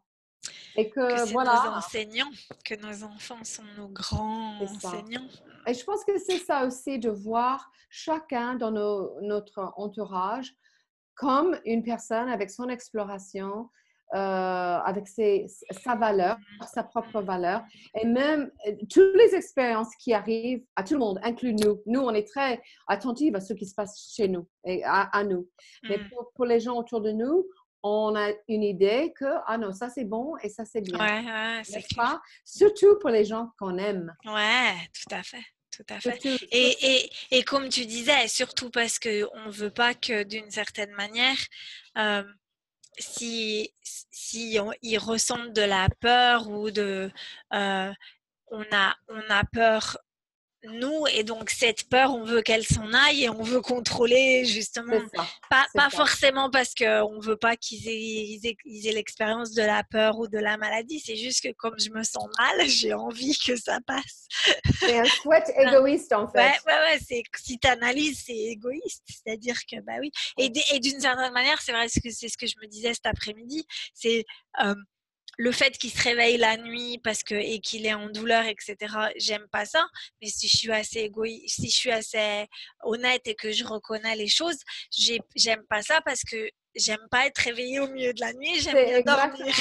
et 0.76 0.90
que, 0.90 1.32
voilà. 1.32 1.64
nos 1.66 1.78
enseignants, 1.78 2.30
que 2.64 2.76
nos 2.76 3.04
enfants 3.04 3.44
sont 3.44 3.64
nos 3.78 3.88
grands 3.88 4.62
enseignants. 4.62 5.28
Et 5.66 5.74
je 5.74 5.84
pense 5.84 6.04
que 6.04 6.18
c'est 6.20 6.38
ça 6.38 6.66
aussi 6.66 7.00
de 7.00 7.10
voir 7.10 7.72
chacun 7.90 8.56
dans 8.56 8.72
notre 9.22 9.74
entourage 9.78 10.54
comme 11.16 11.60
une 11.66 11.84
personne 11.84 12.30
avec 12.30 12.50
son 12.50 12.70
exploration, 12.70 13.70
euh, 14.16 14.78
avec 14.80 15.08
ses, 15.08 15.46
sa 15.84 15.96
valeur, 15.96 16.38
sa 16.74 16.84
propre 16.84 17.22
valeur, 17.22 17.62
et 18.00 18.08
même 18.08 18.52
euh, 18.68 18.74
toutes 18.90 19.16
les 19.16 19.36
expériences 19.36 19.96
qui 19.98 20.14
arrivent 20.14 20.64
à 20.76 20.84
tout 20.84 20.94
le 20.94 21.00
monde, 21.00 21.20
inclus 21.24 21.54
nous. 21.54 21.82
Nous, 21.86 22.00
on 22.00 22.14
est 22.14 22.28
très 22.28 22.62
attentifs 22.88 23.36
à 23.36 23.40
ce 23.40 23.54
qui 23.54 23.68
se 23.68 23.76
passe 23.76 24.12
chez 24.16 24.28
nous 24.28 24.48
et 24.66 24.84
à, 24.84 25.24
nous. 25.24 25.48
Mais 25.84 25.98
mmh. 25.98 26.10
pour, 26.10 26.32
pour, 26.34 26.46
les 26.46 26.60
gens 26.60 26.78
autour 26.78 27.02
de 27.02 27.12
nous, 27.12 27.46
on 27.84 28.16
a 28.16 28.32
une 28.48 28.64
idée 28.64 29.14
que, 29.16 29.26
ah 29.46 29.58
non, 29.58 29.72
ça 29.74 29.90
c'est 29.90 30.06
bon 30.06 30.36
et 30.42 30.50
ça 30.50 30.66
c'est 30.66 30.82
bien. 30.82 31.00
Ouais, 31.00 31.62
c'est 31.64 31.96
pas? 31.96 32.20
Surtout 32.44 32.98
pour 33.00 33.10
les 33.10 33.26
gens 33.26 33.52
qu'on 33.60 33.78
aime. 33.78 34.14
Ouais, 34.26 34.74
tout 34.94 35.16
à 35.16 35.24
fait. 35.24 35.44
Tout 35.72 35.94
à 35.94 36.00
fait. 36.00 36.20
Et, 36.52 36.76
et, 36.82 37.10
et, 37.32 37.44
comme 37.44 37.70
tu 37.70 37.86
disais, 37.86 38.28
surtout 38.28 38.70
parce 38.70 39.00
qu'on 39.00 39.10
ne 39.46 39.52
veut 39.52 39.70
pas 39.70 39.94
que 39.94 40.24
d'une 40.24 40.50
certaine 40.50 40.92
manière, 40.92 41.38
euh, 41.98 42.24
si, 42.98 43.74
si 43.82 44.58
ils 44.82 44.98
ressentent 44.98 45.54
de 45.54 45.62
la 45.62 45.90
peur 46.00 46.50
ou 46.50 46.72
de... 46.72 47.12
Euh, 47.54 47.94
on, 48.52 48.64
a, 48.72 48.96
on 49.10 49.22
a 49.30 49.44
peur 49.46 49.98
nous 50.64 51.06
et 51.14 51.24
donc 51.24 51.50
cette 51.50 51.88
peur 51.90 52.14
on 52.14 52.24
veut 52.24 52.42
qu'elle 52.42 52.66
s'en 52.66 52.92
aille 52.94 53.24
et 53.24 53.30
on 53.30 53.42
veut 53.42 53.62
contrôler 53.62 54.46
justement. 54.46 55.00
Pas, 55.50 55.66
pas 55.74 55.90
forcément 55.90 56.50
parce 56.50 56.74
qu'on 56.76 57.20
veut 57.20 57.38
pas 57.38 57.56
qu'ils 57.56 57.88
aient, 57.88 58.40
aient, 58.44 58.92
l'expérience 58.92 59.54
de 59.54 59.62
la 59.62 59.84
peur 59.84 60.20
ou 60.20 60.28
de 60.28 60.38
la 60.38 60.58
maladie. 60.58 61.00
C'est 61.00 61.16
juste 61.16 61.44
que 61.44 61.54
comme 61.54 61.80
je 61.80 61.90
me 61.92 62.04
sens 62.04 62.28
mal 62.38 62.68
j'ai 62.68 62.94
envie 62.94 63.38
que 63.38 63.56
ça 63.56 63.80
passe. 63.86 64.28
C'est 64.80 65.00
un 65.00 65.06
souhait 65.06 65.44
égoïste 65.58 66.14
en 66.14 66.28
fait. 66.28 66.40
Ouais 66.40 66.54
ouais, 66.68 66.74
ouais 66.74 67.00
c'est 67.08 67.24
si 67.38 67.58
tu 67.58 67.68
analyses 67.68 68.24
c'est 68.26 68.34
égoïste. 68.34 69.04
C'est 69.08 69.32
à 69.32 69.38
dire 69.38 69.58
que 69.72 69.80
bah 69.82 69.94
oui. 70.00 70.12
Et, 70.38 70.52
et 70.72 70.80
d'une 70.80 71.00
certaine 71.00 71.34
manière 71.34 71.62
c'est 71.62 71.72
vrai 71.72 71.88
que 71.88 72.12
c'est 72.12 72.30
ce 72.30 72.38
que 72.38 72.48
je 72.48 72.56
me 72.62 72.68
disais 72.68 72.94
cet 72.94 73.06
après-midi. 73.06 73.66
C'est 73.94 74.26
euh, 74.64 74.76
le 75.40 75.54
fait 75.54 75.78
qu'il 75.78 75.90
se 75.90 76.04
réveille 76.04 76.36
la 76.36 76.58
nuit 76.58 77.00
parce 77.02 77.24
que 77.24 77.34
et 77.34 77.62
qu'il 77.62 77.86
est 77.86 77.94
en 77.94 78.10
douleur, 78.10 78.44
etc. 78.44 78.76
J'aime 79.16 79.48
pas 79.50 79.64
ça. 79.64 79.88
Mais 80.22 80.28
si 80.28 80.50
je 80.50 80.58
suis 80.58 80.72
assez 80.72 81.00
égoïste, 81.00 81.56
si 81.62 81.70
je 81.70 81.76
suis 81.78 81.92
assez 81.92 82.46
honnête 82.84 83.26
et 83.26 83.36
que 83.36 83.50
je 83.50 83.64
reconnais 83.64 84.18
les 84.18 84.28
choses, 84.28 84.58
j'aime 84.92 85.64
pas 85.70 85.82
ça 85.82 86.02
parce 86.02 86.24
que 86.26 86.50
j'aime 86.76 87.08
pas 87.10 87.26
être 87.26 87.38
réveillée 87.38 87.80
au 87.80 87.88
milieu 87.88 88.14
de 88.14 88.20
la 88.20 88.34
nuit. 88.34 88.60
J'aime 88.60 88.86
bien 88.86 89.02
dormir. 89.02 89.56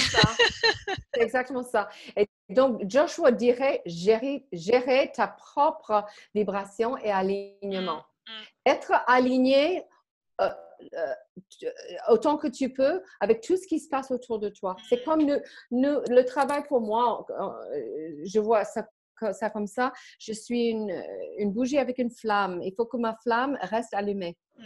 C'est 1.14 1.22
exactement 1.22 1.62
ça. 1.62 1.88
Et 2.16 2.28
donc 2.48 2.82
Joshua 2.90 3.30
dirait 3.30 3.80
gérer, 3.86 4.46
gérer 4.50 5.12
ta 5.14 5.28
propre 5.28 6.04
vibration 6.34 6.98
et 6.98 7.12
alignement. 7.12 8.04
Mmh, 8.26 8.32
mmh. 8.32 8.44
Être 8.66 8.92
aligné. 9.06 9.84
Euh, 10.40 10.50
autant 12.08 12.36
que 12.36 12.48
tu 12.48 12.72
peux 12.72 13.02
avec 13.20 13.40
tout 13.40 13.56
ce 13.56 13.66
qui 13.66 13.80
se 13.80 13.88
passe 13.88 14.10
autour 14.10 14.38
de 14.38 14.48
toi. 14.48 14.76
C'est 14.88 15.02
comme 15.04 15.26
le, 15.26 15.42
le, 15.70 16.22
travail 16.22 16.62
pour 16.68 16.80
moi, 16.80 17.26
euh, 17.30 18.22
je 18.24 18.38
vois 18.38 18.64
ça, 18.64 18.86
ça 19.32 19.50
comme 19.50 19.66
ça, 19.66 19.92
je 20.18 20.32
suis 20.32 20.68
une, 20.68 21.02
une, 21.38 21.52
bougie 21.52 21.78
avec 21.78 21.98
une 21.98 22.10
flamme. 22.10 22.60
Il 22.62 22.74
faut 22.76 22.86
que 22.86 22.96
ma 22.96 23.16
flamme 23.22 23.58
reste 23.62 23.94
allumée. 23.94 24.36
Mm. 24.58 24.64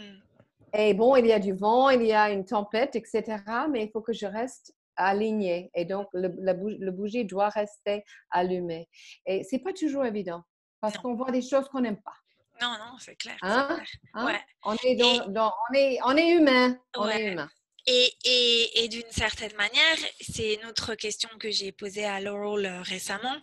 Et 0.75 0.93
bon, 0.93 1.15
il 1.15 1.27
y 1.27 1.31
a 1.31 1.39
du 1.39 1.53
vent, 1.53 1.89
il 1.89 2.03
y 2.03 2.13
a 2.13 2.31
une 2.31 2.45
tempête, 2.45 2.95
etc. 2.95 3.23
Mais 3.69 3.83
il 3.85 3.91
faut 3.91 4.01
que 4.01 4.13
je 4.13 4.25
reste 4.25 4.73
alignée. 4.95 5.69
Et 5.75 5.85
donc, 5.85 6.07
le, 6.13 6.33
la 6.39 6.53
bougie, 6.53 6.77
le 6.79 6.91
bougie 6.91 7.25
doit 7.25 7.49
rester 7.49 8.03
allumé. 8.31 8.87
Et 9.25 9.43
c'est 9.43 9.59
pas 9.59 9.73
toujours 9.73 10.05
évident 10.05 10.41
parce 10.81 10.97
qu'on 10.97 11.15
voit 11.15 11.31
des 11.31 11.41
choses 11.41 11.67
qu'on 11.69 11.81
n'aime 11.81 12.01
pas. 12.01 12.15
Non, 12.61 12.77
non, 12.77 12.97
c'est 12.99 13.15
clair. 13.15 13.37
Hein? 13.41 13.79
Hein? 14.13 14.25
Ouais. 14.25 14.39
On, 14.63 14.75
est 14.83 14.95
dans, 14.95 15.53
on, 15.69 15.73
est, 15.73 15.99
on 16.03 16.15
est 16.15 16.29
humain. 16.29 16.77
On 16.95 17.09
est 17.09 17.31
humain. 17.31 17.49
Et, 17.85 18.13
et, 18.23 18.83
et 18.83 18.87
d'une 18.87 19.11
certaine 19.11 19.53
manière, 19.55 19.97
c'est 20.21 20.53
une 20.53 20.65
autre 20.67 20.95
question 20.95 21.29
que 21.37 21.51
j'ai 21.51 21.73
posée 21.73 22.05
à 22.05 22.21
Laurel 22.21 22.65
euh, 22.65 22.81
récemment, 22.81 23.35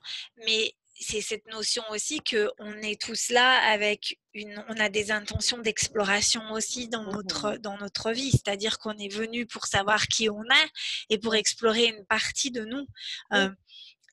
mais 0.46 0.74
c'est 1.00 1.20
cette 1.22 1.46
notion 1.46 1.82
aussi 1.90 2.20
que 2.20 2.50
on 2.58 2.74
est 2.82 3.00
tous 3.00 3.30
là 3.30 3.58
avec 3.70 4.18
une, 4.34 4.62
on 4.68 4.78
a 4.78 4.88
des 4.90 5.10
intentions 5.10 5.58
d'exploration 5.58 6.42
aussi 6.52 6.88
dans 6.88 7.04
notre 7.04 7.56
dans 7.56 7.76
notre 7.78 8.12
vie, 8.12 8.30
c'est-à-dire 8.30 8.78
qu'on 8.78 8.96
est 8.98 9.12
venu 9.12 9.46
pour 9.46 9.66
savoir 9.66 10.06
qui 10.08 10.28
on 10.28 10.42
est 10.42 10.70
et 11.08 11.18
pour 11.18 11.34
explorer 11.34 11.86
une 11.86 12.04
partie 12.06 12.50
de 12.50 12.64
nous. 12.64 12.86
Euh, 13.32 13.50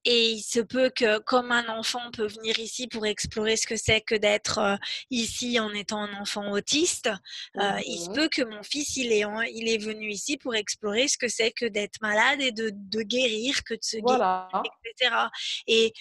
et 0.05 0.31
il 0.31 0.41
se 0.41 0.59
peut 0.59 0.89
que, 0.89 1.19
comme 1.19 1.51
un 1.51 1.67
enfant 1.69 2.11
peut 2.11 2.27
venir 2.27 2.59
ici 2.59 2.87
pour 2.87 3.05
explorer 3.05 3.57
ce 3.57 3.67
que 3.67 3.75
c'est 3.75 4.01
que 4.01 4.15
d'être 4.15 4.59
euh, 4.59 4.75
ici 5.09 5.59
en 5.59 5.73
étant 5.73 6.01
un 6.01 6.21
enfant 6.21 6.51
autiste, 6.51 7.09
euh, 7.59 7.79
il 7.85 7.99
se 7.99 8.09
peut 8.11 8.29
que 8.29 8.43
mon 8.43 8.63
fils, 8.63 8.97
il 8.97 9.11
est, 9.11 9.23
il 9.53 9.69
est 9.69 9.77
venu 9.77 10.09
ici 10.09 10.37
pour 10.37 10.55
explorer 10.55 11.07
ce 11.07 11.17
que 11.17 11.27
c'est 11.27 11.51
que 11.51 11.65
d'être 11.65 12.01
malade 12.01 12.41
et 12.41 12.51
de, 12.51 12.71
de, 12.73 13.01
guérir, 13.01 13.63
que 13.63 13.73
de 13.73 13.83
se 13.83 13.97
guérir, 13.97 14.47
etc. 14.85 15.15
Et 15.67 15.93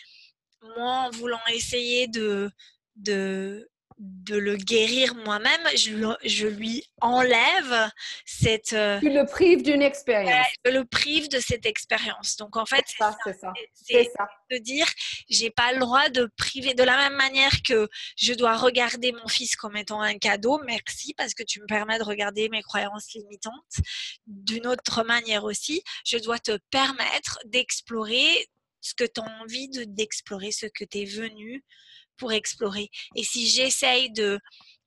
moi, 0.76 1.07
en 1.07 1.11
voulant 1.11 1.40
essayer 1.53 2.09
de, 2.09 2.51
de, 2.97 3.68
de 3.99 4.36
le 4.36 4.57
guérir 4.57 5.14
moi-même, 5.14 5.61
je, 5.74 6.14
je, 6.24 6.47
lui 6.47 6.84
enlève 7.01 7.90
cette... 8.26 8.74
Euh, 8.74 9.01
tu 9.01 9.11
le 9.11 9.24
prives 9.24 9.62
d'une 9.62 9.80
expérience. 9.80 10.47
je 10.64 10.70
le 10.70 10.84
prive 10.84 11.28
de 11.28 11.38
cette 11.38 11.64
expérience. 11.64 12.36
Donc 12.36 12.57
en 12.57 12.66
fait, 12.66 12.84
c'est 12.86 12.99
ça. 12.99 13.16
C'est 13.72 14.09
de 14.51 14.59
dire, 14.59 14.86
j'ai 15.30 15.51
pas 15.51 15.72
le 15.72 15.80
droit 15.80 16.09
de 16.11 16.28
priver 16.36 16.74
de 16.74 16.82
la 16.82 16.97
même 16.97 17.16
manière 17.16 17.62
que 17.66 17.88
je 18.16 18.34
dois 18.34 18.57
regarder 18.57 19.12
mon 19.12 19.28
fils 19.28 19.57
comme 19.57 19.76
étant 19.76 20.03
un 20.03 20.18
cadeau. 20.18 20.61
Merci 20.66 21.14
parce 21.14 21.32
que 21.32 21.42
tu 21.42 21.61
me 21.61 21.66
permets 21.66 21.99
de 21.99 22.05
regarder 22.05 22.49
mes 22.51 22.62
croyances 22.62 23.12
limitantes. 23.14 23.55
D'une 24.26 24.66
autre 24.66 25.05
manière 25.05 25.44
aussi, 25.44 25.82
je 26.05 26.18
dois 26.18 26.38
te 26.38 26.59
permettre 26.70 27.38
d'explorer 27.47 28.47
ce 28.80 28.94
que 28.94 29.05
tu 29.05 29.20
as 29.20 29.42
envie 29.42 29.68
d'explorer, 29.86 30.53
ce 30.53 30.66
que 30.66 30.84
tu 30.84 30.99
es 30.99 31.05
venu 31.05 31.64
pour 32.16 32.32
explorer. 32.32 32.90
Et 33.14 33.24
si 33.24 33.46
j'essaye 33.48 34.10
de 34.10 34.38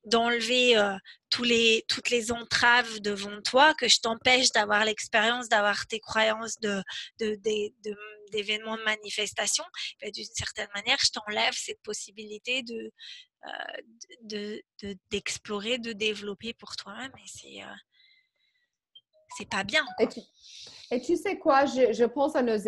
d'enlever 0.04 0.76
euh, 0.76 0.96
tous 1.28 1.44
les, 1.44 1.84
toutes 1.88 2.10
les 2.10 2.32
entraves 2.32 3.00
devant 3.00 3.40
toi, 3.42 3.74
que 3.74 3.88
je 3.88 4.00
t'empêche 4.00 4.50
d'avoir 4.52 4.84
l'expérience, 4.84 5.48
d'avoir 5.48 5.86
tes 5.86 6.00
croyances 6.00 6.58
de, 6.60 6.82
d'événements 8.30 8.76
de, 8.76 8.82
manifestation, 8.82 9.64
ben, 10.00 10.10
d'une 10.10 10.24
certaine 10.24 10.68
manière, 10.74 10.98
je 11.00 11.10
t'enlève 11.10 11.52
cette 11.54 11.82
possibilité 11.82 12.62
de, 12.62 12.90
euh, 13.46 14.58
d'explorer, 15.10 15.78
de, 15.78 15.92
développer 15.92 16.54
pour 16.54 16.76
toi-même. 16.76 17.12
Et 17.18 17.28
c'est, 17.28 17.62
euh, 17.62 17.74
c'est 19.36 19.48
pas 19.48 19.64
bien. 19.64 19.84
Et 20.90 21.00
tu, 21.00 21.16
sais 21.16 21.38
quoi, 21.38 21.66
je, 21.66 21.92
je 21.92 22.04
pense 22.04 22.34
à 22.36 22.42
nos 22.42 22.58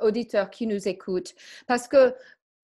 auditeurs 0.00 0.50
qui 0.50 0.66
nous 0.66 0.88
écoutent, 0.88 1.34
parce 1.66 1.88
que 1.88 2.14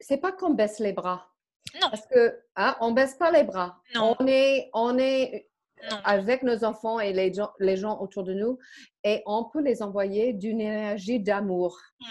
c'est 0.01 0.19
pas 0.19 0.33
qu'on 0.33 0.55
baisse 0.55 0.79
les 0.79 0.93
bras 0.93 1.32
Non. 1.81 1.89
Parce 1.91 2.07
que 2.07 2.41
hein, 2.57 2.77
on 2.81 2.93
baisse 2.93 3.15
pas 3.15 3.31
les 3.31 3.45
bras. 3.45 3.81
Non. 3.95 4.17
On 4.19 4.27
est, 4.27 4.71
on 4.75 4.99
est 4.99 5.49
Non. 5.91 5.97
avec 6.05 6.43
nos 6.43 6.65
enfants 6.65 7.01
et 7.01 7.13
les 7.13 7.33
gens, 7.33 7.51
les 7.59 7.77
gens 7.77 7.99
autour 8.01 8.25
de 8.25 8.35
nous 8.35 8.59
et 9.05 9.23
on 9.27 9.45
peut 9.45 9.63
les 9.63 9.83
envoyer 9.83 10.33
d'une 10.33 10.61
énergie 10.61 11.19
d'amour. 11.21 11.79
Mm. 12.01 12.05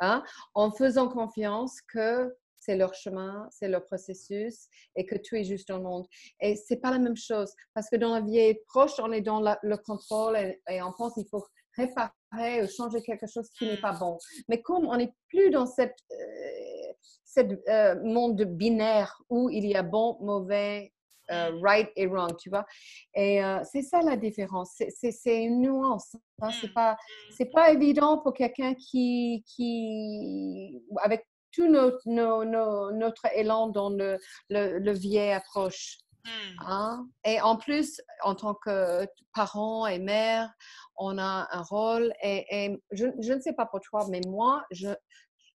hein, 0.00 0.24
en 0.54 0.70
faisant 0.72 1.08
confiance 1.08 1.80
que 1.82 2.34
c'est 2.58 2.76
leur 2.76 2.94
chemin, 2.94 3.48
c'est 3.50 3.68
leur 3.68 3.84
processus 3.84 4.66
et 4.96 5.04
que 5.04 5.16
tout 5.16 5.34
est 5.36 5.44
juste 5.44 5.68
dans 5.68 5.78
le 5.78 5.82
monde. 5.84 6.06
Et 6.40 6.54
c'est 6.56 6.76
pas 6.76 6.90
la 6.90 6.98
même 6.98 7.16
chose 7.16 7.52
parce 7.74 7.88
que 7.90 7.96
dans 7.96 8.14
la 8.14 8.20
vie 8.20 8.54
proche, 8.68 8.98
on 9.00 9.12
est 9.12 9.20
dans 9.20 9.40
la- 9.40 9.58
le 9.62 9.76
contrôle 9.76 10.36
et, 10.36 10.60
et 10.68 10.80
on 10.82 10.92
pense 10.92 11.14
qu'il 11.14 11.26
faut 11.28 11.44
réparer 11.76 12.62
ou 12.62 12.68
changer 12.68 13.02
quelque 13.02 13.26
chose 13.26 13.48
qui 13.50 13.66
n'est 13.66 13.80
pas 13.80 13.92
bon. 13.92 14.18
Mais 14.48 14.60
comme 14.62 14.86
on 14.86 14.96
n'est 14.96 15.12
plus 15.28 15.50
dans 15.50 15.66
cette, 15.66 15.96
euh, 16.12 16.92
cette 17.24 17.60
euh, 17.68 18.00
monde 18.02 18.42
binaire 18.42 19.16
où 19.28 19.48
il 19.50 19.66
y 19.66 19.74
a 19.74 19.82
bon, 19.82 20.18
mauvais, 20.20 20.92
euh, 21.30 21.50
right 21.62 21.88
et 21.96 22.06
wrong, 22.06 22.36
tu 22.36 22.50
vois. 22.50 22.66
Et 23.14 23.42
euh, 23.42 23.60
c'est 23.70 23.82
ça 23.82 24.02
la 24.02 24.16
différence. 24.16 24.72
C'est- 24.98 25.44
une 25.44 25.60
nuance. 25.60 26.14
hein. 26.42 26.50
C'est 26.60 26.68
Mm. 26.68 26.74
pas 26.74 26.96
c'est 27.36 27.50
pas 27.50 27.70
évident 27.70 28.18
pour 28.18 28.34
quelqu'un 28.34 28.74
qui, 28.74 29.42
qui, 29.46 30.82
avec 31.00 31.24
tout 31.52 31.68
notre, 31.68 32.00
nos- 32.06 32.44
nos- 32.44 32.90
notre 32.92 33.26
élan 33.34 33.68
dans 33.68 33.90
le, 33.90 34.18
le, 34.50 34.78
le 34.78 34.92
vieil 34.92 35.32
approche. 35.32 35.98
Mm. 36.24 36.56
hein? 36.60 37.08
Et 37.24 37.40
en 37.40 37.56
plus, 37.56 38.00
en 38.22 38.34
tant 38.34 38.54
que 38.54 39.06
parent 39.34 39.86
et 39.86 39.98
mère, 39.98 40.52
on 40.96 41.18
a 41.18 41.48
un 41.50 41.62
rôle. 41.62 42.12
Et, 42.22 42.44
et 42.50 42.82
je, 42.92 43.06
je 43.20 43.32
ne 43.32 43.40
sais 43.40 43.52
pas 43.52 43.66
pour 43.66 43.80
toi, 43.80 44.06
mais 44.10 44.20
moi, 44.26 44.64
je, 44.70 44.88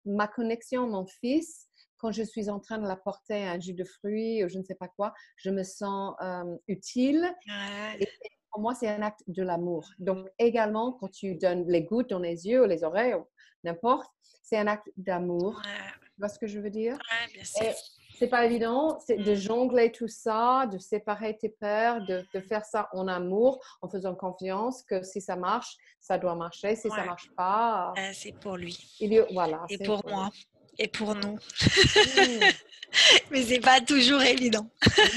ma 0.05 0.27
connexion 0.27 0.83
à 0.83 0.87
mon 0.87 1.05
fils, 1.05 1.67
quand 1.97 2.11
je 2.11 2.23
suis 2.23 2.49
en 2.49 2.59
train 2.59 2.79
de 2.79 2.87
l'apporter 2.87 3.45
un 3.45 3.59
jus 3.59 3.73
de 3.73 3.85
fruits 3.85 4.43
ou 4.43 4.49
je 4.49 4.57
ne 4.57 4.63
sais 4.63 4.75
pas 4.75 4.89
quoi, 4.89 5.13
je 5.37 5.49
me 5.49 5.63
sens 5.63 6.15
euh, 6.21 6.55
utile 6.67 7.33
Ouais. 7.47 8.05
pour 8.51 8.61
moi, 8.61 8.75
c'est 8.75 8.89
un 8.89 9.01
acte 9.01 9.23
de 9.27 9.41
l'amour. 9.41 9.89
Donc, 9.99 10.27
également, 10.37 10.93
quand 10.93 11.09
tu 11.09 11.35
donnes 11.35 11.65
les 11.67 11.83
gouttes 11.83 12.09
dans 12.09 12.19
les 12.19 12.45
yeux 12.45 12.63
ou 12.63 12.65
les 12.67 12.83
oreilles, 12.83 13.15
n'importe, 13.63 14.11
c'est 14.43 14.57
un 14.57 14.67
acte 14.67 14.89
d'amour. 14.97 15.61
Ouais. 15.63 15.91
Tu 16.03 16.19
vois 16.19 16.29
ce 16.29 16.37
que 16.37 16.45
je 16.47 16.59
veux 16.59 16.69
dire? 16.69 16.93
Ouais, 16.95 17.33
bien 17.33 17.43
sûr. 17.43 17.63
Et 17.63 17.73
c'est 18.17 18.27
pas 18.27 18.45
évident 18.45 18.99
c'est 19.05 19.17
de 19.17 19.31
Mm. 19.31 19.35
jongler 19.35 19.91
tout 19.91 20.07
ça, 20.07 20.67
de 20.71 20.77
séparer 20.77 21.37
tes 21.37 21.49
peurs, 21.49 22.01
de, 22.05 22.25
de 22.33 22.39
faire 22.41 22.65
ça 22.65 22.89
en 22.93 23.07
amour, 23.07 23.59
en 23.81 23.89
faisant 23.89 24.15
confiance 24.15 24.83
que 24.83 25.03
si 25.03 25.21
ça 25.21 25.35
marche, 25.35 25.75
ça 25.99 26.17
doit 26.17 26.35
marcher. 26.35 26.75
Si 26.75 26.89
ça 26.89 26.95
Ouais. 26.97 27.05
marche 27.05 27.29
pas, 27.35 27.93
Euh, 27.97 28.11
c'est 28.13 28.33
pour 28.39 28.57
lui 28.57 28.77
il 28.99 29.13
y 29.13 29.19
a- 29.19 29.25
voilà. 29.31 29.61
et 29.69 29.77
pour 29.77 30.01
moi 30.07 30.29
et 30.77 30.87
pour 30.87 31.15
nous. 31.15 31.33
Mm. 31.33 31.39
Mais 33.31 33.41
c'est 33.43 33.59
pas 33.59 33.79
toujours 33.81 34.21
évident. 34.21 34.67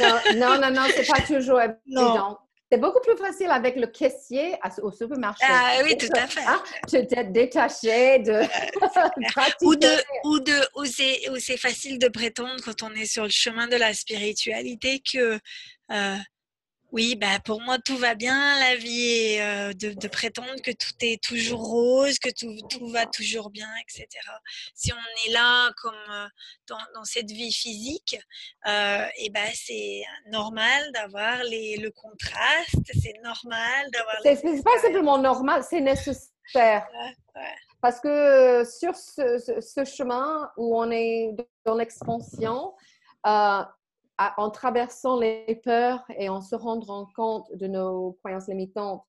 Non, 0.01 0.17
non, 0.37 0.61
non, 0.61 0.71
non, 0.71 0.83
c'est 0.95 1.07
pas 1.07 1.21
toujours 1.21 1.61
Non. 1.87 2.37
C'est 2.71 2.79
beaucoup 2.79 3.01
plus 3.01 3.17
facile 3.17 3.49
avec 3.51 3.77
le 3.77 3.87
caissier 3.87 4.57
au 4.83 4.91
supermarché. 4.91 5.45
Ah 5.49 5.79
oui, 5.85 5.97
tout 5.97 6.09
à 6.15 6.27
fait. 6.27 6.41
De 6.93 7.05
t'être 7.05 7.33
détaché, 7.33 8.19
de 8.21 8.43
pratiquer. 9.31 9.55
Ou 9.63 9.77
de, 9.77 9.89
ou 10.25 10.41
de, 10.41 11.39
c'est 11.39 11.57
facile 11.59 11.99
de 11.99 12.09
prétendre 12.09 12.57
quand 12.65 12.83
on 12.83 12.93
est 12.95 13.07
sur 13.07 13.25
le 13.25 13.31
chemin 13.31 13.69
de 13.69 13.77
la 13.77 13.95
spiritualité 13.95 15.01
que, 15.01 15.39
euh, 15.93 16.17
oui, 16.97 17.15
bah 17.15 17.39
pour 17.45 17.61
moi 17.61 17.77
tout 17.79 17.99
va 17.99 18.15
bien, 18.15 18.59
la 18.59 18.75
vie 18.77 19.03
est 19.13 19.43
euh, 19.43 19.73
de, 19.75 19.91
de 19.93 20.09
prétendre 20.09 20.61
que 20.63 20.71
tout 20.71 20.95
est 21.03 21.23
toujours 21.23 21.61
rose, 21.63 22.19
que 22.19 22.31
tout, 22.31 22.57
tout 22.71 22.89
va 22.89 23.05
toujours 23.05 23.51
bien, 23.51 23.69
etc. 23.83 24.07
Si 24.75 24.93
on 24.95 25.29
est 25.29 25.33
là 25.33 25.71
comme 25.83 25.95
euh, 26.11 26.27
dans, 26.67 26.79
dans 26.95 27.05
cette 27.05 27.31
vie 27.31 27.53
physique, 27.53 28.19
euh, 28.67 29.05
et 29.19 29.29
ben 29.29 29.51
c'est 29.55 30.03
normal 30.31 30.81
d'avoir 30.95 31.37
le 31.45 31.91
contraste, 31.91 32.91
c'est 33.03 33.19
normal 33.23 33.91
d'avoir. 33.93 34.17
C'est 34.23 34.65
pas 34.65 34.79
simplement 34.81 35.19
normal, 35.19 35.63
c'est 35.69 35.83
nécessaire. 35.83 36.33
Ouais, 36.55 37.13
ouais. 37.35 37.55
Parce 37.83 38.01
que 38.01 38.65
sur 38.65 38.95
ce, 38.97 39.39
ce- 39.39 39.61
ce 39.61 39.85
chemin 39.85 40.51
où 40.57 40.79
on 40.81 40.91
est 40.91 41.35
dans 41.67 41.75
l'expansion, 41.75 42.73
euh, 43.27 43.63
à- 44.19 44.35
en 44.41 44.51
traversant 44.51 45.19
les 45.19 45.61
peurs 45.65 46.05
et 46.17 46.29
en 46.29 46.41
se 46.41 46.55
rendant 46.55 47.07
compte 47.15 47.51
de 47.55 47.67
nos 47.67 48.13
croyances 48.23 48.49
limitantes, 48.49 49.05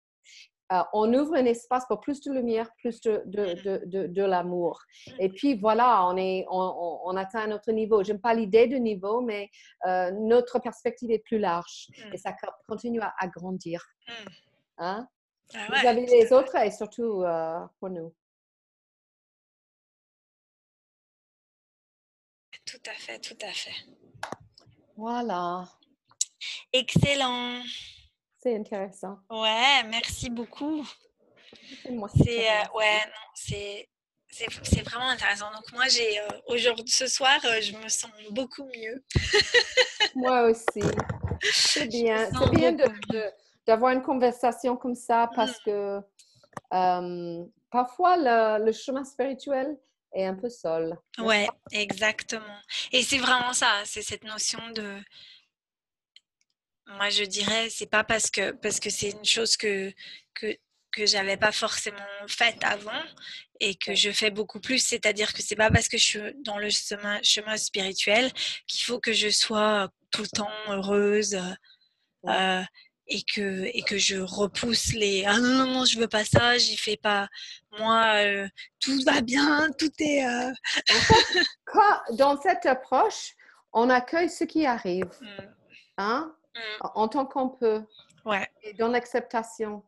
euh, 0.73 0.81
on 0.91 1.13
ouvre 1.13 1.35
un 1.35 1.45
espace 1.45 1.85
pour 1.87 2.01
plus 2.01 2.19
de 2.21 2.31
lumière, 2.33 2.69
plus 2.81 2.99
de, 3.01 3.23
de, 3.25 3.79
de, 3.85 4.07
de- 4.07 4.23
l'amour. 4.23 4.81
Et 5.17 5.29
puis 5.29 5.57
voilà, 5.57 6.05
on, 6.07 6.17
est, 6.17 6.45
on, 6.49 6.99
on- 7.05 7.15
atteint 7.15 7.43
un 7.49 7.51
autre 7.53 7.71
niveau. 7.71 8.03
J'aime 8.03 8.19
pas 8.19 8.33
l'idée 8.33 8.67
de 8.67 8.75
niveau, 8.75 9.21
mais 9.21 9.49
euh, 9.85 10.11
notre 10.11 10.59
perspective 10.59 11.09
est 11.09 11.19
plus 11.19 11.39
large 11.39 11.87
Mm. 11.89 12.13
et 12.13 12.17
ça 12.17 12.33
co- 12.33 12.51
continue 12.67 12.99
à, 12.99 13.13
à 13.17 13.27
grandir. 13.27 13.81
Mm. 14.07 14.11
Hein? 14.79 15.07
Ah 15.53 15.57
Vous 15.67 15.73
ouais. 15.73 15.87
avez 15.87 16.05
les 16.05 16.33
autres 16.33 16.55
et 16.57 16.71
surtout 16.71 17.23
euh, 17.23 17.59
pour 17.79 17.89
nous. 17.89 18.13
Tout 22.65 22.83
à 22.85 22.93
fait, 22.93 23.19
tout 23.19 23.37
à 23.41 23.53
fait. 23.53 23.71
Voilà, 24.97 25.65
Excellent. 26.73 27.61
c'est 28.39 28.55
intéressant. 28.55 29.19
Ouais, 29.29 29.83
merci 29.89 30.29
beaucoup. 30.29 30.85
C'est 31.83 31.89
euh, 31.89 31.93
remercie. 31.93 32.29
ouais, 32.75 32.99
non, 33.05 33.27
c'est 33.35 33.89
c'est 34.29 34.47
c'est 34.63 34.81
vraiment 34.81 35.07
intéressant. 35.09 35.51
Donc 35.51 35.71
moi 35.73 35.87
j'ai 35.87 36.19
euh, 36.19 36.27
aujourd'hui 36.47 36.87
ce 36.89 37.07
soir, 37.07 37.39
euh, 37.45 37.61
je 37.61 37.73
me 37.77 37.87
sens 37.87 38.11
beaucoup 38.31 38.65
mieux. 38.65 39.03
Moi 40.15 40.49
aussi. 40.49 40.81
C'est 41.43 41.87
bien. 41.87 42.29
C'est 42.31 43.33
d'avoir 43.67 43.91
une 43.91 44.01
conversation 44.01 44.75
comme 44.77 44.95
ça 44.95 45.27
Mm. 45.27 45.35
parce 45.35 45.59
que 45.59 45.99
euh, 46.73 47.45
parfois 47.69 48.17
le, 48.17 48.65
le 48.65 48.71
chemin 48.71 49.03
spirituel 49.03 49.77
est 50.17 50.25
un 50.25 50.35
peu 50.35 50.49
seul. 50.49 50.97
Ouais, 51.19 51.47
exactement. 51.71 52.59
Et 52.91 53.03
c'est 53.03 53.17
vraiment 53.19 53.53
ça, 53.53 53.81
c'est 53.85 54.01
cette 54.01 54.23
notion 54.23 54.59
de 54.71 54.99
moi 56.87 57.09
je 57.09 57.23
dirais 57.25 57.69
c'est 57.69 57.89
pas 57.89 58.03
parce 58.05 58.31
que 58.31 58.51
parce 58.51 58.79
que 58.79 58.89
c'est 58.89 59.09
une 59.11 59.25
chose 59.25 59.57
que 59.57 59.91
que 60.33 60.55
que 60.91 61.05
j'avais 61.05 61.37
pas 61.37 61.51
forcément 61.51 61.97
faite 62.27 62.63
avant 62.63 63.03
et 63.59 63.75
que 63.75 63.93
je 63.93 64.11
fais 64.11 64.31
beaucoup 64.31 64.59
plus, 64.59 64.79
c'est-à-dire 64.79 65.33
que 65.33 65.41
c'est 65.43 65.55
pas 65.55 65.69
parce 65.69 65.87
que 65.89 65.97
je 65.97 66.03
suis 66.03 66.19
dans 66.45 66.57
le 66.57 66.69
chemin, 66.69 67.19
chemin 67.23 67.57
spirituel 67.57 68.31
qu'il 68.67 68.83
faut 68.85 68.99
que 68.99 69.13
je 69.13 69.29
sois 69.29 69.89
tout 70.11 70.21
le 70.23 70.29
temps 70.29 70.51
heureuse 70.69 71.37
Ouais. 72.23 72.33
euh, 72.33 72.63
et 73.09 73.21
que 73.23 73.63
et 73.73 73.81
que 73.83 73.97
je 73.97 74.17
repousse 74.17 74.93
les 74.93 75.25
ah 75.25 75.37
non 75.39 75.65
non 75.65 75.71
non 75.73 75.85
je 75.85 75.97
veux 75.99 76.07
pas 76.07 76.25
ça, 76.25 76.57
j'y 76.57 76.75
fais 76.77 76.97
pas. 76.97 77.27
Moi 77.79 78.03
euh, 78.23 78.47
tout 78.79 78.99
va 79.05 79.21
bien, 79.21 79.69
tout 79.77 79.91
est 79.99 80.25
euh, 80.25 80.51
Quand- 81.65 82.15
dans 82.15 82.39
cette 82.41 82.65
approche, 82.65 83.33
on 83.73 83.89
accueille 83.89 84.29
ce 84.29 84.43
qui 84.43 84.65
arrive, 84.65 85.05
mm, 85.21 85.27
hein, 85.97 86.35
mm, 86.55 86.59
en 86.95 87.07
tant 87.07 87.25
qu'on 87.25 87.49
peut, 87.49 87.83
ouais. 88.25 88.47
et 88.63 88.73
dans 88.73 88.87
l'acceptation. 88.87 89.83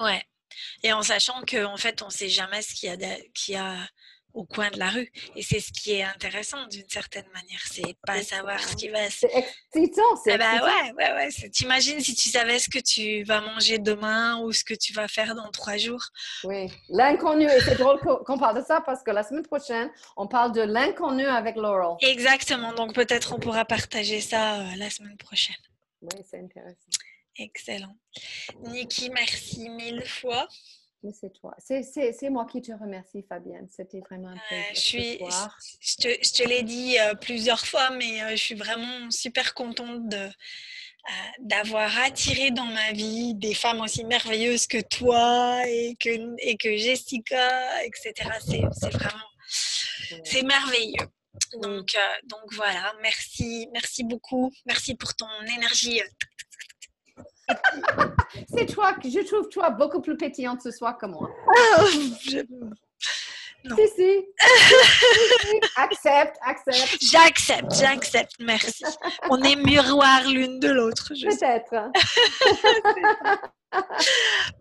Ouais. 0.00 0.22
Et 0.82 0.92
en 0.92 1.02
sachant 1.02 1.42
qu'en 1.50 1.76
fait, 1.78 2.02
on 2.02 2.06
ne 2.06 2.10
sait 2.10 2.28
jamais 2.28 2.60
ce 2.60 2.74
qu'il 2.74 2.88
y, 2.88 2.92
a 2.92 2.96
de- 2.96 3.22
qu'il 3.32 3.54
y 3.54 3.56
a 3.56 3.76
au 4.34 4.44
coin 4.44 4.70
de 4.70 4.78
la 4.78 4.88
rue. 4.88 5.10
Et 5.36 5.42
c'est 5.42 5.60
ce 5.60 5.72
qui 5.72 5.92
est 5.92 6.02
intéressant 6.02 6.66
d'une 6.66 6.88
certaine 6.88 7.26
manière. 7.32 7.60
C'est 7.70 7.96
pas 8.06 8.22
savoir 8.22 8.60
ce 8.60 8.74
qui 8.76 8.88
va 8.88 9.08
se. 9.10 9.26
C'est 9.26 9.46
excitant, 9.74 10.16
c'est 10.22 10.32
Ah 10.32 10.38
bah 10.38 10.66
ouais, 10.66 10.92
ouais, 10.92 11.12
ouais. 11.12 11.50
T'imagines 11.50 12.00
si 12.00 12.14
tu 12.14 12.28
savais 12.28 12.58
ce 12.58 12.68
que 12.68 12.78
tu 12.78 13.22
vas 13.24 13.40
manger 13.40 13.78
demain 13.78 14.40
ou 14.40 14.52
ce 14.52 14.64
que 14.64 14.74
tu 14.74 14.92
vas 14.92 15.08
faire 15.08 15.34
dans 15.34 15.50
trois 15.50 15.76
jours. 15.76 16.04
Oui, 16.44 16.70
l'inconnu. 16.88 17.44
Et 17.44 17.60
c'est 17.60 17.76
drôle 17.76 18.00
qu'on 18.00 18.38
parle 18.38 18.60
de 18.60 18.64
ça 18.64 18.80
parce 18.80 19.02
que 19.02 19.10
la 19.10 19.22
semaine 19.22 19.44
prochaine, 19.44 19.90
on 20.16 20.26
parle 20.26 20.52
de 20.52 20.62
l'inconnu 20.62 21.26
avec 21.26 21.56
Laurel. 21.56 21.96
Exactement. 22.00 22.72
Donc 22.72 22.94
peut-être 22.94 23.34
on 23.34 23.38
pourra 23.38 23.64
partager 23.64 24.20
ça 24.20 24.60
euh, 24.60 24.76
la 24.76 24.90
semaine 24.90 25.16
prochaine. 25.16 25.56
Oui, 26.00 26.22
c'est 26.28 26.40
intéressant. 26.40 26.76
Excellent. 27.38 27.96
Niki, 28.64 29.10
merci 29.10 29.68
mille 29.70 30.04
fois. 30.06 30.46
Mais 31.02 31.12
c'est 31.12 31.32
toi. 31.32 31.54
C'est- 31.58 31.82
C'est 31.82 32.12
c'est 32.12 32.30
moi 32.30 32.46
qui 32.50 32.62
te 32.62 32.72
remercie, 32.72 33.24
Fabienne. 33.28 33.66
C'était 33.70 34.00
vraiment 34.00 34.28
un 34.28 34.34
Euh, 34.36 34.38
plaisir 34.48 34.74
je 34.74 34.80
suis, 34.80 35.18
je 35.80 35.96
te, 35.96 36.08
je 36.26 36.32
te 36.32 36.48
l'ai 36.48 36.62
dit 36.62 36.98
euh, 36.98 37.14
plusieurs 37.14 37.66
fois, 37.66 37.90
mais 37.90 38.22
euh, 38.22 38.30
je 38.30 38.36
suis 38.36 38.54
vraiment 38.54 39.10
super 39.10 39.52
contente 39.54 40.08
de, 40.08 40.28
d'avoir 41.40 41.98
attiré 41.98 42.50
dans 42.52 42.64
ma 42.66 42.92
vie 42.92 43.34
des 43.34 43.54
femmes 43.54 43.80
aussi 43.80 44.04
merveilleuses 44.04 44.66
que 44.68 44.80
toi 44.80 45.62
et 45.66 45.96
que, 45.98 46.10
et 46.38 46.56
que 46.56 46.76
Jessica, 46.76 47.84
etc. 47.84 48.12
C'est, 48.46 48.62
c'est 48.80 48.90
vraiment, 48.92 49.30
c'est 50.24 50.42
merveilleux. 50.42 51.08
Donc, 51.60 51.96
donc 52.24 52.52
voilà, 52.52 52.92
merci, 53.02 53.66
merci 53.72 54.04
beaucoup, 54.04 54.52
merci 54.66 54.94
pour 54.94 55.14
ton 55.14 55.26
énergie. 55.56 56.00
C'est 58.54 58.66
toi 58.66 58.92
que 58.94 59.08
je 59.10 59.20
trouve 59.20 59.48
toi 59.48 59.70
beaucoup 59.70 60.00
plus 60.00 60.16
pétillante 60.16 60.62
ce 60.62 60.70
soir 60.70 60.96
que 60.98 61.06
moi. 61.06 61.28
Je- 62.22 62.46
Non. 63.64 63.76
Si, 63.76 63.86
si. 63.94 64.26
accepte, 65.76 66.36
accepte. 66.44 66.98
J'accepte, 67.00 67.72
j'accepte, 67.74 68.32
merci. 68.40 68.84
On 69.30 69.40
est 69.42 69.54
miroir 69.54 70.24
l'une 70.26 70.58
de 70.58 70.68
l'autre. 70.68 71.12
Peut-être. 71.14 71.90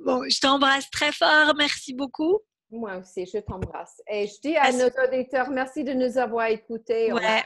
bon, 0.06 0.24
je 0.30 0.40
t'embrasse 0.40 0.90
très 0.92 1.12
fort. 1.12 1.54
Merci 1.58 1.94
beaucoup. 1.96 2.40
Moi 2.70 2.98
aussi, 2.98 3.26
je 3.26 3.40
t'embrasse. 3.40 4.02
Et 4.08 4.28
je 4.28 4.40
dis 4.42 4.56
à 4.56 4.72
nos 4.72 4.90
auditeurs, 5.04 5.50
merci 5.50 5.84
de 5.84 5.94
nous 5.94 6.18
avoir 6.18 6.46
écoutés. 6.48 7.12
Ouais. 7.12 7.44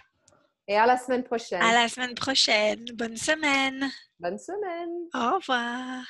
Et 0.67 0.77
à 0.77 0.85
la 0.85 0.97
semaine 0.97 1.23
prochaine. 1.23 1.61
À 1.61 1.73
la 1.73 1.87
semaine 1.87 2.15
prochaine. 2.15 2.85
Bonne 2.95 3.17
semaine. 3.17 3.87
Bonne 4.19 4.39
semaine. 4.39 4.89
Au 5.13 5.35
revoir. 5.35 6.03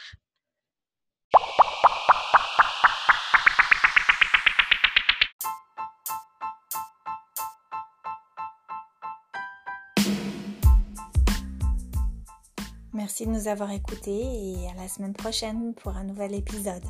Merci 12.93 13.25
de 13.25 13.31
nous 13.31 13.49
avoir 13.49 13.71
écoutés 13.71 14.11
et 14.11 14.69
à 14.69 14.73
la 14.81 14.87
semaine 14.87 15.13
prochaine 15.13 15.75
pour 15.75 15.97
un 15.97 16.05
nouvel 16.05 16.33
épisode. 16.33 16.85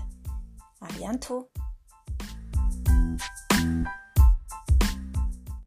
À 0.82 0.88
bientôt. 0.94 1.50